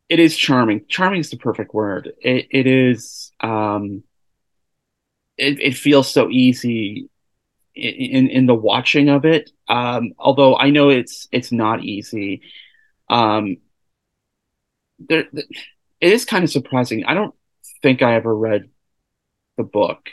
it 0.09 0.21
is 0.21 0.37
charming. 0.37 0.85
Charming 0.89 1.21
is 1.21 1.31
the 1.31 1.37
perfect 1.37 1.75
word. 1.75 2.13
It 2.21 2.47
it 2.51 2.67
is 2.67 3.33
um 3.41 4.03
it, 5.37 5.61
it 5.61 5.77
feels 5.77 6.11
so 6.11 6.31
easy 6.31 7.09
in 7.75 8.29
in 8.29 8.47
the 8.47 8.55
watching 8.55 9.09
of 9.09 9.25
it. 9.25 9.51
Um 9.69 10.13
although 10.19 10.57
I 10.57 10.71
know 10.71 10.91
it's 10.91 11.29
it's 11.33 11.53
not 11.53 11.85
easy. 11.85 12.43
Um 13.09 13.59
there 14.99 15.27
it 15.33 16.13
is 16.13 16.25
kind 16.25 16.45
of 16.45 16.51
surprising. 16.51 17.05
I 17.05 17.15
don't 17.15 17.35
think 17.83 18.03
I 18.03 18.15
ever 18.15 18.35
read 18.35 18.69
the 19.57 19.65
book. 19.65 20.11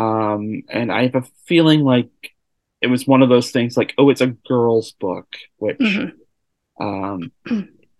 Um 0.00 0.62
and 0.68 0.90
I 0.92 1.02
have 1.04 1.14
a 1.16 1.24
feeling 1.46 1.80
like 1.82 2.10
it 2.80 2.88
was 2.88 3.06
one 3.06 3.22
of 3.22 3.28
those 3.28 3.50
things 3.50 3.76
like 3.76 3.92
oh 3.98 4.10
it's 4.10 4.22
a 4.22 4.28
girl's 4.52 4.92
book 4.92 5.28
which 5.58 5.78
Mhm. 5.78 6.12
um 6.80 7.32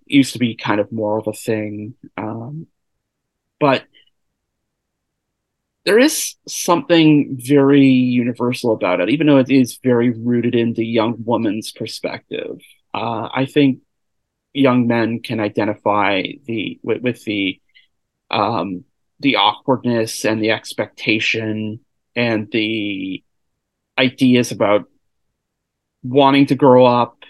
used 0.06 0.32
to 0.34 0.38
be 0.38 0.54
kind 0.56 0.80
of 0.80 0.92
more 0.92 1.18
of 1.18 1.26
a 1.28 1.32
thing. 1.32 1.94
Um, 2.16 2.66
but 3.60 3.84
there 5.84 5.98
is 5.98 6.34
something 6.46 7.38
very 7.40 7.86
universal 7.86 8.72
about 8.72 9.00
it, 9.00 9.08
even 9.08 9.26
though 9.26 9.38
it 9.38 9.50
is 9.50 9.78
very 9.82 10.10
rooted 10.10 10.54
in 10.54 10.74
the 10.74 10.86
young 10.86 11.16
woman's 11.24 11.72
perspective. 11.72 12.60
Uh, 12.92 13.28
I 13.32 13.46
think 13.46 13.80
young 14.52 14.86
men 14.86 15.20
can 15.20 15.40
identify 15.40 16.22
the 16.46 16.78
with, 16.82 17.02
with 17.02 17.24
the 17.24 17.60
um, 18.30 18.84
the 19.20 19.36
awkwardness 19.36 20.24
and 20.24 20.42
the 20.42 20.50
expectation 20.50 21.80
and 22.16 22.48
the 22.52 23.22
ideas 23.98 24.52
about 24.52 24.86
wanting 26.02 26.46
to 26.46 26.54
grow 26.54 26.86
up 26.86 27.20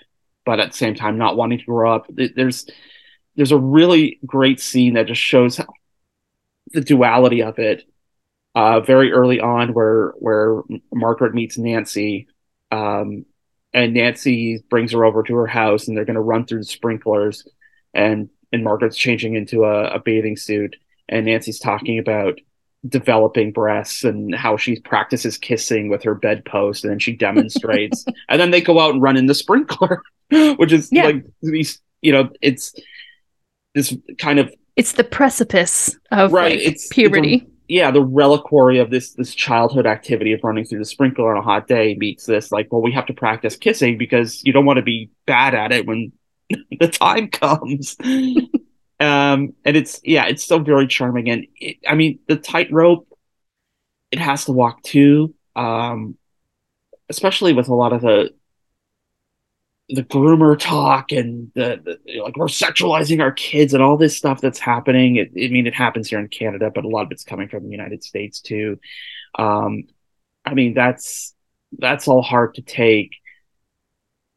but 0.45 0.61
at 0.61 0.73
the 0.73 0.77
same 0.77 0.95
time 0.95 1.19
not 1.19 1.37
wanting 1.37 1.59
to 1.59 1.65
grow 1.65 1.95
up. 1.95 2.07
There's 2.09 2.67
there's 3.37 3.53
a 3.53 3.59
really 3.59 4.19
great 4.27 4.61
scene 4.61 4.95
that 4.95 5.07
just 5.07 5.21
shows 5.21 5.57
how, 5.57 5.67
the 6.73 6.81
duality 6.81 7.43
of 7.43 7.59
it. 7.59 7.85
Uh, 8.57 8.81
very 8.81 9.13
early 9.13 9.39
on, 9.39 9.73
where 9.75 10.13
where 10.19 10.63
Margaret 10.93 11.35
meets 11.35 11.57
Nancy, 11.57 12.27
um, 12.73 13.25
and 13.73 13.95
Nancy 13.95 14.61
brings 14.69 14.91
her 14.91 15.05
over 15.05 15.23
to 15.23 15.37
her 15.37 15.47
house, 15.47 15.87
and 15.87 15.97
they're 15.97 16.05
going 16.05 16.15
to 16.17 16.21
run 16.21 16.45
through 16.45 16.59
the 16.59 16.65
sprinklers, 16.65 17.47
and 17.95 18.29
and 18.53 18.65
Margaret's 18.65 18.97
changing 18.97 19.37
into 19.37 19.63
a, 19.63 19.95
a 19.95 20.01
bathing 20.01 20.37
suit, 20.37 20.75
and 21.09 21.27
Nancy's 21.27 21.61
talking 21.61 22.01
about 22.01 22.41
developing 22.89 23.53
breasts 23.53 24.05
and 24.05 24.35
how 24.35 24.57
she 24.57 24.81
practices 24.81 25.37
kissing 25.37 25.89
with 25.91 26.03
her 26.03 26.15
bedpost, 26.15 26.85
and 26.85 26.91
then 26.91 26.99
she 26.99 27.15
demonstrates, 27.15 28.05
and 28.29 28.41
then 28.41 28.51
they 28.51 28.61
go 28.61 28.81
out 28.81 28.93
and 28.95 29.03
run 29.03 29.17
in 29.17 29.27
the 29.27 29.35
sprinkler, 29.35 30.03
which 30.57 30.73
is 30.73 30.89
Yeah. 30.91 31.05
like 31.07 31.25
these, 31.43 31.81
you 32.03 32.13
know, 32.13 32.31
it's 32.41 32.75
this 33.75 33.97
kind 34.19 34.39
of 34.39 34.53
It's 34.77 34.93
the 34.93 35.05
precipice 35.05 35.95
of 36.11 36.33
Right, 36.33 36.53
like, 36.53 36.61
it's- 36.61 36.73
it's 36.75 36.91
a- 36.91 36.95
puberty. 36.95 37.47
yeah, 37.69 37.91
the 37.91 38.03
reliquary 38.03 38.79
of 38.79 38.91
this 38.91 39.13
this 39.13 39.35
childhood 39.35 39.87
activity 39.87 40.33
of 40.33 40.41
running 40.43 40.65
through 40.65 40.79
the 40.79 40.85
sprinkler 40.85 41.31
on 41.33 41.39
a 41.39 41.43
hot 41.43 41.69
day 41.69 41.95
meets 41.99 42.25
this 42.27 42.51
like, 42.51 42.69
well, 42.73 42.81
we 42.83 42.93
have 42.93 43.07
to 43.07 43.13
practice 43.13 43.57
kissing 43.57 43.99
because 43.99 44.43
you 44.45 44.53
don't 44.53 44.65
want 44.65 44.79
to 44.79 44.83
be 44.83 45.11
bad 45.27 45.55
at 45.55 45.71
it 45.71 45.87
when 45.87 46.13
the 46.81 46.89
time 46.89 47.29
comes. 47.29 47.97
Um, 49.01 49.55
and 49.65 49.77
it's 49.77 50.01
yeah, 50.05 50.27
it's 50.27 50.45
so 50.45 50.59
very 50.59 50.87
charming, 50.87 51.31
and 51.31 51.47
it, 51.57 51.79
I 51.89 51.95
mean, 51.95 52.19
the 52.29 52.37
tightrope 52.37 53.09
it 54.11 54.19
has 54.19 54.45
to 54.47 54.53
walk 54.53 54.83
too, 54.83 55.35
um, 55.57 56.17
especially 57.09 57.53
with 57.53 57.69
a 57.69 57.75
lot 57.75 57.93
of 57.93 58.03
the 58.03 58.33
the 59.89 60.05
groomer 60.05 60.57
talk 60.57 61.11
and 61.11 61.51
the, 61.55 61.99
the 62.07 62.21
like 62.21 62.37
we're 62.37 62.47
sexualizing 62.47 63.21
our 63.21 63.33
kids 63.33 63.75
and 63.75 63.83
all 63.83 63.97
this 63.97 64.17
stuff 64.17 64.41
that's 64.41 64.59
happening. 64.59 65.17
It, 65.17 65.31
I 65.35 65.49
mean, 65.49 65.67
it 65.67 65.75
happens 65.75 66.09
here 66.09 66.21
in 66.21 66.29
Canada, 66.29 66.71
but 66.73 66.85
a 66.85 66.89
lot 66.89 67.07
of 67.07 67.11
it's 67.11 67.25
coming 67.25 67.49
from 67.49 67.65
the 67.65 67.71
United 67.71 68.05
States 68.05 68.41
too. 68.41 68.79
Um, 69.39 69.85
I 70.45 70.55
mean, 70.55 70.75
that's 70.75 71.35
that's 71.79 72.07
all 72.07 72.23
hard 72.23 72.55
to 72.57 72.63
take 72.63 73.13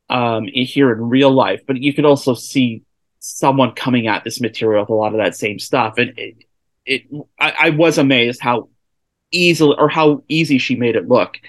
um, 0.10 0.46
here 0.46 0.92
in 0.92 1.10
real 1.10 1.32
life, 1.32 1.62
but 1.68 1.78
you 1.78 1.94
could 1.94 2.06
also 2.06 2.34
see 2.34 2.84
someone 3.26 3.74
coming 3.74 4.08
at 4.08 4.26
this 4.26 4.42
material 4.42 4.82
with 4.82 4.90
a 4.90 4.94
lot 4.94 5.14
of 5.14 5.20
that 5.20 5.36
same 5.36 5.58
stuff, 5.58 5.98
and 5.98 6.14
it, 6.18 6.36
it 6.86 7.04
I, 7.40 7.54
I 7.58 7.70
was 7.70 7.98
amazed 7.98 8.42
how 8.42 8.68
easily 9.32 9.76
or 9.80 9.88
how 9.88 10.24
easy 10.28 10.58
she 10.58 10.76
made 10.76 10.98
it 10.98 11.08
look, 11.08 11.40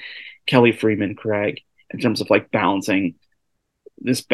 Kelly 0.46 0.72
Fremon 0.72 1.16
Craig, 1.16 1.60
in 1.90 1.98
terms 1.98 2.20
of 2.20 2.30
like 2.30 2.52
balancing 2.52 3.16
this 3.98 4.24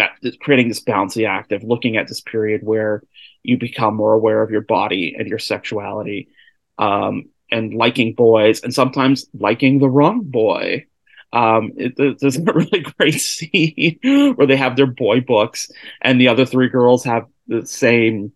creating 0.41 0.69
this 0.69 0.85
bouncy 0.85 1.27
act 1.27 1.53
of 1.53 1.65
looking 1.65 1.97
at 1.97 2.09
this 2.09 2.21
period 2.21 2.61
where 2.63 3.03
you 3.43 3.57
become 3.57 3.95
more 3.95 4.13
aware 4.13 4.43
of 4.43 4.51
your 4.51 4.61
body 4.61 5.15
and 5.19 5.27
your 5.27 5.39
sexuality 5.39 6.29
um, 6.77 7.31
and 7.51 7.73
liking 7.73 8.15
boys 8.15 8.61
and 8.63 8.75
sometimes 8.75 9.27
liking 9.33 9.79
the 9.79 9.89
wrong 9.89 10.23
boy 10.25 10.85
um, 11.33 11.73
it, 11.77 11.95
there's 12.21 12.37
a 12.37 12.43
really 12.53 12.81
great 12.99 13.21
scene 13.21 13.99
where 14.37 14.47
they 14.47 14.57
have 14.57 14.77
their 14.77 14.87
boy 14.87 15.21
books 15.21 15.71
and 16.03 16.21
the 16.21 16.29
other 16.29 16.47
three 16.47 16.69
girls 16.69 17.05
have 17.05 17.27
the 17.49 17.67
same 17.67 18.33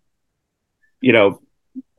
you 1.01 1.11
know 1.13 1.41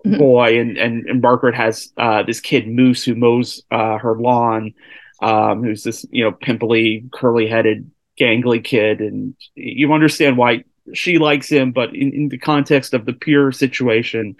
Mhm. 0.06 0.18
boy 0.18 0.58
and, 0.60 0.78
and 0.78 1.06
and 1.06 1.20
margaret 1.22 1.54
has 1.54 1.92
uh, 1.96 2.22
this 2.22 2.40
kid 2.40 2.68
moose 2.68 3.04
who 3.04 3.14
mows 3.14 3.62
uh, 3.70 3.98
her 3.98 4.16
lawn 4.16 4.74
um, 5.20 5.62
who's 5.62 5.82
this 5.82 6.06
you 6.10 6.24
know 6.24 6.32
pimply 6.32 7.04
curly 7.12 7.46
headed 7.48 7.90
gangly 8.20 8.62
kid 8.62 9.00
and 9.00 9.34
you 9.54 9.92
understand 9.92 10.36
why 10.36 10.64
she 10.94 11.18
likes 11.18 11.48
him 11.48 11.72
but 11.72 11.94
in, 11.94 12.12
in 12.14 12.28
the 12.28 12.38
context 12.38 12.94
of 12.94 13.04
the 13.06 13.12
pure 13.12 13.52
situation 13.52 14.36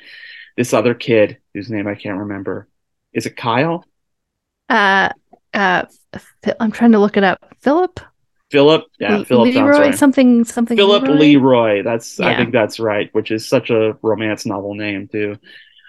this 0.56 0.72
other 0.74 0.94
kid 0.94 1.38
whose 1.54 1.70
name 1.70 1.86
i 1.88 1.94
can't 1.94 2.18
remember 2.20 2.68
is 3.12 3.26
it 3.26 3.36
kyle 3.36 3.84
Uh, 4.68 5.10
uh, 5.56 5.84
I'm 6.60 6.70
trying 6.70 6.92
to 6.92 6.98
look 7.00 7.16
it 7.16 7.24
up. 7.24 7.44
Philip, 7.60 7.98
philip 8.52 8.84
yeah 9.00 9.16
Le- 9.16 9.24
philip 9.24 9.52
Leroy, 9.54 9.78
right. 9.78 9.94
something, 9.98 10.44
something. 10.44 10.76
philip 10.76 11.02
leroy 11.08 11.82
that's 11.82 12.20
i 12.20 12.36
think 12.36 12.52
that's 12.52 12.78
right 12.78 13.12
which 13.12 13.32
is 13.32 13.48
such 13.48 13.70
a 13.70 13.96
romance 14.02 14.46
novel 14.46 14.74
name 14.74 15.08
too 15.08 15.36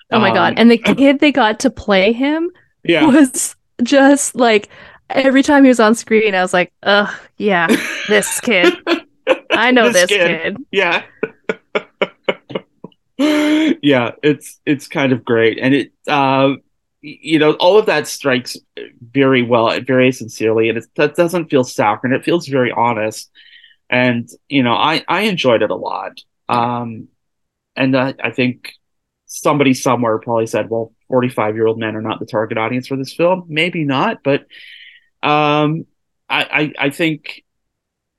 Oh 0.10 0.20
my 0.20 0.34
god! 0.34 0.54
Um, 0.54 0.60
And 0.60 0.72
the 0.72 0.78
kid 0.80 1.20
they 1.20 1.32
got 1.34 1.60
to 1.60 1.70
play 1.70 2.14
him 2.14 2.50
yeah 2.84 3.06
was 3.06 3.56
just 3.84 4.36
like 4.36 4.70
every 5.10 5.44
time 5.44 5.64
he 5.66 5.68
was 5.68 5.80
on 5.82 5.96
screen, 5.96 6.34
I 6.34 6.42
was 6.42 6.54
like, 6.54 6.72
"Ugh, 6.84 7.14
yeah, 7.38 7.68
this 8.08 8.40
kid. 8.40 8.74
I 9.52 9.72
know 9.72 9.92
This 9.92 10.08
this, 10.08 10.18
kid. 10.18 10.56
kid. 10.56 10.66
yeah 10.72 11.04
yeah 13.18 14.12
it's 14.24 14.60
it's 14.66 14.88
kind 14.88 15.12
of 15.12 15.26
great 15.26 15.58
and 15.62 15.74
it 15.74 15.92
uh 16.08 16.54
you 17.02 17.40
know 17.40 17.54
all 17.54 17.78
of 17.78 17.86
that 17.86 18.08
strikes 18.08 18.58
very 19.02 19.44
well 19.44 19.80
very 19.82 20.12
sincerely 20.12 20.70
and 20.70 20.80
it 20.80 20.86
that 20.96 21.16
doesn't 21.16 21.50
feel 21.50 21.64
saccharine. 21.64 22.14
It 22.14 22.26
feels 22.26 22.48
very 22.48 22.72
honest. 22.72 23.30
And 23.90 24.28
you 24.50 24.64
know 24.64 24.74
i 24.74 25.04
i 25.08 25.22
enjoyed 25.22 25.62
it 25.62 25.72
a 25.72 25.76
lot. 25.76 26.20
Um 26.50 27.08
and 27.76 27.96
uh, 27.96 28.14
i 28.24 28.32
think 28.32 28.74
somebody 29.26 29.74
somewhere 29.74 30.18
probably 30.20 30.48
said 30.48 30.70
well 30.70 30.94
45 31.10 31.56
year 31.56 31.68
old 31.68 31.80
men 31.80 31.96
are 31.96 32.02
not 32.02 32.20
the 32.20 32.26
target 32.26 32.58
audience 32.58 32.88
for 32.88 32.98
this 32.98 33.14
film. 33.14 33.46
Maybe 33.48 33.84
not 33.84 34.24
but 34.24 34.42
um 35.24 35.86
i 36.30 36.74
i, 36.80 36.88
I 36.88 36.90
think 36.90 37.44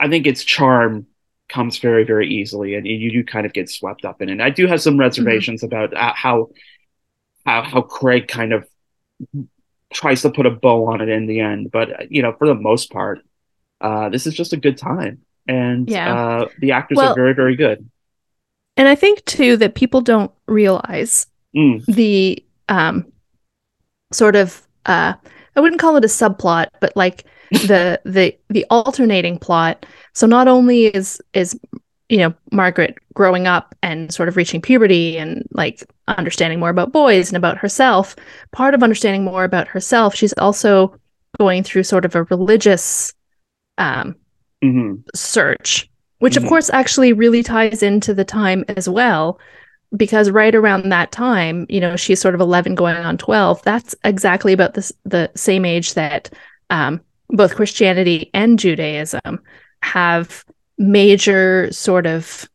i 0.01 0.09
think 0.09 0.26
its 0.26 0.45
charm 0.45 1.07
comes 1.49 1.79
very 1.79 2.05
very 2.05 2.29
easily 2.29 2.74
and 2.74 2.87
you 2.87 3.11
do 3.11 3.24
kind 3.24 3.47
of 3.47 3.53
get 3.53 3.70
swept 3.70 4.05
up 4.05 4.22
in 4.22 4.29
it. 4.29 4.41
I 4.41 4.51
do 4.51 4.66
have 4.66 4.83
some 4.83 4.99
reservations 4.99 5.62
about 5.62 5.97
uh, 5.97 6.12
how 6.14 6.51
how 7.49 7.62
how 7.62 7.80
craig 7.80 8.28
kind 8.28 8.53
of 8.53 8.68
tries 9.92 10.20
to 10.22 10.30
put 10.30 10.44
a 10.46 10.51
bow 10.51 10.86
on 10.86 11.01
it 11.01 11.09
in 11.09 11.26
the 11.26 11.40
end 11.40 11.70
but 11.70 11.90
uh, 11.92 12.05
you 12.11 12.20
know 12.22 12.32
for 12.38 12.46
the 12.46 12.55
most 12.55 12.92
part 12.92 13.20
uh 13.80 14.09
this 14.11 14.26
is 14.26 14.34
just 14.34 14.53
a 14.53 14.57
good 14.57 14.76
time 14.76 15.18
and 15.46 15.88
Yeah. 15.88 16.14
uh 16.14 16.49
the 16.61 16.72
actors 16.72 16.96
Well- 16.96 17.12
are 17.12 17.14
very 17.14 17.34
very 17.34 17.57
good 17.57 17.78
And 18.76 18.86
I 18.86 18.94
think 18.94 19.24
too 19.24 19.57
that 19.57 19.74
people 19.74 20.01
don't 20.03 20.30
realize 20.46 21.26
Mm, 21.57 21.82
the 21.86 22.44
um 22.68 22.96
sort 24.12 24.36
of 24.36 24.62
uh 24.86 25.14
I 25.57 25.61
wouldn't 25.61 25.80
call 25.80 25.96
it 25.96 26.05
a 26.05 26.09
subplot, 26.09 26.68
but 26.80 26.92
like 26.94 27.24
the 27.51 27.99
the 28.05 28.36
the 28.51 28.66
alternating 28.70 29.38
plot. 29.38 29.86
So 30.14 30.26
not 30.26 30.46
only 30.49 30.86
is 30.86 31.20
is 31.32 31.59
you 32.09 32.18
know 32.18 32.34
Margaret 32.53 32.94
growing 33.14 33.46
up 33.46 33.74
and 33.82 34.12
sort 34.12 34.28
of 34.28 34.36
reaching 34.36 34.61
puberty 34.61 35.16
and 35.18 35.42
like 35.53 35.82
understanding 36.16 36.61
more 36.61 36.70
about 36.70 36.92
boys 36.92 37.28
and 37.28 37.36
about 37.36 37.59
herself, 37.59 38.16
part 38.52 38.74
of 38.74 38.82
understanding 38.82 39.24
more 39.24 39.44
about 39.44 39.68
herself, 39.68 40.14
she's 40.14 40.32
also 40.34 40.94
going 41.38 41.62
through 41.62 41.82
sort 41.82 42.04
of 42.04 42.14
a 42.14 42.24
religious 42.24 43.12
um 43.76 44.14
mhm. 44.64 45.02
search, 45.14 45.88
which 46.18 46.34
Mhm. 46.34 46.42
of 46.42 46.48
course 46.48 46.70
actually 46.70 47.12
really 47.12 47.42
ties 47.42 47.82
into 47.82 48.14
the 48.14 48.24
time 48.24 48.64
as 48.68 48.88
well. 48.88 49.38
Because 49.96 50.30
right 50.30 50.54
around 50.54 50.90
that 50.90 51.12
time, 51.12 51.64
you 51.70 51.80
know, 51.80 51.96
she's 51.96 52.20
sort 52.20 52.34
of 52.34 52.42
11 52.42 52.74
going 52.74 52.96
on 52.96 53.16
12. 53.16 53.62
That's 53.62 53.94
exactly 54.04 54.52
about 54.52 54.74
this, 54.74 54.92
the 55.06 55.30
same 55.34 55.64
age 55.64 55.94
that 55.94 56.28
um, 56.68 57.00
both 57.30 57.54
Christianity 57.54 58.30
and 58.34 58.59
Judaism 58.59 59.40
have 59.82 60.44
major 60.76 61.72
sort 61.72 62.06
of 62.06 62.48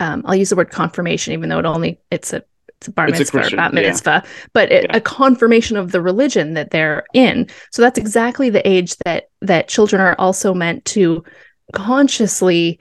um, 0.00 0.22
I'll 0.26 0.34
use 0.36 0.50
the 0.50 0.56
word 0.56 0.70
confirmation, 0.70 1.32
even 1.32 1.48
though 1.48 1.58
it 1.58 1.66
only 1.66 2.00
it's 2.10 2.32
a 2.32 2.42
it's 2.78 2.86
a 2.86 2.92
bar 2.92 3.08
It's 3.08 3.18
a 3.18 3.20
mitzvah 3.22 3.38
Christian, 3.38 3.56
bat 3.56 3.74
yeah. 3.74 4.20
but 4.52 4.70
it, 4.70 4.84
Yeah. 4.84 4.96
a 4.96 5.00
confirmation 5.00 5.76
of 5.76 5.90
the 5.90 6.00
religion 6.00 6.54
that 6.54 6.70
they're 6.70 7.04
in. 7.12 7.48
So 7.72 7.82
that's 7.82 7.98
exactly 7.98 8.50
the 8.50 8.66
age 8.68 8.96
that 9.04 9.30
that 9.42 9.66
children 9.68 10.00
are 10.00 10.14
also 10.18 10.54
meant 10.54 10.84
to 10.86 11.24
consciously 11.72 12.78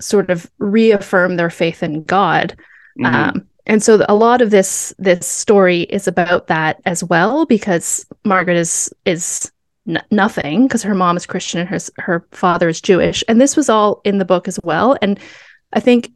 sort 0.00 0.30
of 0.30 0.50
reaffirm 0.58 1.36
their 1.36 1.50
faith 1.50 1.82
in 1.82 2.02
God. 2.04 2.56
Mhm. 2.98 3.14
Um, 3.14 3.46
and 3.66 3.82
so 3.82 4.04
a 4.08 4.14
lot 4.14 4.42
of 4.42 4.50
this 4.50 4.94
this 4.98 5.26
story 5.26 5.82
is 5.82 6.06
about 6.08 6.46
that 6.48 6.80
as 6.84 7.02
well, 7.04 7.46
because 7.46 8.04
Margaret 8.24 8.56
is 8.56 8.92
is 9.06 9.50
n- 9.88 10.02
nothing 10.10 10.66
because 10.66 10.82
her 10.82 10.94
mom 10.94 11.16
is 11.16 11.26
Christian 11.26 11.60
and 11.60 11.68
her 11.70 11.78
her 11.98 12.26
father 12.32 12.68
is 12.68 12.80
Jewish, 12.80 13.24
and 13.28 13.40
this 13.40 13.56
was 13.56 13.68
all 13.70 14.00
in 14.04 14.18
the 14.18 14.24
book 14.24 14.46
as 14.48 14.58
well. 14.62 14.96
And 15.00 15.18
I 15.72 15.80
think 15.80 16.10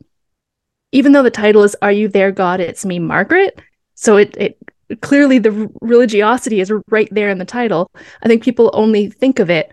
even 0.93 1.12
though 1.12 1.22
the 1.22 1.30
title 1.30 1.62
is 1.62 1.76
"Are 1.82 1.93
You 1.93 2.09
There, 2.09 2.30
God? 2.32 2.61
It's 2.61 2.84
Me, 2.84 2.99
Margaret," 2.99 3.61
so 3.95 4.16
it 4.16 4.36
it 4.36 4.59
clearly 5.01 5.38
the 5.38 5.68
religiosity 5.80 6.61
is 6.61 6.70
right 6.88 7.09
there 7.12 7.30
in 7.30 7.38
the 7.38 7.45
title. 7.45 7.90
I 8.22 8.28
think 8.28 8.43
people 8.43 8.70
only 8.74 9.09
think 9.09 9.38
of 9.38 9.49
it 9.51 9.70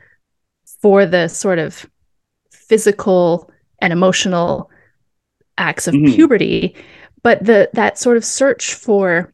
for 0.81 1.05
the 1.05 1.27
sort 1.27 1.59
of 1.59 1.85
physical 2.51 3.51
and 3.81 3.91
emotional 3.91 4.69
acts 5.57 5.87
of 5.87 5.93
Mhm. 5.93 6.15
puberty 6.15 6.75
but 7.21 7.43
the 7.43 7.69
that 7.73 7.97
sort 7.97 8.15
of 8.15 8.23
search 8.23 8.73
for 8.75 9.33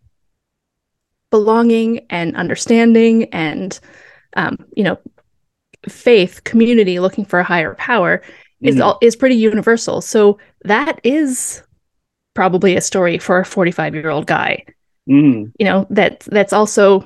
belonging 1.29 1.99
and 2.09 2.35
understanding 2.35 3.25
and 3.25 3.79
um, 4.37 4.57
you 4.75 4.83
know 4.83 4.97
faith 5.87 6.43
community 6.45 6.99
looking 6.99 7.25
for 7.25 7.39
a 7.39 7.43
higher 7.43 7.75
power 7.75 8.21
is 8.61 8.75
Mhm. 8.77 8.83
all 8.83 8.97
is 9.01 9.15
pretty 9.15 9.35
universal 9.35 10.01
so 10.01 10.39
that 10.63 10.99
is 11.03 11.61
probably 12.35 12.75
a 12.75 12.81
story 12.81 13.17
for 13.17 13.39
a 13.39 13.45
45 13.45 13.95
year 13.95 14.09
old 14.09 14.27
guy 14.27 14.63
Mhm. 15.09 15.51
you 15.59 15.65
know 15.65 15.87
that 15.89 16.19
that's 16.21 16.53
also 16.53 17.05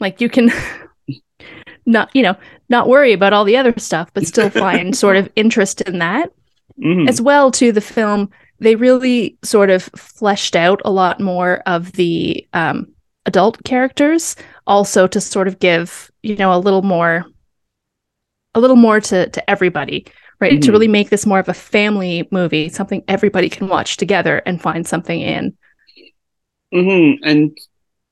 like 0.00 0.20
you 0.20 0.28
can 0.28 0.50
not 1.86 2.10
you 2.14 2.22
know 2.22 2.36
not 2.68 2.88
worry 2.88 3.12
about 3.12 3.32
all 3.32 3.44
the 3.44 3.56
other 3.56 3.72
stuff 3.78 4.10
but 4.14 4.26
still 4.26 4.50
find 4.64 4.96
sort 4.96 5.16
of 5.16 5.28
interest 5.36 5.80
in 5.82 5.98
that 5.98 6.30
Mhm. 6.78 7.08
as 7.08 7.20
well 7.22 7.50
to 7.52 7.72
the 7.72 7.80
film 7.80 8.28
they 8.58 8.74
really 8.74 9.36
sort 9.42 9.70
of 9.70 9.84
fleshed 9.96 10.56
out 10.56 10.80
a 10.84 10.90
lot 10.90 11.20
more 11.20 11.62
of 11.66 11.92
the 11.92 12.46
um, 12.52 12.86
adult 13.26 13.62
characters 13.64 14.34
also 14.66 15.06
to 15.06 15.20
sort 15.20 15.48
of 15.48 15.58
give 15.58 16.10
you 16.22 16.36
know 16.36 16.52
a 16.52 16.58
little 16.60 16.82
more 16.82 17.24
a 18.54 18.60
little 18.60 18.76
more 18.76 19.00
to 19.00 19.28
to 19.30 19.50
everybody 19.50 20.04
right 20.40 20.60
to 20.62 20.70
Mhm. 20.70 20.72
really 20.72 20.88
make 20.88 21.10
this 21.10 21.26
more 21.26 21.38
of 21.38 21.48
a 21.48 21.54
family 21.54 22.28
movie 22.30 22.68
something 22.68 23.02
everybody 23.08 23.48
can 23.48 23.68
watch 23.68 23.96
together 23.96 24.42
and 24.46 24.60
find 24.62 24.86
something 24.86 25.20
in 25.20 25.56
hmm 26.72 27.12
And 27.22 27.56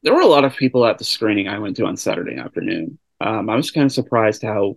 there 0.02 0.14
were 0.14 0.20
a 0.20 0.26
lot 0.26 0.44
of 0.44 0.56
people 0.56 0.86
at 0.86 0.98
the 0.98 1.04
screening 1.04 1.48
I 1.48 1.58
went 1.58 1.76
to 1.76 1.86
on 1.86 1.96
Saturday 1.96 2.36
afternoon. 2.36 2.98
Um, 3.20 3.48
I 3.48 3.56
was 3.56 3.70
kind 3.70 3.86
of 3.86 3.92
surprised 3.92 4.42
how 4.42 4.76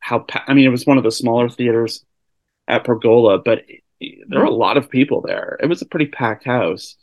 how 0.00 0.20
pa- 0.20 0.44
I 0.48 0.54
mean, 0.54 0.66
it 0.66 0.70
was 0.70 0.86
one 0.86 0.98
of 0.98 1.04
the 1.04 1.12
smaller 1.12 1.48
theaters 1.48 2.04
at 2.68 2.84
Pergola, 2.84 3.38
but 3.38 3.64
there 4.28 4.40
were 4.40 4.46
a 4.46 4.50
lot 4.50 4.76
of 4.78 4.90
people 4.90 5.22
there. 5.22 5.58
It 5.62 5.66
was 5.66 5.82
a 5.82 5.86
pretty 5.86 6.06
packed 6.06 6.44
house. 6.46 6.96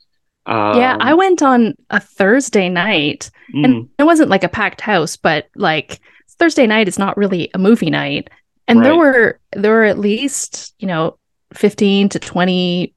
Um, 0.46 0.78
yeah 0.78 0.98
i 1.00 1.14
went 1.14 1.42
on 1.42 1.76
a 1.90 2.00
thursday 2.00 2.70
night 2.70 3.30
mhm, 3.54 3.64
and 3.66 3.90
it 3.98 4.04
wasn't 4.04 4.30
like 4.30 4.44
a 4.44 4.50
packed 4.50 4.82
house 4.82 5.16
but 5.18 5.48
like 5.56 6.00
thursday 6.38 6.68
night 6.68 6.88
is 6.88 7.00
not 7.00 7.18
really 7.18 7.50
a 7.54 7.60
movie 7.60 7.90
night 7.90 8.30
and 8.70 8.86
there 8.86 8.96
were 8.96 9.40
there 9.54 9.74
were 9.74 9.84
at 9.84 10.00
least 10.00 10.74
you 10.80 10.88
know 10.88 11.18
15 11.54 12.10
to 12.10 12.20
20 12.20 12.94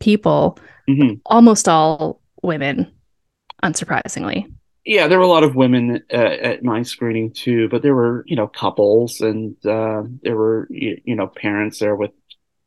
people 0.00 0.58
mhm. 0.88 1.20
almost 1.26 1.68
all 1.68 2.20
women 2.42 2.90
unsurprisingly 3.62 4.46
yeah, 4.84 5.06
there 5.06 5.18
were 5.18 5.24
a 5.24 5.28
lot 5.28 5.44
of 5.44 5.54
women 5.54 6.02
uh, 6.12 6.16
at 6.16 6.64
my 6.64 6.82
screening 6.82 7.32
too, 7.32 7.68
but 7.68 7.82
there 7.82 7.94
were, 7.94 8.24
you 8.26 8.34
know, 8.34 8.48
couples 8.48 9.20
and 9.20 9.54
uh, 9.64 10.02
there 10.22 10.36
were, 10.36 10.66
you, 10.70 11.00
you 11.04 11.14
know, 11.14 11.28
parents 11.28 11.78
there 11.78 11.94
with 11.94 12.10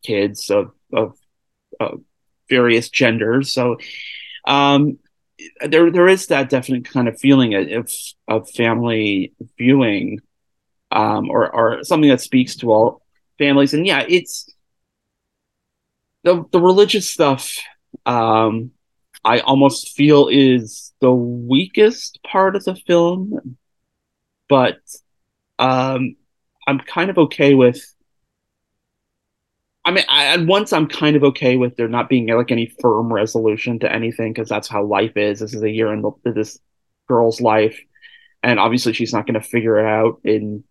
kids 0.03 0.49
of 0.49 0.71
of, 0.93 1.17
of 1.79 2.01
various 2.49 2.89
genders. 2.89 3.51
So 3.51 3.77
um, 4.47 4.97
there 5.67 5.91
there 5.91 6.07
is 6.07 6.27
that 6.27 6.49
definite 6.49 6.85
kind 6.85 7.09
of 7.09 7.19
feeling 7.19 7.53
of 7.53 7.91
of 8.29 8.49
family 8.51 9.33
viewing, 9.57 10.21
um, 10.95 11.29
or 11.29 11.53
or 11.53 11.83
something 11.83 12.09
that 12.09 12.21
speaks 12.21 12.55
to 12.55 12.71
all 12.71 13.01
families. 13.37 13.73
And 13.73 13.85
yeah, 13.85 14.05
it's 14.07 14.49
the 16.23 16.45
the 16.51 16.59
religious 16.59 17.09
stuff. 17.09 17.55
Um, 18.05 18.71
I 19.23 19.39
almost 19.39 19.95
feel 19.95 20.29
is 20.29 20.93
the 21.01 21.13
weakest 21.13 22.19
part 22.25 22.55
of 22.55 22.63
the 22.63 22.75
film, 22.75 23.57
but 24.47 24.77
um, 25.59 26.15
I'm 26.65 26.79
kind 26.79 27.09
of 27.09 27.17
okay 27.17 27.53
with. 27.53 27.83
I 29.83 29.91
mean, 29.91 30.05
I, 30.09 30.35
once 30.37 30.73
I'm 30.73 30.87
kind 30.87 31.15
of 31.15 31.23
okay 31.25 31.57
with 31.57 31.75
there 31.75 31.87
not 31.87 32.09
being 32.09 32.27
like 32.27 32.51
any 32.51 32.73
firm 32.81 33.13
resolution 33.13 33.77
to 33.79 33.91
anything 33.91 34.33
because 34.33 34.49
that's 34.49 34.67
how 34.67 34.83
life 34.83 35.15
is. 35.15 35.39
This 35.39 35.53
is 35.53 35.61
a 35.61 35.69
year 35.69 35.93
in 35.93 36.01
the, 36.01 36.11
this 36.31 36.57
girl's 37.07 37.39
life, 37.39 37.79
and 38.41 38.59
obviously 38.59 38.93
she's 38.93 39.13
not 39.13 39.27
going 39.27 39.39
to 39.39 39.47
figure 39.47 39.77
it 39.77 39.85
out 39.85 40.21
in 40.23 40.63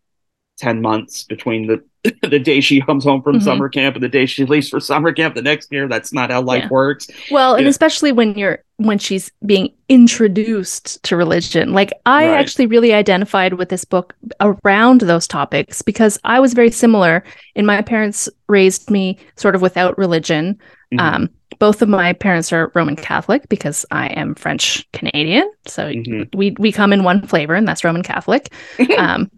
ten 0.57 0.81
months 0.81 1.25
between 1.25 1.67
the 1.67 1.83
the 2.29 2.39
day 2.39 2.61
she 2.61 2.81
comes 2.83 3.03
home 3.05 3.23
from 3.23 3.37
Mhm. 3.39 3.43
summer 3.43 3.69
camp 3.69 3.97
and 3.97 4.03
the 4.05 4.09
day 4.09 4.27
she 4.27 4.45
leaves 4.45 4.69
for 4.69 4.79
summer 4.79 5.11
camp 5.13 5.35
the 5.35 5.43
next 5.43 5.73
year. 5.73 5.89
That's 5.89 6.13
not 6.13 6.31
how 6.31 6.43
life 6.43 6.65
Yeah. 6.65 6.69
works. 6.71 7.09
well 7.31 7.55
and 7.55 7.67
especially 7.67 8.13
when 8.13 8.35
you're 8.37 8.59
when 8.77 8.99
she's 8.99 9.31
being 9.47 9.71
introduced 9.89 11.01
to 11.05 11.17
religion 11.17 11.73
like 11.73 11.93
i 12.07 12.27
Right. 12.29 12.39
actually 12.41 12.67
really 12.67 12.93
identified 12.93 13.55
with 13.55 13.69
this 13.69 13.85
book 13.85 14.15
around 14.41 15.01
those 15.03 15.27
topics 15.29 15.81
because 15.81 16.19
i 16.25 16.41
was 16.41 16.55
very 16.55 16.71
similar 16.73 17.23
and 17.57 17.67
my 17.67 17.81
parents 17.83 18.29
raised 18.49 18.91
me 18.91 19.17
sort 19.37 19.55
of 19.55 19.63
without 19.63 19.97
religion 19.99 20.59
Mhm. 20.93 21.01
Um, 21.01 21.31
both 21.59 21.83
of 21.83 21.89
my 21.89 22.13
parents 22.13 22.53
are 22.53 22.71
Roman 22.75 22.95
Catholic 22.95 23.49
because 23.49 23.85
I 23.91 24.09
am 24.09 24.35
French 24.37 24.87
Canadian. 24.93 25.51
So 25.67 25.87
Mhm. 25.91 26.29
we 26.35 26.55
we 26.59 26.71
come 26.71 26.93
in 26.93 27.03
one 27.05 27.27
flavor, 27.27 27.55
and 27.55 27.67
that's 27.67 27.83
Roman 27.83 28.03
Catholic. 28.05 28.53
um, 28.99 29.29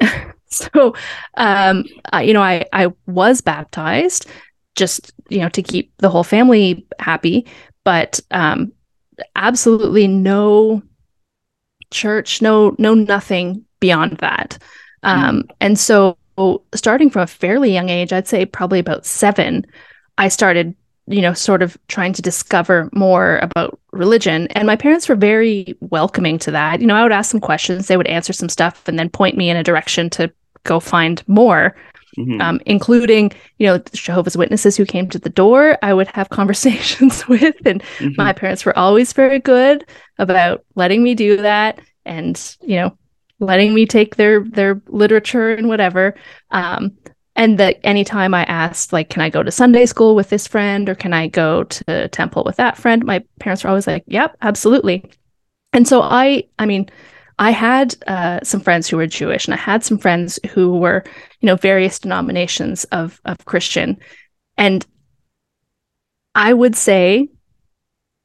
so, 0.50 0.94
um, 1.36 1.84
uh, 2.12 2.18
you 2.18 2.32
know, 2.32 2.42
I 2.42 2.64
I 2.72 2.92
was 3.06 3.40
baptized 3.40 4.26
just 4.76 5.12
you 5.28 5.40
know 5.40 5.48
to 5.48 5.62
keep 5.62 5.92
the 5.98 6.08
whole 6.08 6.24
family 6.24 6.86
happy, 6.98 7.46
but 7.84 8.20
um, 8.30 8.72
absolutely 9.34 10.06
no 10.06 10.82
church, 11.90 12.42
no 12.42 12.74
no 12.78 12.94
nothing 12.94 13.64
beyond 13.80 14.18
that. 14.18 14.58
Um, 15.02 15.44
and 15.60 15.78
so 15.78 16.18
starting 16.74 17.10
from 17.10 17.22
a 17.22 17.26
fairly 17.26 17.72
young 17.72 17.88
age, 17.88 18.12
I'd 18.12 18.28
say 18.28 18.44
probably 18.44 18.78
about 18.78 19.06
seven, 19.06 19.64
I 20.18 20.28
started, 20.28 20.74
you 21.08 21.22
know, 21.22 21.32
sort 21.32 21.62
of 21.62 21.76
trying 21.88 22.12
to 22.12 22.22
discover 22.22 22.88
more 22.92 23.38
about 23.42 23.78
religion. 23.92 24.48
And 24.48 24.66
my 24.66 24.76
parents 24.76 25.08
were 25.08 25.14
very 25.14 25.76
welcoming 25.80 26.38
to 26.40 26.50
that. 26.50 26.80
You 26.80 26.86
know, 26.86 26.96
I 26.96 27.02
would 27.02 27.12
ask 27.12 27.30
some 27.30 27.40
questions, 27.40 27.86
they 27.86 27.96
would 27.96 28.08
answer 28.08 28.32
some 28.32 28.48
stuff, 28.48 28.86
and 28.88 28.98
then 28.98 29.08
point 29.08 29.36
me 29.36 29.48
in 29.48 29.56
a 29.56 29.62
direction 29.62 30.10
to 30.10 30.32
go 30.64 30.80
find 30.80 31.22
more, 31.28 31.76
Mhm. 32.18 32.40
um, 32.40 32.60
including, 32.66 33.30
you 33.58 33.66
know, 33.66 33.78
Jehovah's 33.92 34.36
Witnesses 34.36 34.76
who 34.76 34.84
came 34.84 35.08
to 35.10 35.18
the 35.18 35.28
door. 35.30 35.78
I 35.82 35.94
would 35.94 36.08
have 36.08 36.28
conversations 36.40 37.26
with, 37.28 37.54
and 37.64 37.82
Mhm. 37.98 38.16
my 38.16 38.32
parents 38.32 38.64
were 38.64 38.76
always 38.76 39.12
very 39.12 39.38
good 39.38 39.84
about 40.18 40.64
letting 40.74 41.02
me 41.02 41.14
do 41.14 41.36
that 41.36 41.78
and 42.04 42.56
you 42.62 42.76
know 42.76 42.96
letting 43.40 43.74
me 43.74 43.84
take 43.84 44.14
their 44.16 44.40
their 44.44 44.80
literature 44.88 45.50
and 45.50 45.68
whatever 45.68 46.14
um 46.52 46.92
and 47.36 47.58
that 47.58 47.78
anytime 47.84 48.34
i 48.34 48.42
asked 48.44 48.92
like 48.92 49.08
can 49.10 49.22
i 49.22 49.28
go 49.30 49.42
to 49.42 49.50
sunday 49.50 49.86
school 49.86 50.14
with 50.16 50.28
this 50.30 50.46
friend 50.46 50.88
or 50.88 50.94
can 50.94 51.12
i 51.12 51.26
go 51.28 51.62
to 51.64 52.08
temple 52.08 52.42
with 52.44 52.56
that 52.56 52.76
friend? 52.76 53.04
my 53.04 53.22
parents 53.38 53.62
were 53.62 53.70
always 53.70 53.86
like 53.86 54.04
yep 54.06 54.36
absolutely. 54.42 55.04
And 55.72 55.86
so 55.86 56.02
i 56.02 56.44
i 56.58 56.66
mean 56.66 56.88
i 57.38 57.50
had 57.50 57.94
uh, 58.06 58.40
some 58.42 58.60
friends 58.60 58.88
who 58.88 58.96
were 58.96 59.06
jewish 59.06 59.46
and 59.46 59.54
i 59.54 59.58
had 59.58 59.84
some 59.84 59.98
friends 59.98 60.38
who 60.50 60.76
were 60.78 61.04
you 61.40 61.46
know 61.46 61.56
various 61.56 61.98
denominations 61.98 62.84
of 62.84 63.20
of 63.24 63.44
christian. 63.44 63.98
And 64.56 64.84
i 66.34 66.52
would 66.52 66.74
say 66.74 67.28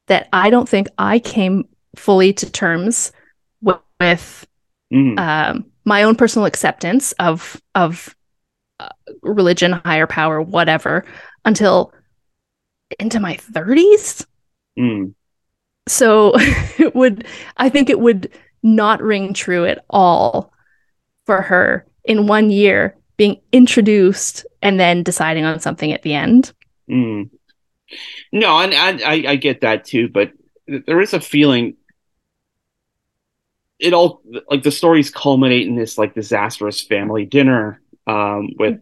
that 0.08 0.28
I 0.34 0.50
don't 0.50 0.68
think 0.68 0.88
I 0.98 1.20
came 1.20 1.70
fully 1.96 2.34
to 2.34 2.50
terms 2.50 3.14
with, 3.62 3.78
with 4.02 4.46
Mhm. 4.94 5.18
um, 5.18 5.66
my 5.86 6.04
own 6.04 6.16
personal 6.16 6.46
acceptance 6.46 7.14
of 7.14 7.62
of 7.76 8.14
religion, 9.22 9.74
higher 9.74 10.08
power, 10.08 10.42
whatever, 10.42 11.06
until 11.46 11.94
into 13.00 13.20
my 13.20 13.36
thirties. 13.36 14.26
Mm. 14.78 15.14
So 15.88 16.34
it 16.36 16.96
would, 16.96 17.26
I 17.58 17.70
think, 17.70 17.90
it 17.90 18.00
would 18.00 18.32
not 18.64 19.02
ring 19.02 19.34
true 19.34 19.66
at 19.66 19.84
all 19.90 20.54
for 21.26 21.42
her 21.42 21.86
in 22.04 22.28
one 22.28 22.52
year 22.52 22.96
being 23.18 23.40
introduced 23.52 24.46
and 24.62 24.80
then 24.80 25.04
deciding 25.04 25.46
on 25.46 25.60
something 25.60 25.92
at 25.92 26.02
the 26.02 26.14
end. 26.14 26.54
Mm. 26.90 27.30
No, 28.32 28.60
and, 28.60 28.74
and 28.74 29.04
I, 29.04 29.32
I 29.32 29.36
get 29.36 29.62
that 29.62 29.86
too, 29.86 30.10
but 30.10 30.32
there 30.68 31.02
is 31.02 31.14
a 31.14 31.20
feeling 31.20 31.76
it 33.80 33.94
all 33.94 34.22
like 34.50 34.64
the 34.64 34.72
stories 34.72 35.10
culminate 35.10 35.68
in 35.68 35.76
this 35.76 35.98
like 35.98 36.14
disastrous 36.14 36.82
family 36.82 37.26
dinner 37.26 37.82
um, 38.06 38.50
with 38.58 38.80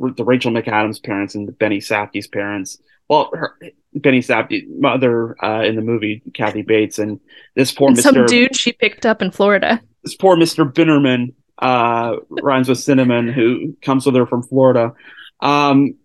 the 0.00 0.24
Rachel 0.24 0.52
McAdams 0.52 1.02
parents 1.02 1.34
and 1.34 1.46
the 1.46 1.52
Benny 1.52 1.78
Safdie's 1.78 2.26
parents. 2.26 2.78
Well, 3.08 3.30
her, 3.34 3.56
Benny 3.94 4.20
Safdie 4.20 4.66
mother 4.68 5.36
uh, 5.44 5.62
in 5.62 5.76
the 5.76 5.82
movie, 5.82 6.22
Kathy 6.32 6.62
Bates, 6.62 6.98
and 6.98 7.20
this 7.54 7.72
poor 7.72 7.88
And 7.88 7.96
Mr. 7.96 8.02
some 8.02 8.26
dude 8.26 8.56
she 8.56 8.72
picked 8.72 9.04
up 9.04 9.20
in 9.20 9.30
Florida. 9.30 9.80
this 10.02 10.14
poor 10.14 10.36
Mr. 10.36 10.70
Binamin 10.70 11.34
uh, 11.58 12.16
rhymes 12.28 12.68
with 12.68 12.78
cinnamon, 12.78 13.28
who 13.28 13.76
comes 13.82 14.06
with 14.06 14.14
her 14.14 14.26
from 14.26 14.42
Florida. 14.42 14.94
Um, 15.40 15.96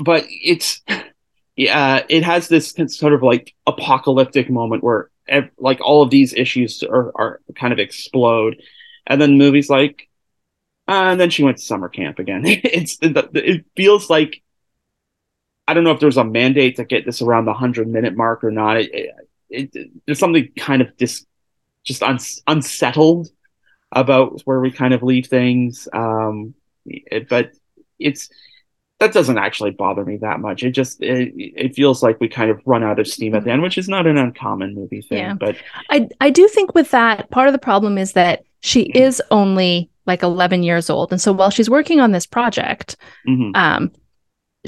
but 0.00 0.24
it's 0.28 0.82
yeah, 1.56 2.04
it 2.08 2.22
has 2.22 2.48
this 2.48 2.74
sort 2.88 3.12
of 3.12 3.22
like 3.22 3.54
apocalyptic 3.66 4.50
moment 4.50 4.82
where 4.82 5.10
like 5.58 5.80
all 5.80 6.02
of 6.02 6.10
these 6.10 6.32
issues 6.34 6.82
are, 6.82 7.12
are 7.14 7.40
kind 7.56 7.72
of 7.72 7.78
explode, 7.78 8.60
and 9.06 9.20
then 9.20 9.30
the 9.30 9.44
movie's 9.44 9.70
like, 9.70 10.07
uh, 10.88 11.10
and 11.12 11.20
then 11.20 11.30
she 11.30 11.42
went 11.44 11.58
to 11.58 11.62
summer 11.62 11.88
camp 11.88 12.18
again. 12.18 12.42
it's 12.46 12.98
it 13.02 13.66
feels 13.76 14.08
like 14.08 14.42
I 15.66 15.74
don't 15.74 15.84
know 15.84 15.92
if 15.92 16.00
there's 16.00 16.16
a 16.16 16.24
mandate 16.24 16.76
to 16.76 16.84
get 16.84 17.04
this 17.04 17.20
around 17.20 17.44
the 17.44 17.52
hundred 17.52 17.88
minute 17.88 18.16
mark 18.16 18.42
or 18.42 18.50
not. 18.50 18.78
It, 18.78 18.90
it, 19.50 19.70
it, 19.74 19.90
there's 20.06 20.18
something 20.18 20.50
kind 20.56 20.80
of 20.80 20.96
dis, 20.96 21.26
just 21.84 22.02
uns 22.02 22.42
unsettled 22.46 23.28
about 23.92 24.40
where 24.44 24.60
we 24.60 24.70
kind 24.70 24.94
of 24.94 25.02
leave 25.02 25.26
things. 25.26 25.88
Um, 25.92 26.54
but 27.28 27.52
it's 27.98 28.30
that 29.00 29.12
doesn't 29.12 29.38
actually 29.38 29.70
bother 29.70 30.04
me 30.04 30.16
that 30.16 30.40
much. 30.40 30.64
It 30.64 30.72
just 30.72 31.00
it, 31.00 31.32
it 31.36 31.74
feels 31.74 32.02
like 32.02 32.20
we 32.20 32.28
kind 32.28 32.50
of 32.50 32.60
run 32.66 32.82
out 32.82 32.98
of 32.98 33.06
steam 33.06 33.34
at 33.34 33.44
the 33.44 33.50
end, 33.50 33.62
which 33.62 33.78
is 33.78 33.88
not 33.88 34.06
an 34.06 34.18
uncommon 34.18 34.74
movie 34.74 35.02
thing. 35.02 35.18
Yeah. 35.18 35.34
But 35.34 35.56
I 35.90 36.08
I 36.20 36.30
do 36.30 36.48
think 36.48 36.74
with 36.74 36.90
that 36.90 37.30
part 37.30 37.48
of 37.48 37.52
the 37.52 37.58
problem 37.58 37.96
is 37.96 38.12
that 38.12 38.44
she 38.60 38.82
is 38.82 39.22
only 39.30 39.88
like 40.06 40.22
11 40.22 40.62
years 40.62 40.90
old, 40.90 41.12
and 41.12 41.20
so 41.20 41.32
while 41.32 41.50
she's 41.50 41.70
working 41.70 42.00
on 42.00 42.10
this 42.10 42.26
project, 42.26 42.96
mhm. 43.28 43.54
um, 43.54 43.92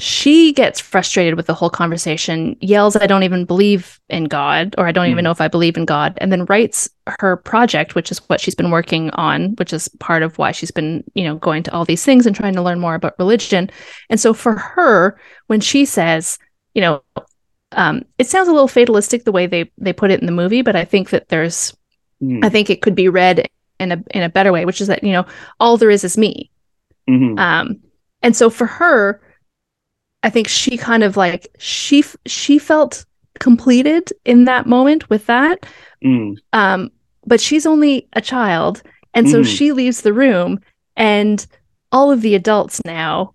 she 0.01 0.51
gets 0.53 0.79
frustrated 0.79 1.35
with 1.35 1.45
the 1.45 1.53
whole 1.53 1.69
conversation, 1.69 2.55
yells, 2.59 2.95
"I 2.95 3.05
don't 3.07 3.23
even 3.23 3.45
believe 3.45 3.99
in 4.09 4.25
God," 4.25 4.73
or 4.77 4.87
"I 4.87 4.91
don't 4.91 5.07
even 5.07 5.19
Mhm. 5.21 5.25
know 5.25 5.31
if 5.31 5.41
I 5.41 5.47
believe 5.47 5.77
in 5.77 5.85
God," 5.85 6.17
and 6.17 6.31
then 6.31 6.45
writes 6.45 6.89
her 7.19 7.37
project, 7.37 7.93
which 7.93 8.11
is 8.11 8.19
what 8.27 8.41
she's 8.41 8.55
been 8.55 8.71
working 8.71 9.11
on, 9.11 9.49
which 9.57 9.73
is 9.73 9.87
part 9.99 10.23
of 10.23 10.37
why 10.37 10.51
she's 10.51 10.71
been 10.71 11.03
you 11.13 11.23
know 11.23 11.35
going 11.35 11.63
to 11.63 11.73
all 11.73 11.85
these 11.85 12.03
things 12.03 12.25
and 12.25 12.35
trying 12.35 12.55
to 12.55 12.61
learn 12.61 12.79
more 12.79 12.95
about 12.95 13.13
religion. 13.19 13.69
And 14.09 14.19
so 14.19 14.33
for 14.33 14.53
her, 14.55 15.19
when 15.47 15.61
she 15.61 15.85
says, 15.85 16.37
you 16.73 16.81
know. 16.81 17.01
Um, 17.73 18.03
it 18.19 18.27
sounds 18.27 18.49
a 18.49 18.51
little 18.51 18.67
fatalistic 18.67 19.23
the 19.23 19.31
way 19.31 19.47
they 19.47 19.71
they 19.77 19.93
put 19.93 20.11
it 20.11 20.19
in 20.19 20.25
the 20.25 20.33
movie, 20.33 20.61
but 20.61 20.75
I 20.75 20.83
think 20.83 21.11
that 21.11 21.29
there's 21.29 21.73
Mhm. 22.21 22.43
I 22.43 22.49
think 22.49 22.69
it 22.69 22.81
could 22.81 22.95
be 22.95 23.07
read 23.07 23.47
in 23.79 23.93
a 23.93 24.03
in 24.13 24.23
a 24.23 24.29
better 24.29 24.51
way, 24.51 24.65
which 24.65 24.81
is 24.81 24.87
that 24.87 25.03
you 25.05 25.13
know 25.13 25.25
all 25.57 25.77
there 25.77 25.89
is 25.89 26.03
is 26.03 26.17
me. 26.17 26.51
Mhm. 27.09 27.39
Um, 27.39 27.77
and 28.21 28.35
so 28.35 28.49
for 28.49 28.65
her, 28.65 29.21
I 30.23 30.29
think 30.29 30.47
she 30.47 30.77
kind 30.77 31.03
of 31.03 31.17
like 31.17 31.47
she 31.57 32.03
she 32.25 32.59
felt 32.59 33.05
completed 33.39 34.09
in 34.25 34.45
that 34.45 34.67
moment 34.67 35.09
with 35.09 35.25
that. 35.25 35.65
Mm. 36.03 36.37
Um, 36.53 36.91
but 37.25 37.41
she's 37.41 37.65
only 37.65 38.07
a 38.13 38.21
child, 38.21 38.83
and 39.13 39.29
so 39.29 39.41
Mhm. 39.41 39.57
she 39.57 39.71
leaves 39.71 40.01
the 40.01 40.13
room, 40.13 40.59
and 40.95 41.45
all 41.91 42.11
of 42.11 42.21
the 42.21 42.35
adults 42.35 42.81
now 42.85 43.33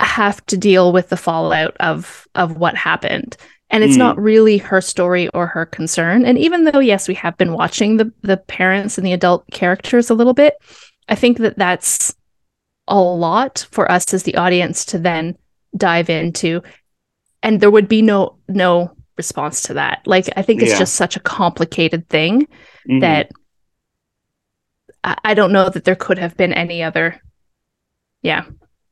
have 0.00 0.44
to 0.46 0.56
deal 0.56 0.92
with 0.92 1.08
the 1.08 1.16
fallout 1.16 1.76
of 1.80 2.26
of 2.34 2.56
what 2.56 2.74
happened 2.76 3.36
and 3.70 3.84
it's 3.84 3.94
Mm. 3.94 3.98
not 3.98 4.18
really 4.20 4.58
her 4.58 4.80
story 4.80 5.28
or 5.28 5.46
her 5.46 5.64
concern 5.64 6.24
and 6.24 6.38
even 6.38 6.64
though 6.64 6.80
yes 6.80 7.06
we 7.06 7.14
have 7.14 7.36
been 7.38 7.52
watching 7.52 7.96
the 7.98 8.12
the 8.22 8.36
parents 8.36 8.98
and 8.98 9.06
the 9.06 9.12
adult 9.12 9.44
characters 9.52 10.10
a 10.10 10.14
little 10.14 10.34
bit 10.34 10.54
i 11.08 11.14
think 11.14 11.38
that 11.38 11.56
that's 11.56 12.14
a 12.88 12.98
lot 13.00 13.64
for 13.70 13.90
us 13.90 14.12
as 14.12 14.24
the 14.24 14.34
audience 14.34 14.84
to 14.86 14.98
then 14.98 15.36
dive 15.76 16.10
into 16.10 16.62
and 17.42 17.60
there 17.60 17.70
would 17.70 17.88
be 17.88 18.02
no 18.02 18.38
no 18.48 18.92
response 19.16 19.62
to 19.62 19.74
that 19.74 20.02
like 20.06 20.28
i 20.36 20.42
think 20.42 20.62
it's 20.62 20.72
Yeah. 20.72 20.78
just 20.78 20.94
such 20.94 21.16
a 21.16 21.20
complicated 21.20 22.08
thing 22.08 22.46
Mhm. 22.88 23.00
that 23.00 23.30
I, 25.04 25.16
I 25.24 25.34
don't 25.34 25.52
know 25.52 25.68
that 25.68 25.84
there 25.84 25.96
could 25.96 26.18
have 26.18 26.36
been 26.36 26.52
any 26.52 26.82
other 26.82 27.20
yeah 28.22 28.44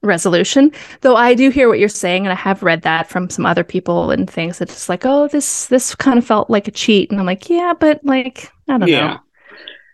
resolution 0.03 0.73
though 1.03 1.15
i 1.17 1.35
do 1.35 1.51
hear 1.51 1.69
what 1.69 1.79
you're 1.79 1.89
saying 1.89 2.25
and 2.25 2.33
i 2.33 2.37
have 2.37 2.63
read 2.63 2.83
that 2.83 3.09
from 3.09 3.29
some 3.29 3.45
other 3.45 3.65
people 3.65 4.11
and 4.11 4.29
things 4.29 4.59
that 4.59 4.71
it's 4.71 4.89
like 4.89 5.05
oh 5.05 5.29
this 5.29 5.67
this 5.67 5.95
kind 5.95 6.19
of 6.19 6.27
felt 6.27 6.49
like 6.49 6.67
a 6.67 6.71
cheat 6.71 7.11
and 7.11 7.21
i'm 7.21 7.27
like 7.27 7.51
yeah 7.51 7.75
but 7.79 8.01
like 8.03 8.51
i 8.69 8.79
don't 8.79 8.89
yeah 8.89 9.15
know 9.15 9.19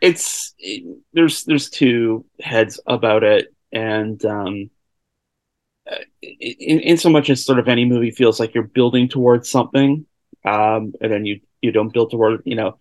it's 0.00 0.54
it- 0.58 0.84
there's 1.12 1.44
there's 1.44 1.70
two 1.70 2.24
heads 2.40 2.78
about 2.86 3.24
it 3.24 3.52
and 3.72 4.24
um 4.24 4.70
in, 6.40 6.80
in 6.80 6.96
so 6.96 7.10
much 7.10 7.30
as 7.30 7.44
sort 7.44 7.58
of 7.58 7.68
any 7.68 7.84
movie 7.84 8.10
feels 8.10 8.40
like 8.40 8.54
you're 8.54 8.64
building 8.64 9.08
towards 9.08 9.50
something 9.50 10.06
um 10.44 10.92
and 11.00 11.12
then 11.12 11.24
you 11.24 11.40
you 11.62 11.72
don't 11.72 11.92
build 11.92 12.10
toward 12.10 12.42
you 12.44 12.56
know 12.56 12.78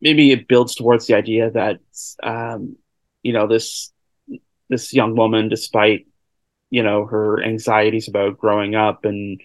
maybe 0.00 0.30
it 0.30 0.48
builds 0.48 0.74
towards 0.74 1.06
the 1.06 1.14
idea 1.14 1.50
that 1.50 1.78
um 2.22 2.76
you 3.22 3.32
know 3.32 3.46
this 3.46 3.92
this 4.68 4.92
young 4.92 5.16
woman 5.16 5.48
despite 5.48 6.06
you 6.70 6.82
know 6.82 7.06
her 7.06 7.42
anxieties 7.42 8.08
about 8.08 8.38
growing 8.38 8.74
up 8.74 9.04
and 9.04 9.40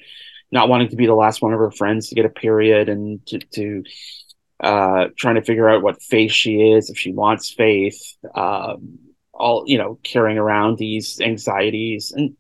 not 0.52 0.70
wanting 0.70 0.90
to 0.90 0.96
be 0.96 1.06
the 1.06 1.14
last 1.14 1.42
one 1.42 1.54
of 1.54 1.60
her 1.60 1.72
friends 1.72 2.10
to 2.10 2.16
get 2.16 2.26
a 2.26 2.30
period 2.30 2.90
and 2.90 3.26
to, 3.28 3.40
to 3.40 3.84
uh, 4.60 5.08
trying 5.16 5.36
to 5.36 5.44
figure 5.44 5.70
out 5.70 5.84
what 5.84 6.02
faith 6.02 6.32
she 6.32 6.56
is, 6.72 6.90
if 6.90 6.98
she 6.98 7.14
wants 7.14 7.52
faith, 7.52 8.16
um, 8.36 9.00
all 9.34 9.64
you 9.68 9.78
know, 9.78 10.00
carrying 10.04 10.38
around 10.38 10.78
these 10.78 11.22
anxieties, 11.22 12.12
and 12.12 12.36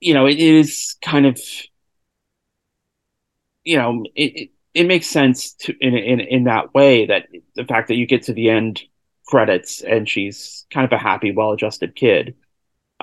you 0.00 0.14
know, 0.14 0.26
it 0.26 0.38
is 0.38 0.96
kind 1.02 1.26
of, 1.26 1.40
you 3.64 3.76
know, 3.76 4.04
it 4.14 4.32
it, 4.36 4.50
it 4.74 4.86
makes 4.86 5.06
sense 5.06 5.52
to 5.54 5.74
in 5.80 5.94
in 5.94 6.20
in 6.20 6.44
that 6.44 6.74
way 6.74 7.06
that 7.06 7.26
the 7.54 7.64
fact 7.64 7.88
that 7.88 7.96
you 7.96 8.06
get 8.06 8.24
to 8.24 8.32
the 8.32 8.50
end 8.50 8.82
credits 9.26 9.82
and 9.82 10.08
she's 10.08 10.66
kind 10.70 10.84
of 10.84 10.92
a 10.92 10.98
happy, 10.98 11.32
well-adjusted 11.32 11.96
kid, 11.96 12.36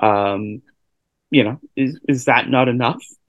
um, 0.02 0.62
you 1.30 1.44
know, 1.44 1.60
is 1.76 1.98
is 2.08 2.24
that 2.26 2.48
not 2.48 2.68
enough? 2.68 3.02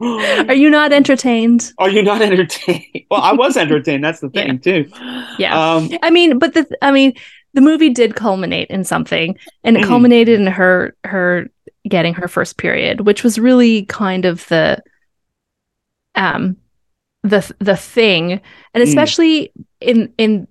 are 0.00 0.54
you 0.54 0.68
not 0.70 0.92
entertained 0.92 1.72
Are 1.78 1.88
you 1.88 2.02
not 2.02 2.20
entertained? 2.22 3.04
Well, 3.10 3.20
I 3.20 3.32
was 3.32 3.56
entertained. 3.56 4.02
That's 4.02 4.20
the 4.20 4.30
thing, 4.36 4.58
too. 4.58 4.90
Yeah. 5.38 5.74
Um, 5.74 5.90
I 6.02 6.10
mean, 6.10 6.38
but 6.38 6.54
the 6.54 6.66
I 6.82 6.90
mean, 6.90 7.14
the 7.54 7.60
movie 7.60 7.90
did 7.90 8.14
culminate 8.16 8.68
in 8.70 8.84
something, 8.84 9.36
and 9.64 9.76
it 9.76 9.82
Mhm. 9.82 9.86
culminated 9.88 10.40
in 10.40 10.46
her 10.46 10.94
her 11.04 11.48
getting 11.88 12.14
her 12.14 12.28
first 12.28 12.56
period, 12.58 13.02
which 13.02 13.22
was 13.24 13.38
really 13.38 13.84
kind 13.86 14.24
of 14.24 14.46
the 14.48 14.82
um 16.14 16.56
the 17.22 17.52
the 17.58 17.76
thing, 17.76 18.40
and 18.74 18.82
Mm. 18.82 18.88
especially 18.88 19.52
in 19.80 20.12
in 20.18 20.48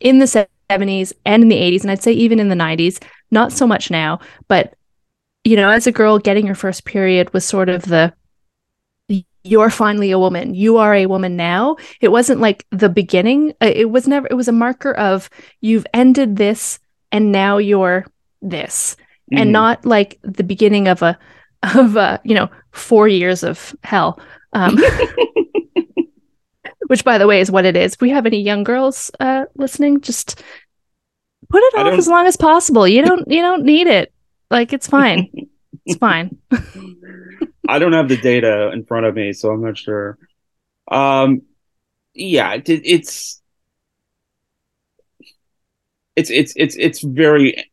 in 0.00 0.18
the 0.18 0.26
seventies 0.70 1.12
and 1.24 1.42
in 1.42 1.48
the 1.48 1.56
eighties, 1.56 1.82
and 1.82 1.90
I'd 1.90 2.02
say 2.02 2.12
even 2.12 2.40
in 2.40 2.48
the 2.48 2.54
nineties, 2.54 3.00
not 3.30 3.52
so 3.52 3.66
much 3.66 3.90
now, 3.90 4.20
but 4.48 4.74
you 5.44 5.56
know, 5.56 5.70
as 5.70 5.86
a 5.86 5.92
girl, 5.92 6.18
getting 6.18 6.44
your 6.46 6.54
first 6.54 6.84
period 6.84 7.32
was 7.32 7.44
sort 7.44 7.68
of 7.68 7.82
the 7.82 8.12
you're 9.48 9.70
finally 9.70 10.10
a 10.10 10.18
woman. 10.18 10.54
You 10.54 10.76
are 10.78 10.94
a 10.94 11.06
woman 11.06 11.36
now. 11.36 11.76
It 12.00 12.08
wasn't 12.08 12.40
like 12.40 12.66
the 12.70 12.88
beginning. 12.88 13.54
Uh, 13.60 13.72
It 13.74 13.90
was 13.90 14.06
never, 14.06 14.26
it 14.30 14.34
was 14.34 14.48
a 14.48 14.52
marker 14.52 14.92
of 14.94 15.30
you've 15.60 15.86
ended 15.94 16.36
this 16.36 16.78
and 17.12 17.32
now 17.32 17.58
you're 17.58 18.06
this. 18.42 18.96
mhm. 19.32 19.40
And 19.40 19.52
not 19.52 19.84
like 19.84 20.18
the 20.22 20.44
beginning 20.44 20.88
of 20.88 21.02
a, 21.02 21.18
of 21.76 21.96
a, 21.96 22.20
you 22.24 22.34
know, 22.34 22.48
four 22.72 23.08
years 23.08 23.42
of 23.42 23.74
hell. 23.82 24.20
Um, 24.52 24.78
which 26.88 27.04
by 27.04 27.18
the 27.18 27.26
way 27.26 27.40
is 27.40 27.50
what 27.50 27.64
it 27.66 27.76
is. 27.76 27.94
If 27.94 28.00
we 28.00 28.10
have 28.10 28.26
any 28.26 28.40
young 28.40 28.64
girls 28.64 29.10
uh, 29.20 29.44
listening, 29.56 30.00
just 30.00 30.42
put 31.50 31.62
it 31.62 31.74
off 31.78 31.98
as 31.98 32.08
long 32.08 32.26
as 32.26 32.36
possible. 32.36 32.88
You 32.88 33.04
don't, 33.04 33.30
you 33.30 33.42
don't 33.42 33.64
need 33.64 33.86
it. 33.86 34.12
Like 34.50 34.72
it's 34.72 34.86
fine. 34.86 35.30
It's 35.84 35.98
fine. 35.98 36.38
I 37.68 37.78
don't 37.78 37.92
have 37.92 38.08
the 38.08 38.16
data 38.16 38.70
in 38.72 38.84
front 38.86 39.06
of 39.06 39.14
me, 39.14 39.32
so 39.34 39.50
I'm 39.50 39.62
not 39.62 39.78
sure. 39.78 40.18
Um, 40.90 41.42
yeah, 42.14 42.54
it, 42.54 42.68
it's 42.68 43.42
it's 46.16 46.30
it's 46.30 46.52
it's 46.56 46.76
it's 46.76 47.00
very 47.02 47.70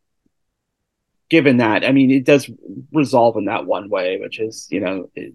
given 1.28 1.58
that. 1.58 1.84
I 1.84 1.92
mean, 1.92 2.10
it 2.10 2.24
does 2.24 2.48
resolve 2.92 3.36
in 3.36 3.46
that 3.46 3.66
one 3.66 3.88
way, 3.88 4.18
which 4.20 4.38
is 4.38 4.68
you 4.70 4.80
know 4.80 5.10
it, 5.14 5.34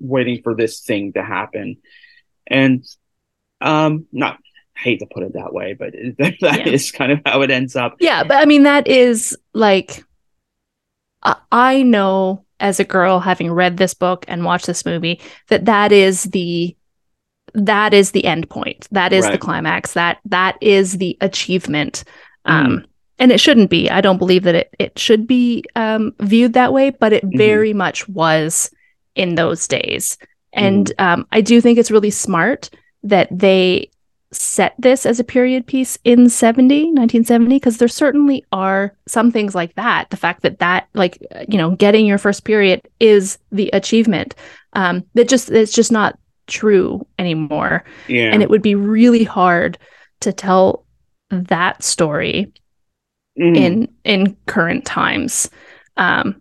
waiting 0.00 0.42
for 0.42 0.54
this 0.54 0.80
thing 0.80 1.12
to 1.14 1.22
happen, 1.22 1.76
and 2.46 2.84
um, 3.60 4.06
not 4.12 4.38
hate 4.76 5.00
to 5.00 5.06
put 5.06 5.24
it 5.24 5.34
that 5.34 5.52
way, 5.52 5.74
but 5.78 5.92
that 6.18 6.66
is 6.66 6.92
Yeah. 6.92 6.98
kind 6.98 7.12
of 7.12 7.20
how 7.26 7.42
it 7.42 7.50
ends 7.50 7.76
up. 7.76 7.96
Yeah, 8.00 8.24
but 8.24 8.36
I 8.38 8.44
mean 8.46 8.64
that 8.64 8.88
is 8.88 9.36
like 9.52 10.04
I, 11.22 11.36
I 11.50 11.82
know 11.82 12.44
as 12.60 12.80
a 12.80 12.84
girl 12.84 13.20
having 13.20 13.52
read 13.52 13.76
this 13.76 13.94
book 13.94 14.24
and 14.28 14.44
watched 14.44 14.66
this 14.66 14.84
movie 14.84 15.20
that 15.48 15.64
that 15.66 15.92
is 15.92 16.24
the 16.24 16.74
that 17.54 17.94
is 17.94 18.10
the 18.10 18.24
end 18.24 18.48
point 18.50 18.86
that 18.90 19.12
is 19.12 19.24
the 19.32 19.38
climax 19.38 19.94
that 19.94 20.18
that 20.24 20.56
is 20.60 20.98
the 20.98 21.16
achievement 21.20 22.04
Mm-hmm. 22.46 22.66
um 22.66 22.84
and 23.18 23.32
it 23.32 23.40
shouldn't 23.40 23.68
be 23.68 23.90
i 23.90 24.00
don't 24.00 24.18
believe 24.18 24.44
that 24.44 24.54
it 24.54 24.74
it 24.78 24.98
should 24.98 25.26
be 25.26 25.64
um 25.76 26.12
viewed 26.20 26.52
that 26.54 26.72
way 26.72 26.90
but 26.90 27.12
it 27.12 27.24
Mhm. 27.24 27.36
very 27.36 27.72
much 27.74 28.08
was 28.08 28.70
in 29.16 29.34
those 29.34 29.66
days 29.68 30.16
and 30.52 30.86
Mm-hmm. 30.98 31.04
um 31.20 31.26
i 31.32 31.40
do 31.40 31.60
think 31.60 31.78
it's 31.78 31.90
really 31.90 32.10
smart 32.10 32.70
that 33.02 33.28
they 33.30 33.90
set 34.30 34.74
this 34.78 35.06
as 35.06 35.18
a 35.18 35.24
period 35.24 35.66
piece 35.66 35.96
in 36.04 36.28
70 36.28 36.84
1970 36.92 37.56
because 37.56 37.78
there 37.78 37.88
certainly 37.88 38.44
are 38.52 38.94
some 39.06 39.32
things 39.32 39.54
like 39.54 39.74
that 39.76 40.10
the 40.10 40.18
fact 40.18 40.42
that 40.42 40.58
that 40.58 40.86
like 40.92 41.16
you 41.48 41.56
know 41.56 41.74
getting 41.76 42.04
your 42.04 42.18
first 42.18 42.44
period 42.44 42.82
is 43.00 43.38
the 43.52 43.70
achievement 43.72 44.34
um 44.74 45.02
that 45.14 45.30
just 45.30 45.50
it's 45.50 45.72
just 45.72 45.90
not 45.90 46.18
true 46.46 47.06
anymore 47.18 47.84
Yeah. 48.06 48.30
and 48.32 48.42
it 48.42 48.50
would 48.50 48.60
be 48.60 48.74
really 48.74 49.24
hard 49.24 49.78
to 50.20 50.32
tell 50.32 50.84
that 51.30 51.82
story 51.82 52.52
Mhm. 53.38 53.56
in 53.56 53.88
in 54.04 54.36
current 54.46 54.84
times 54.84 55.48
um 55.96 56.38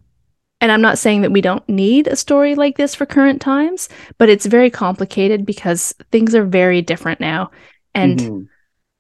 and 0.59 0.71
i'm 0.73 0.81
not 0.81 0.97
saying 0.97 1.21
that 1.21 1.31
we 1.31 1.41
don't 1.41 1.67
need 1.69 2.07
a 2.07 2.15
story 2.17 2.55
like 2.55 2.75
this 2.75 2.95
for 2.95 3.05
current 3.05 3.39
times 3.39 3.87
but 4.17 4.27
it's 4.27 4.45
very 4.45 4.69
complicated 4.69 5.45
because 5.45 5.93
things 6.11 6.35
are 6.35 6.43
very 6.43 6.81
different 6.81 7.21
now 7.21 7.49
and 7.97 8.19
Mhm. 8.19 8.47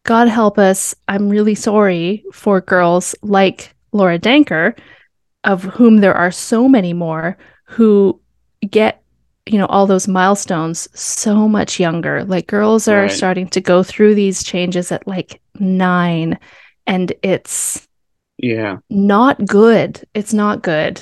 god 0.03 0.27
help 0.27 0.57
us 0.57 0.95
i'm 1.07 1.29
really 1.29 1.55
sorry 1.55 2.23
for 2.33 2.61
girls 2.61 3.15
like 3.21 3.73
laura 3.91 4.19
danker 4.19 4.73
of 5.43 5.63
whom 5.77 5.97
there 5.97 6.15
are 6.15 6.31
so 6.31 6.67
many 6.67 6.93
more 6.93 7.37
who 7.65 8.19
get 8.69 9.01
you 9.45 9.57
know 9.59 9.67
all 9.67 9.85
those 9.87 10.07
milestones 10.07 10.87
so 10.93 11.47
much 11.47 11.79
younger 11.79 12.23
like 12.25 12.47
girls 12.47 12.87
are 12.87 13.03
Right. 13.07 13.11
starting 13.11 13.47
to 13.55 13.61
go 13.61 13.83
through 13.83 14.15
these 14.15 14.43
changes 14.43 14.91
at 14.91 15.07
like 15.07 15.39
9 15.59 16.37
and 16.85 17.13
it's 17.23 17.87
yeah. 18.37 18.77
not 18.89 19.45
good 19.45 20.03
it's 20.13 20.33
not 20.33 20.61
good 20.63 21.01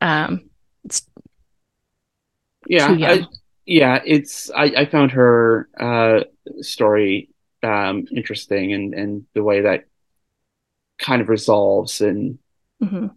um 0.00 0.40
Yeah. 2.66 2.88
too 2.88 2.94
I, 2.94 2.96
young. 3.14 3.26
Yeah. 3.68 4.00
It's 4.04 4.50
I, 4.50 4.64
I 4.64 4.84
found 4.86 5.12
her 5.12 5.68
uh 5.78 6.20
story 6.60 7.28
um 7.62 8.06
interesting 8.14 8.72
and 8.72 8.94
and 8.94 9.26
the 9.34 9.42
way 9.42 9.60
that 9.62 9.84
kind 10.98 11.20
of 11.22 11.28
resolves 11.28 12.00
and 12.00 12.38
mhm. 12.82 13.10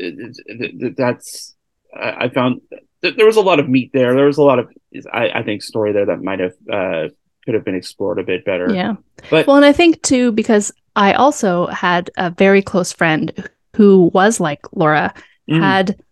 th- 0.00 0.96
that's 0.96 1.54
I 1.94 2.24
I 2.24 2.28
found 2.28 2.60
th- 3.02 3.16
there 3.16 3.26
was 3.26 3.36
a 3.36 3.42
lot 3.42 3.60
of 3.60 3.68
meat 3.68 3.90
there. 3.92 4.14
There 4.14 4.26
was 4.26 4.38
a 4.38 4.42
lot 4.42 4.58
of 4.58 4.68
I, 5.12 5.30
I 5.40 5.42
think 5.42 5.62
story 5.62 5.92
there 5.92 6.06
that 6.06 6.22
might 6.22 6.40
have 6.40 6.54
uh, 6.72 7.08
could 7.44 7.54
have 7.54 7.64
been 7.64 7.74
explored 7.74 8.18
a 8.18 8.24
bit 8.24 8.44
better. 8.44 8.72
yeah 8.72 8.94
But 9.30 9.46
Well, 9.46 9.56
and 9.56 9.64
I 9.64 9.72
think 9.72 10.02
too, 10.02 10.32
because 10.32 10.72
I 10.94 11.12
also 11.12 11.66
had 11.66 12.10
a 12.16 12.30
very 12.30 12.62
close 12.62 12.92
friend 12.92 13.32
who 13.76 14.10
was 14.14 14.40
like 14.40 14.60
Laura, 14.72 15.12
Mm. 15.48 15.60
had, 15.60 16.02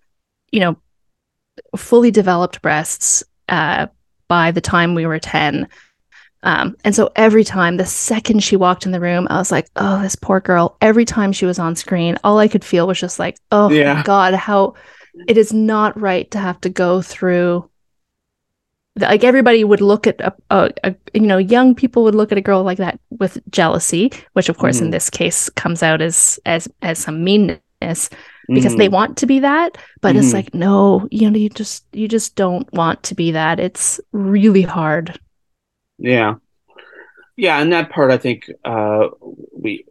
you 0.53 0.61
know, 0.61 0.77
fully 1.77 2.13
developed 2.13 2.63
breasts 2.63 3.25
uh, 3.49 3.87
by 4.29 4.51
the 4.51 4.61
time 4.61 4.95
we 4.95 5.07
were 5.07 5.19
10. 5.19 5.69
Um, 6.43 6.77
and 6.85 6.95
so 6.95 7.11
every 7.17 7.43
time, 7.45 7.79
the 7.79 7.87
second 7.87 8.43
she 8.43 8.57
walked 8.57 8.85
in 8.85 8.93
the 8.93 9.01
room, 9.01 9.27
I 9.31 9.39
was 9.39 9.51
like, 9.51 9.69
oh, 9.77 10.03
this 10.03 10.15
poor 10.17 10.41
girl. 10.41 10.77
Every 10.83 11.05
time 11.07 11.33
she 11.33 11.47
was 11.47 11.59
on 11.59 11.75
screen, 11.75 12.19
all 12.23 12.39
I 12.39 12.49
could 12.49 12.65
feel 12.65 12.87
was 12.87 13.01
just 13.01 13.19
like, 13.19 13.39
oh 13.51 13.71
Yeah. 13.71 13.95
my 13.95 14.03
God, 14.03 14.35
how 14.35 14.75
it 15.27 15.39
is 15.39 15.53
not 15.55 15.99
right 15.99 16.31
to 16.33 16.39
have 16.39 16.61
to 16.63 16.69
go 16.69 17.01
through 17.01 17.71
like 18.99 19.25
everybody 19.25 19.65
would 19.65 19.81
look 19.81 20.07
at 20.07 20.21
a, 20.21 20.33
a, 20.51 20.71
a 20.85 20.95
you 21.15 21.21
know 21.23 21.39
young 21.39 21.75
people 21.75 22.05
would 22.05 22.15
look 22.15 22.31
at 22.31 22.39
a 22.39 22.41
girl 22.43 22.63
like 22.63 22.79
that 22.79 22.99
with 23.11 23.39
jealousy 23.51 24.13
which 24.35 24.49
of 24.49 24.57
course 24.59 24.81
in 24.81 24.89
Mhm. 24.89 24.93
this 24.93 25.11
case 25.11 25.49
comes 25.51 25.83
out 25.83 26.01
as 26.01 26.39
as 26.47 26.69
as 26.83 26.99
some 26.99 27.25
meanness 27.25 28.09
because 28.49 28.77
they 28.77 28.89
Mhm. 28.89 28.93
want 28.93 29.17
to 29.19 29.27
be 29.27 29.41
that 29.41 29.79
but 30.03 30.17
it's 30.17 30.31
Mhm. 30.31 30.35
like 30.35 30.55
no 30.55 31.09
you 31.11 31.31
know 31.31 31.39
you 31.39 31.49
just 31.49 31.85
you 31.93 32.09
just 32.09 32.37
don't 32.37 32.71
want 32.73 33.03
to 33.05 33.15
be 33.15 33.33
that 33.33 33.59
it's 33.61 34.01
really 34.13 34.63
hard 34.63 35.19
Yeah. 35.99 36.35
Yeah, 37.37 37.61
and 37.61 37.73
that 37.73 37.91
part 37.91 38.11
I 38.11 38.19
think 38.19 38.51
uh 38.65 39.09
we 39.57 39.85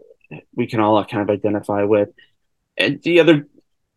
we 0.55 0.67
can 0.67 0.79
all 0.79 1.03
kind 1.05 1.21
of 1.23 1.29
identify 1.29 1.83
with. 1.83 2.09
And 2.77 3.01
the 3.03 3.19
other 3.19 3.47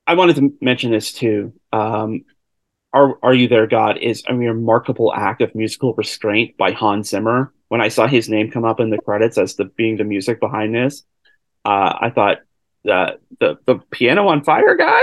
I 0.07 0.14
wanted 0.14 0.36
to 0.36 0.52
mention 0.61 0.90
this 0.90 1.12
too. 1.12 1.52
Um 1.72 2.24
Are 2.92 3.18
Are 3.22 3.34
You 3.34 3.48
There 3.48 3.66
God 3.66 3.98
is 3.98 4.22
a 4.28 4.34
remarkable 4.34 5.12
act 5.14 5.42
of 5.42 5.54
musical 5.54 5.94
restraint 5.94 6.57
by 6.57 6.72
Hans 6.72 7.11
Zimmer. 7.11 7.52
When 7.68 7.80
I 7.80 7.88
saw 7.88 8.07
his 8.07 8.28
name 8.28 8.50
come 8.50 8.64
up 8.64 8.80
in 8.80 8.90
the 8.90 8.98
credits 8.98 9.38
as 9.38 9.54
the 9.57 9.64
being 9.64 9.96
the 9.96 10.04
music 10.04 10.40
behind 10.40 10.74
this, 10.74 11.02
uh 11.64 11.92
I 12.07 12.11
thought 12.11 12.38
that 12.87 13.20
the 13.41 13.59
the 13.66 13.76
piano 13.91 14.28
on 14.28 14.45
fire 14.45 14.76
guy? 14.76 15.03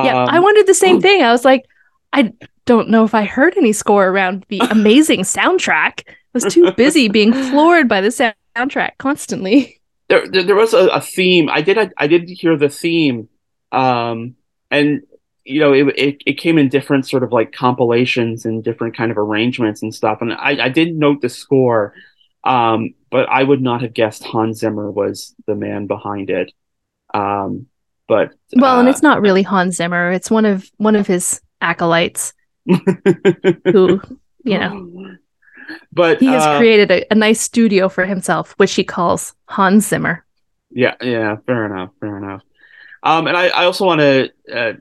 yeah 0.00 0.16
Um, 0.16 0.28
i 0.28 0.40
wondered 0.40 0.66
the 0.66 0.74
same 0.74 1.00
thing 1.00 1.22
i 1.22 1.32
was 1.32 1.44
like 1.44 1.64
i 2.12 2.32
don't 2.66 2.88
know 2.88 3.04
if 3.04 3.14
i 3.14 3.24
heard 3.24 3.56
any 3.56 3.72
score 3.72 4.08
around 4.08 4.44
the 4.48 4.60
amazing 4.70 5.20
soundtrack 5.20 6.02
i 6.06 6.12
was 6.32 6.44
too 6.46 6.72
busy 6.76 7.08
being 7.08 7.32
floored 7.32 7.88
by 7.88 8.00
the 8.00 8.34
soundtrack 8.56 8.92
constantly 8.98 9.80
there, 10.08 10.28
there, 10.28 10.42
there 10.42 10.56
was 10.56 10.74
a, 10.74 10.86
a 10.88 11.00
theme. 11.00 11.48
I 11.48 11.62
did 11.62 11.92
I 11.96 12.06
did 12.06 12.28
hear 12.28 12.56
the 12.56 12.68
theme, 12.68 13.28
um, 13.72 14.34
and 14.70 15.02
you 15.44 15.60
know 15.60 15.72
it, 15.72 15.86
it 15.98 16.22
it 16.26 16.34
came 16.34 16.58
in 16.58 16.68
different 16.68 17.08
sort 17.08 17.22
of 17.22 17.32
like 17.32 17.52
compilations 17.52 18.44
and 18.44 18.62
different 18.62 18.96
kind 18.96 19.10
of 19.10 19.18
arrangements 19.18 19.82
and 19.82 19.94
stuff. 19.94 20.18
And 20.20 20.32
I 20.34 20.64
I 20.64 20.68
did 20.68 20.94
note 20.94 21.22
the 21.22 21.28
score, 21.28 21.94
um, 22.44 22.94
but 23.10 23.28
I 23.28 23.42
would 23.42 23.60
not 23.60 23.82
have 23.82 23.94
guessed 23.94 24.24
Hans 24.24 24.58
Zimmer 24.58 24.90
was 24.90 25.34
the 25.46 25.54
man 25.54 25.86
behind 25.86 26.30
it. 26.30 26.52
Um, 27.12 27.66
but 28.06 28.34
well 28.56 28.78
and 28.78 28.88
uh, 28.88 28.90
it's 28.90 29.02
not 29.02 29.22
really 29.22 29.42
hans 29.42 29.76
zimmer 29.76 30.12
it's 30.12 30.30
one 30.30 30.44
of 30.44 30.70
one 30.76 30.94
of 30.94 31.06
his 31.06 31.40
acolytes 31.62 32.34
who 32.66 34.00
you 34.44 34.58
know 34.58 35.16
but 35.92 36.20
he 36.20 36.26
has 36.26 36.44
uh, 36.44 36.58
created 36.58 36.90
a, 36.90 37.12
a 37.12 37.14
nice 37.14 37.40
studio 37.40 37.88
for 37.88 38.04
himself 38.04 38.52
which 38.58 38.74
he 38.74 38.84
calls 38.84 39.34
hans 39.48 39.88
zimmer 39.88 40.24
Yeah, 40.70 40.94
yeah, 41.00 41.36
fair 41.46 41.66
enough, 41.66 41.90
fair 42.00 42.16
enough. 42.16 42.42
Um, 43.02 43.28
and 43.28 43.36
I, 43.36 43.48
I 43.48 43.64
also 43.66 43.86
want 43.86 44.00
to 44.00 44.32
uh, 44.52 44.72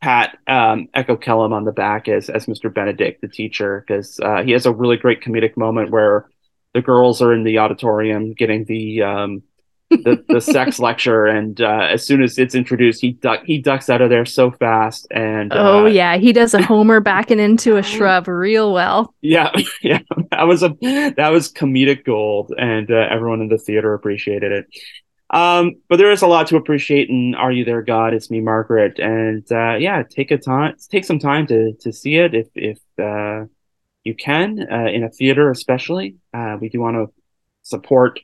pat 0.00 0.38
um, 0.46 0.88
Echo 0.94 1.16
Kellum 1.16 1.52
on 1.52 1.64
the 1.64 1.72
back 1.72 2.06
as 2.06 2.30
as 2.30 2.46
Mr. 2.46 2.72
Benedict, 2.72 3.22
the 3.22 3.28
teacher, 3.28 3.84
because 3.84 4.20
uh, 4.20 4.42
he 4.44 4.52
has 4.52 4.66
a 4.66 4.72
really 4.72 4.96
great 4.96 5.22
comedic 5.22 5.56
moment 5.56 5.90
where 5.90 6.28
the 6.76 6.82
girls 6.82 7.22
are 7.22 7.32
in 7.32 7.42
the 7.42 7.56
auditorium 7.56 8.34
getting 8.34 8.66
the 8.66 9.02
um, 9.02 9.42
the, 9.88 10.22
the 10.28 10.42
sex 10.42 10.78
lecture, 10.88 11.24
and 11.24 11.58
uh, 11.58 11.88
as 11.90 12.06
soon 12.06 12.22
as 12.22 12.38
it's 12.38 12.54
introduced, 12.54 13.00
he 13.00 13.12
duck 13.12 13.44
he 13.46 13.62
ducks 13.62 13.88
out 13.88 14.02
of 14.02 14.10
there 14.10 14.26
so 14.26 14.50
fast, 14.50 15.06
and 15.10 15.54
oh 15.54 15.84
uh, 15.84 15.86
yeah. 15.86 16.18
He 16.18 16.34
does 16.34 16.52
a 16.52 16.60
homer 16.60 17.00
backing 17.12 17.40
into 17.40 17.78
a 17.78 17.82
shrub 17.82 18.28
real 18.28 18.74
well. 18.74 19.14
Yeah, 19.22 19.52
yeah, 19.82 20.00
that 20.30 20.46
was 20.46 20.62
a 20.62 20.76
that 21.16 21.30
was 21.30 21.50
comedic 21.50 22.04
gold, 22.04 22.52
and 22.58 22.90
uh, 22.90 23.08
everyone 23.10 23.40
in 23.40 23.48
the 23.48 23.58
theater 23.58 23.94
appreciated 23.94 24.52
it. 24.52 24.66
Um, 25.30 25.76
but 25.88 25.96
there 25.96 26.12
is 26.12 26.20
a 26.20 26.26
lot 26.26 26.48
to 26.48 26.56
appreciate 26.56 27.08
in 27.08 27.34
"Are 27.34 27.50
You 27.50 27.64
There, 27.64 27.80
God?" 27.80 28.12
It's 28.12 28.30
me, 28.30 28.40
Margaret, 28.40 28.98
and 28.98 29.50
uh, 29.50 29.76
yeah, 29.76 30.02
take 30.02 30.30
a 30.30 30.36
time, 30.36 30.76
take 30.90 31.06
some 31.06 31.18
time 31.18 31.46
to 31.46 31.72
to 31.80 31.90
see 31.90 32.16
it 32.16 32.34
if 32.34 32.48
if 32.54 32.78
uh, 33.02 33.46
you 34.06 34.14
can 34.14 34.48
uh, 34.76 34.88
in 34.96 35.02
a 35.04 35.10
theater, 35.18 35.50
especially. 35.50 36.08
Uh, 36.32 36.54
we 36.60 36.68
do 36.72 36.78
want 36.80 36.96
to 37.00 37.06
support 37.62 38.20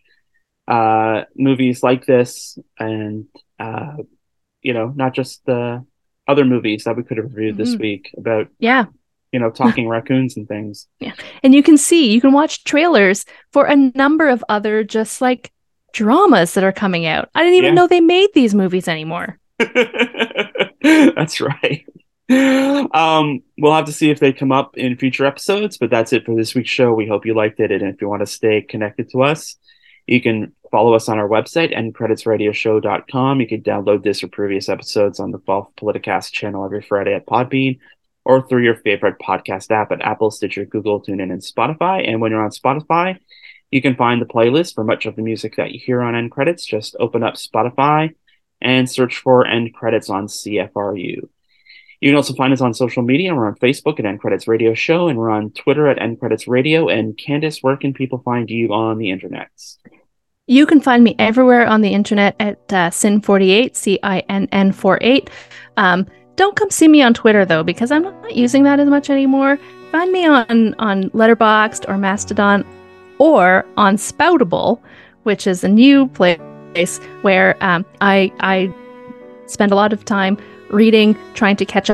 uh, 0.68 1.22
movies 1.48 1.82
like 1.82 2.06
this, 2.06 2.58
and 2.78 3.26
uh, 3.58 3.96
you 4.62 4.72
know, 4.76 4.92
not 5.02 5.12
just 5.20 5.44
the 5.44 5.84
other 6.28 6.44
movies 6.44 6.84
that 6.84 6.96
we 6.96 7.02
could 7.02 7.18
have 7.18 7.34
reviewed 7.34 7.56
this 7.56 7.74
Mhm. 7.74 7.80
week 7.86 8.04
about 8.16 8.46
yeah 8.58 8.84
you 9.32 9.40
know 9.40 9.50
talking 9.50 9.88
raccoons 9.94 10.36
and 10.36 10.46
things. 10.46 10.86
Yeah. 11.00 11.14
And 11.42 11.52
you 11.54 11.62
can 11.68 11.76
see 11.76 12.12
you 12.14 12.20
can 12.20 12.32
watch 12.32 12.62
trailers 12.64 13.24
for 13.52 13.64
a 13.66 13.76
number 13.76 14.28
of 14.28 14.44
other 14.48 14.84
just 14.84 15.20
like 15.20 15.50
dramas 15.92 16.54
that 16.54 16.64
are 16.64 16.72
coming 16.84 17.04
out 17.04 17.28
i 17.34 17.42
didn't 17.42 17.58
even 17.60 17.74
Yeah. 17.74 17.82
know 17.82 17.86
they 17.86 18.00
made 18.00 18.30
these 18.32 18.54
movies 18.54 18.88
anymore 18.88 19.38
That's 20.82 21.40
right. 21.40 21.84
Um, 22.92 23.40
we'll 23.56 23.72
have 23.72 23.86
to 23.86 23.92
see 23.92 24.10
if 24.10 24.18
they 24.18 24.32
come 24.32 24.52
up 24.52 24.76
in 24.76 24.96
future 24.96 25.24
episodes, 25.24 25.78
but 25.78 25.88
that's 25.88 26.12
it 26.12 26.26
for 26.26 26.34
this 26.34 26.54
week's 26.54 26.68
show. 26.68 26.92
We 26.92 27.06
hope 27.06 27.24
you 27.24 27.34
liked 27.34 27.60
it, 27.60 27.70
and 27.70 27.82
if 27.82 28.00
you 28.02 28.08
want 28.08 28.20
to 28.20 28.26
stay 28.26 28.60
connected 28.60 29.08
to 29.10 29.22
us, 29.22 29.56
you 30.06 30.20
can 30.20 30.52
follow 30.70 30.94
us 30.94 31.08
on 31.08 31.18
our 31.18 31.28
website, 31.28 31.74
endcreditsradioshow.com. 31.76 33.40
You 33.40 33.46
can 33.46 33.62
download 33.62 34.02
this 34.02 34.22
or 34.24 34.28
previous 34.28 34.68
episodes 34.68 35.20
on 35.20 35.30
the 35.30 35.38
Guelph 35.38 35.68
Politicast 35.80 36.32
channel 36.32 36.64
every 36.64 36.82
Friday 36.82 37.14
at 37.14 37.26
Podbean 37.26 37.78
or 38.24 38.46
through 38.46 38.64
your 38.64 38.76
favorite 38.76 39.16
podcast 39.20 39.70
app 39.70 39.92
at 39.92 40.02
Apple, 40.02 40.30
Stitcher, 40.30 40.64
Google, 40.64 41.02
TuneIn, 41.02 41.32
and 41.32 41.42
Spotify. 41.42 42.08
And 42.08 42.20
when 42.20 42.30
you're 42.30 42.44
on 42.44 42.50
Spotify, 42.50 43.18
you 43.70 43.82
can 43.82 43.96
find 43.96 44.20
the 44.20 44.26
playlist 44.26 44.74
for 44.74 44.84
much 44.84 45.06
of 45.06 45.16
the 45.16 45.22
music 45.22 45.56
that 45.56 45.72
you 45.72 45.80
hear 45.84 46.02
on 46.02 46.14
End 46.14 46.30
Credits. 46.30 46.64
Just 46.64 46.96
open 47.00 47.22
up 47.22 47.34
Spotify 47.34 48.14
and 48.60 48.88
search 48.88 49.18
for 49.18 49.46
End 49.46 49.74
Credits 49.74 50.08
on 50.08 50.26
CFRU. 50.26 51.28
You 52.02 52.10
can 52.10 52.16
also 52.16 52.34
find 52.34 52.52
us 52.52 52.60
on 52.60 52.74
social 52.74 53.04
media. 53.04 53.32
We're 53.32 53.46
on 53.46 53.54
Facebook 53.54 54.00
at 54.00 54.04
End 54.04 54.18
Credits 54.18 54.48
Radio 54.48 54.74
Show, 54.74 55.06
and 55.06 55.16
we're 55.16 55.30
on 55.30 55.52
Twitter 55.52 55.86
at 55.86 56.02
End 56.02 56.18
Credits 56.18 56.48
Radio. 56.48 56.88
And 56.88 57.16
Candice, 57.16 57.62
where 57.62 57.76
can 57.76 57.94
people 57.94 58.18
find 58.24 58.50
you 58.50 58.72
on 58.72 58.98
the 58.98 59.08
internet? 59.08 59.48
You 60.48 60.66
can 60.66 60.80
find 60.80 61.04
me 61.04 61.14
everywhere 61.20 61.64
on 61.64 61.80
the 61.80 61.90
internet 61.90 62.34
at 62.40 62.58
uh, 62.72 62.90
Cinn48, 62.90 63.76
C 63.76 64.00
I 64.02 64.18
N 64.28 64.48
N 64.50 64.72
48. 64.72 65.30
Um, 65.76 66.04
don't 66.34 66.56
come 66.56 66.70
see 66.70 66.88
me 66.88 67.02
on 67.02 67.14
Twitter 67.14 67.44
though, 67.44 67.62
because 67.62 67.92
I'm 67.92 68.02
not 68.02 68.34
using 68.34 68.64
that 68.64 68.80
as 68.80 68.88
much 68.88 69.08
anymore. 69.08 69.56
Find 69.92 70.10
me 70.10 70.26
on 70.26 70.74
on 70.80 71.08
Letterboxd 71.10 71.88
or 71.88 71.98
Mastodon, 71.98 72.66
or 73.18 73.64
on 73.76 73.94
Spoutible, 73.94 74.80
which 75.22 75.46
is 75.46 75.62
a 75.62 75.68
new 75.68 76.08
place 76.08 76.98
where 77.20 77.56
um, 77.62 77.86
I 78.00 78.32
I 78.40 78.74
spend 79.46 79.70
a 79.70 79.76
lot 79.76 79.92
of 79.92 80.04
time 80.04 80.36
reading, 80.72 81.16
trying 81.34 81.56
to 81.56 81.64
catch 81.64 81.90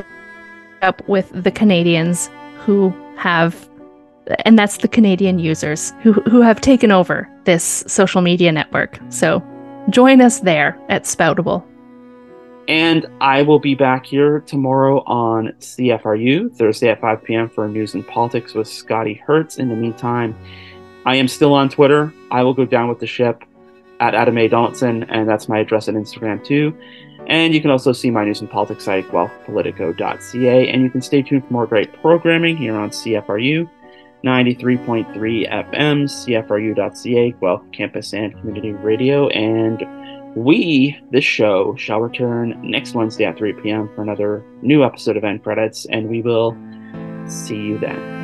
up 0.82 1.08
with 1.08 1.30
the 1.34 1.50
Canadians 1.50 2.30
who 2.60 2.94
have, 3.16 3.68
and 4.44 4.58
that's 4.58 4.78
the 4.78 4.88
Canadian 4.88 5.38
users 5.38 5.92
who 6.02 6.12
who 6.12 6.40
have 6.40 6.60
taken 6.60 6.90
over 6.90 7.28
this 7.44 7.84
social 7.86 8.20
media 8.22 8.52
network. 8.52 8.98
So 9.10 9.42
join 9.90 10.20
us 10.20 10.40
there 10.40 10.78
at 10.88 11.04
Spoutible. 11.04 11.64
And 12.68 13.06
I 13.22 13.42
will 13.42 13.58
be 13.58 13.74
back 13.74 14.04
here 14.04 14.40
tomorrow 14.40 15.02
on 15.04 15.54
CFRU, 15.58 16.54
Thursday 16.54 16.90
at 16.90 17.00
5 17.00 17.24
p.m. 17.24 17.48
for 17.48 17.66
news 17.66 17.94
and 17.94 18.06
politics 18.06 18.52
with 18.52 18.68
Scotty 18.68 19.14
Hertz. 19.14 19.56
In 19.58 19.70
the 19.70 19.74
meantime, 19.74 20.36
I 21.06 21.16
am 21.16 21.28
still 21.28 21.54
on 21.54 21.70
Twitter. 21.70 22.12
I 22.30 22.42
will 22.42 22.52
go 22.52 22.66
down 22.66 22.90
with 22.90 23.00
the 23.00 23.06
ship 23.06 23.42
at 24.00 24.14
Adam 24.14 24.36
A. 24.36 24.48
Donaldson, 24.48 25.04
and 25.04 25.26
that's 25.26 25.48
my 25.48 25.60
address 25.60 25.88
on 25.88 25.94
Instagram 25.94 26.44
too. 26.44 26.76
And 27.26 27.54
you 27.54 27.60
can 27.60 27.70
also 27.70 27.92
see 27.92 28.10
my 28.10 28.24
news 28.24 28.40
and 28.40 28.50
politics 28.50 28.84
site, 28.84 29.08
GuelphPolitico.ca. 29.08 30.68
And 30.68 30.82
you 30.82 30.90
can 30.90 31.02
stay 31.02 31.22
tuned 31.22 31.46
for 31.46 31.52
more 31.52 31.66
great 31.66 31.92
programming 32.00 32.56
here 32.56 32.76
on 32.76 32.90
CFRU 32.90 33.68
93.3 34.24 35.14
FM, 35.48 36.04
CFRU.ca, 36.04 37.30
Guelph 37.40 37.62
Campus 37.72 38.12
and 38.12 38.32
Community 38.38 38.72
Radio. 38.72 39.28
And 39.28 39.84
we, 40.36 40.98
this 41.10 41.24
show, 41.24 41.74
shall 41.76 42.00
return 42.00 42.58
next 42.62 42.94
Wednesday 42.94 43.24
at 43.24 43.38
3 43.38 43.52
p.m. 43.54 43.88
for 43.94 44.02
another 44.02 44.44
new 44.62 44.84
episode 44.84 45.16
of 45.16 45.24
End 45.24 45.42
Credits. 45.42 45.86
And 45.86 46.08
we 46.08 46.22
will 46.22 46.56
see 47.26 47.56
you 47.56 47.78
then. 47.78 48.18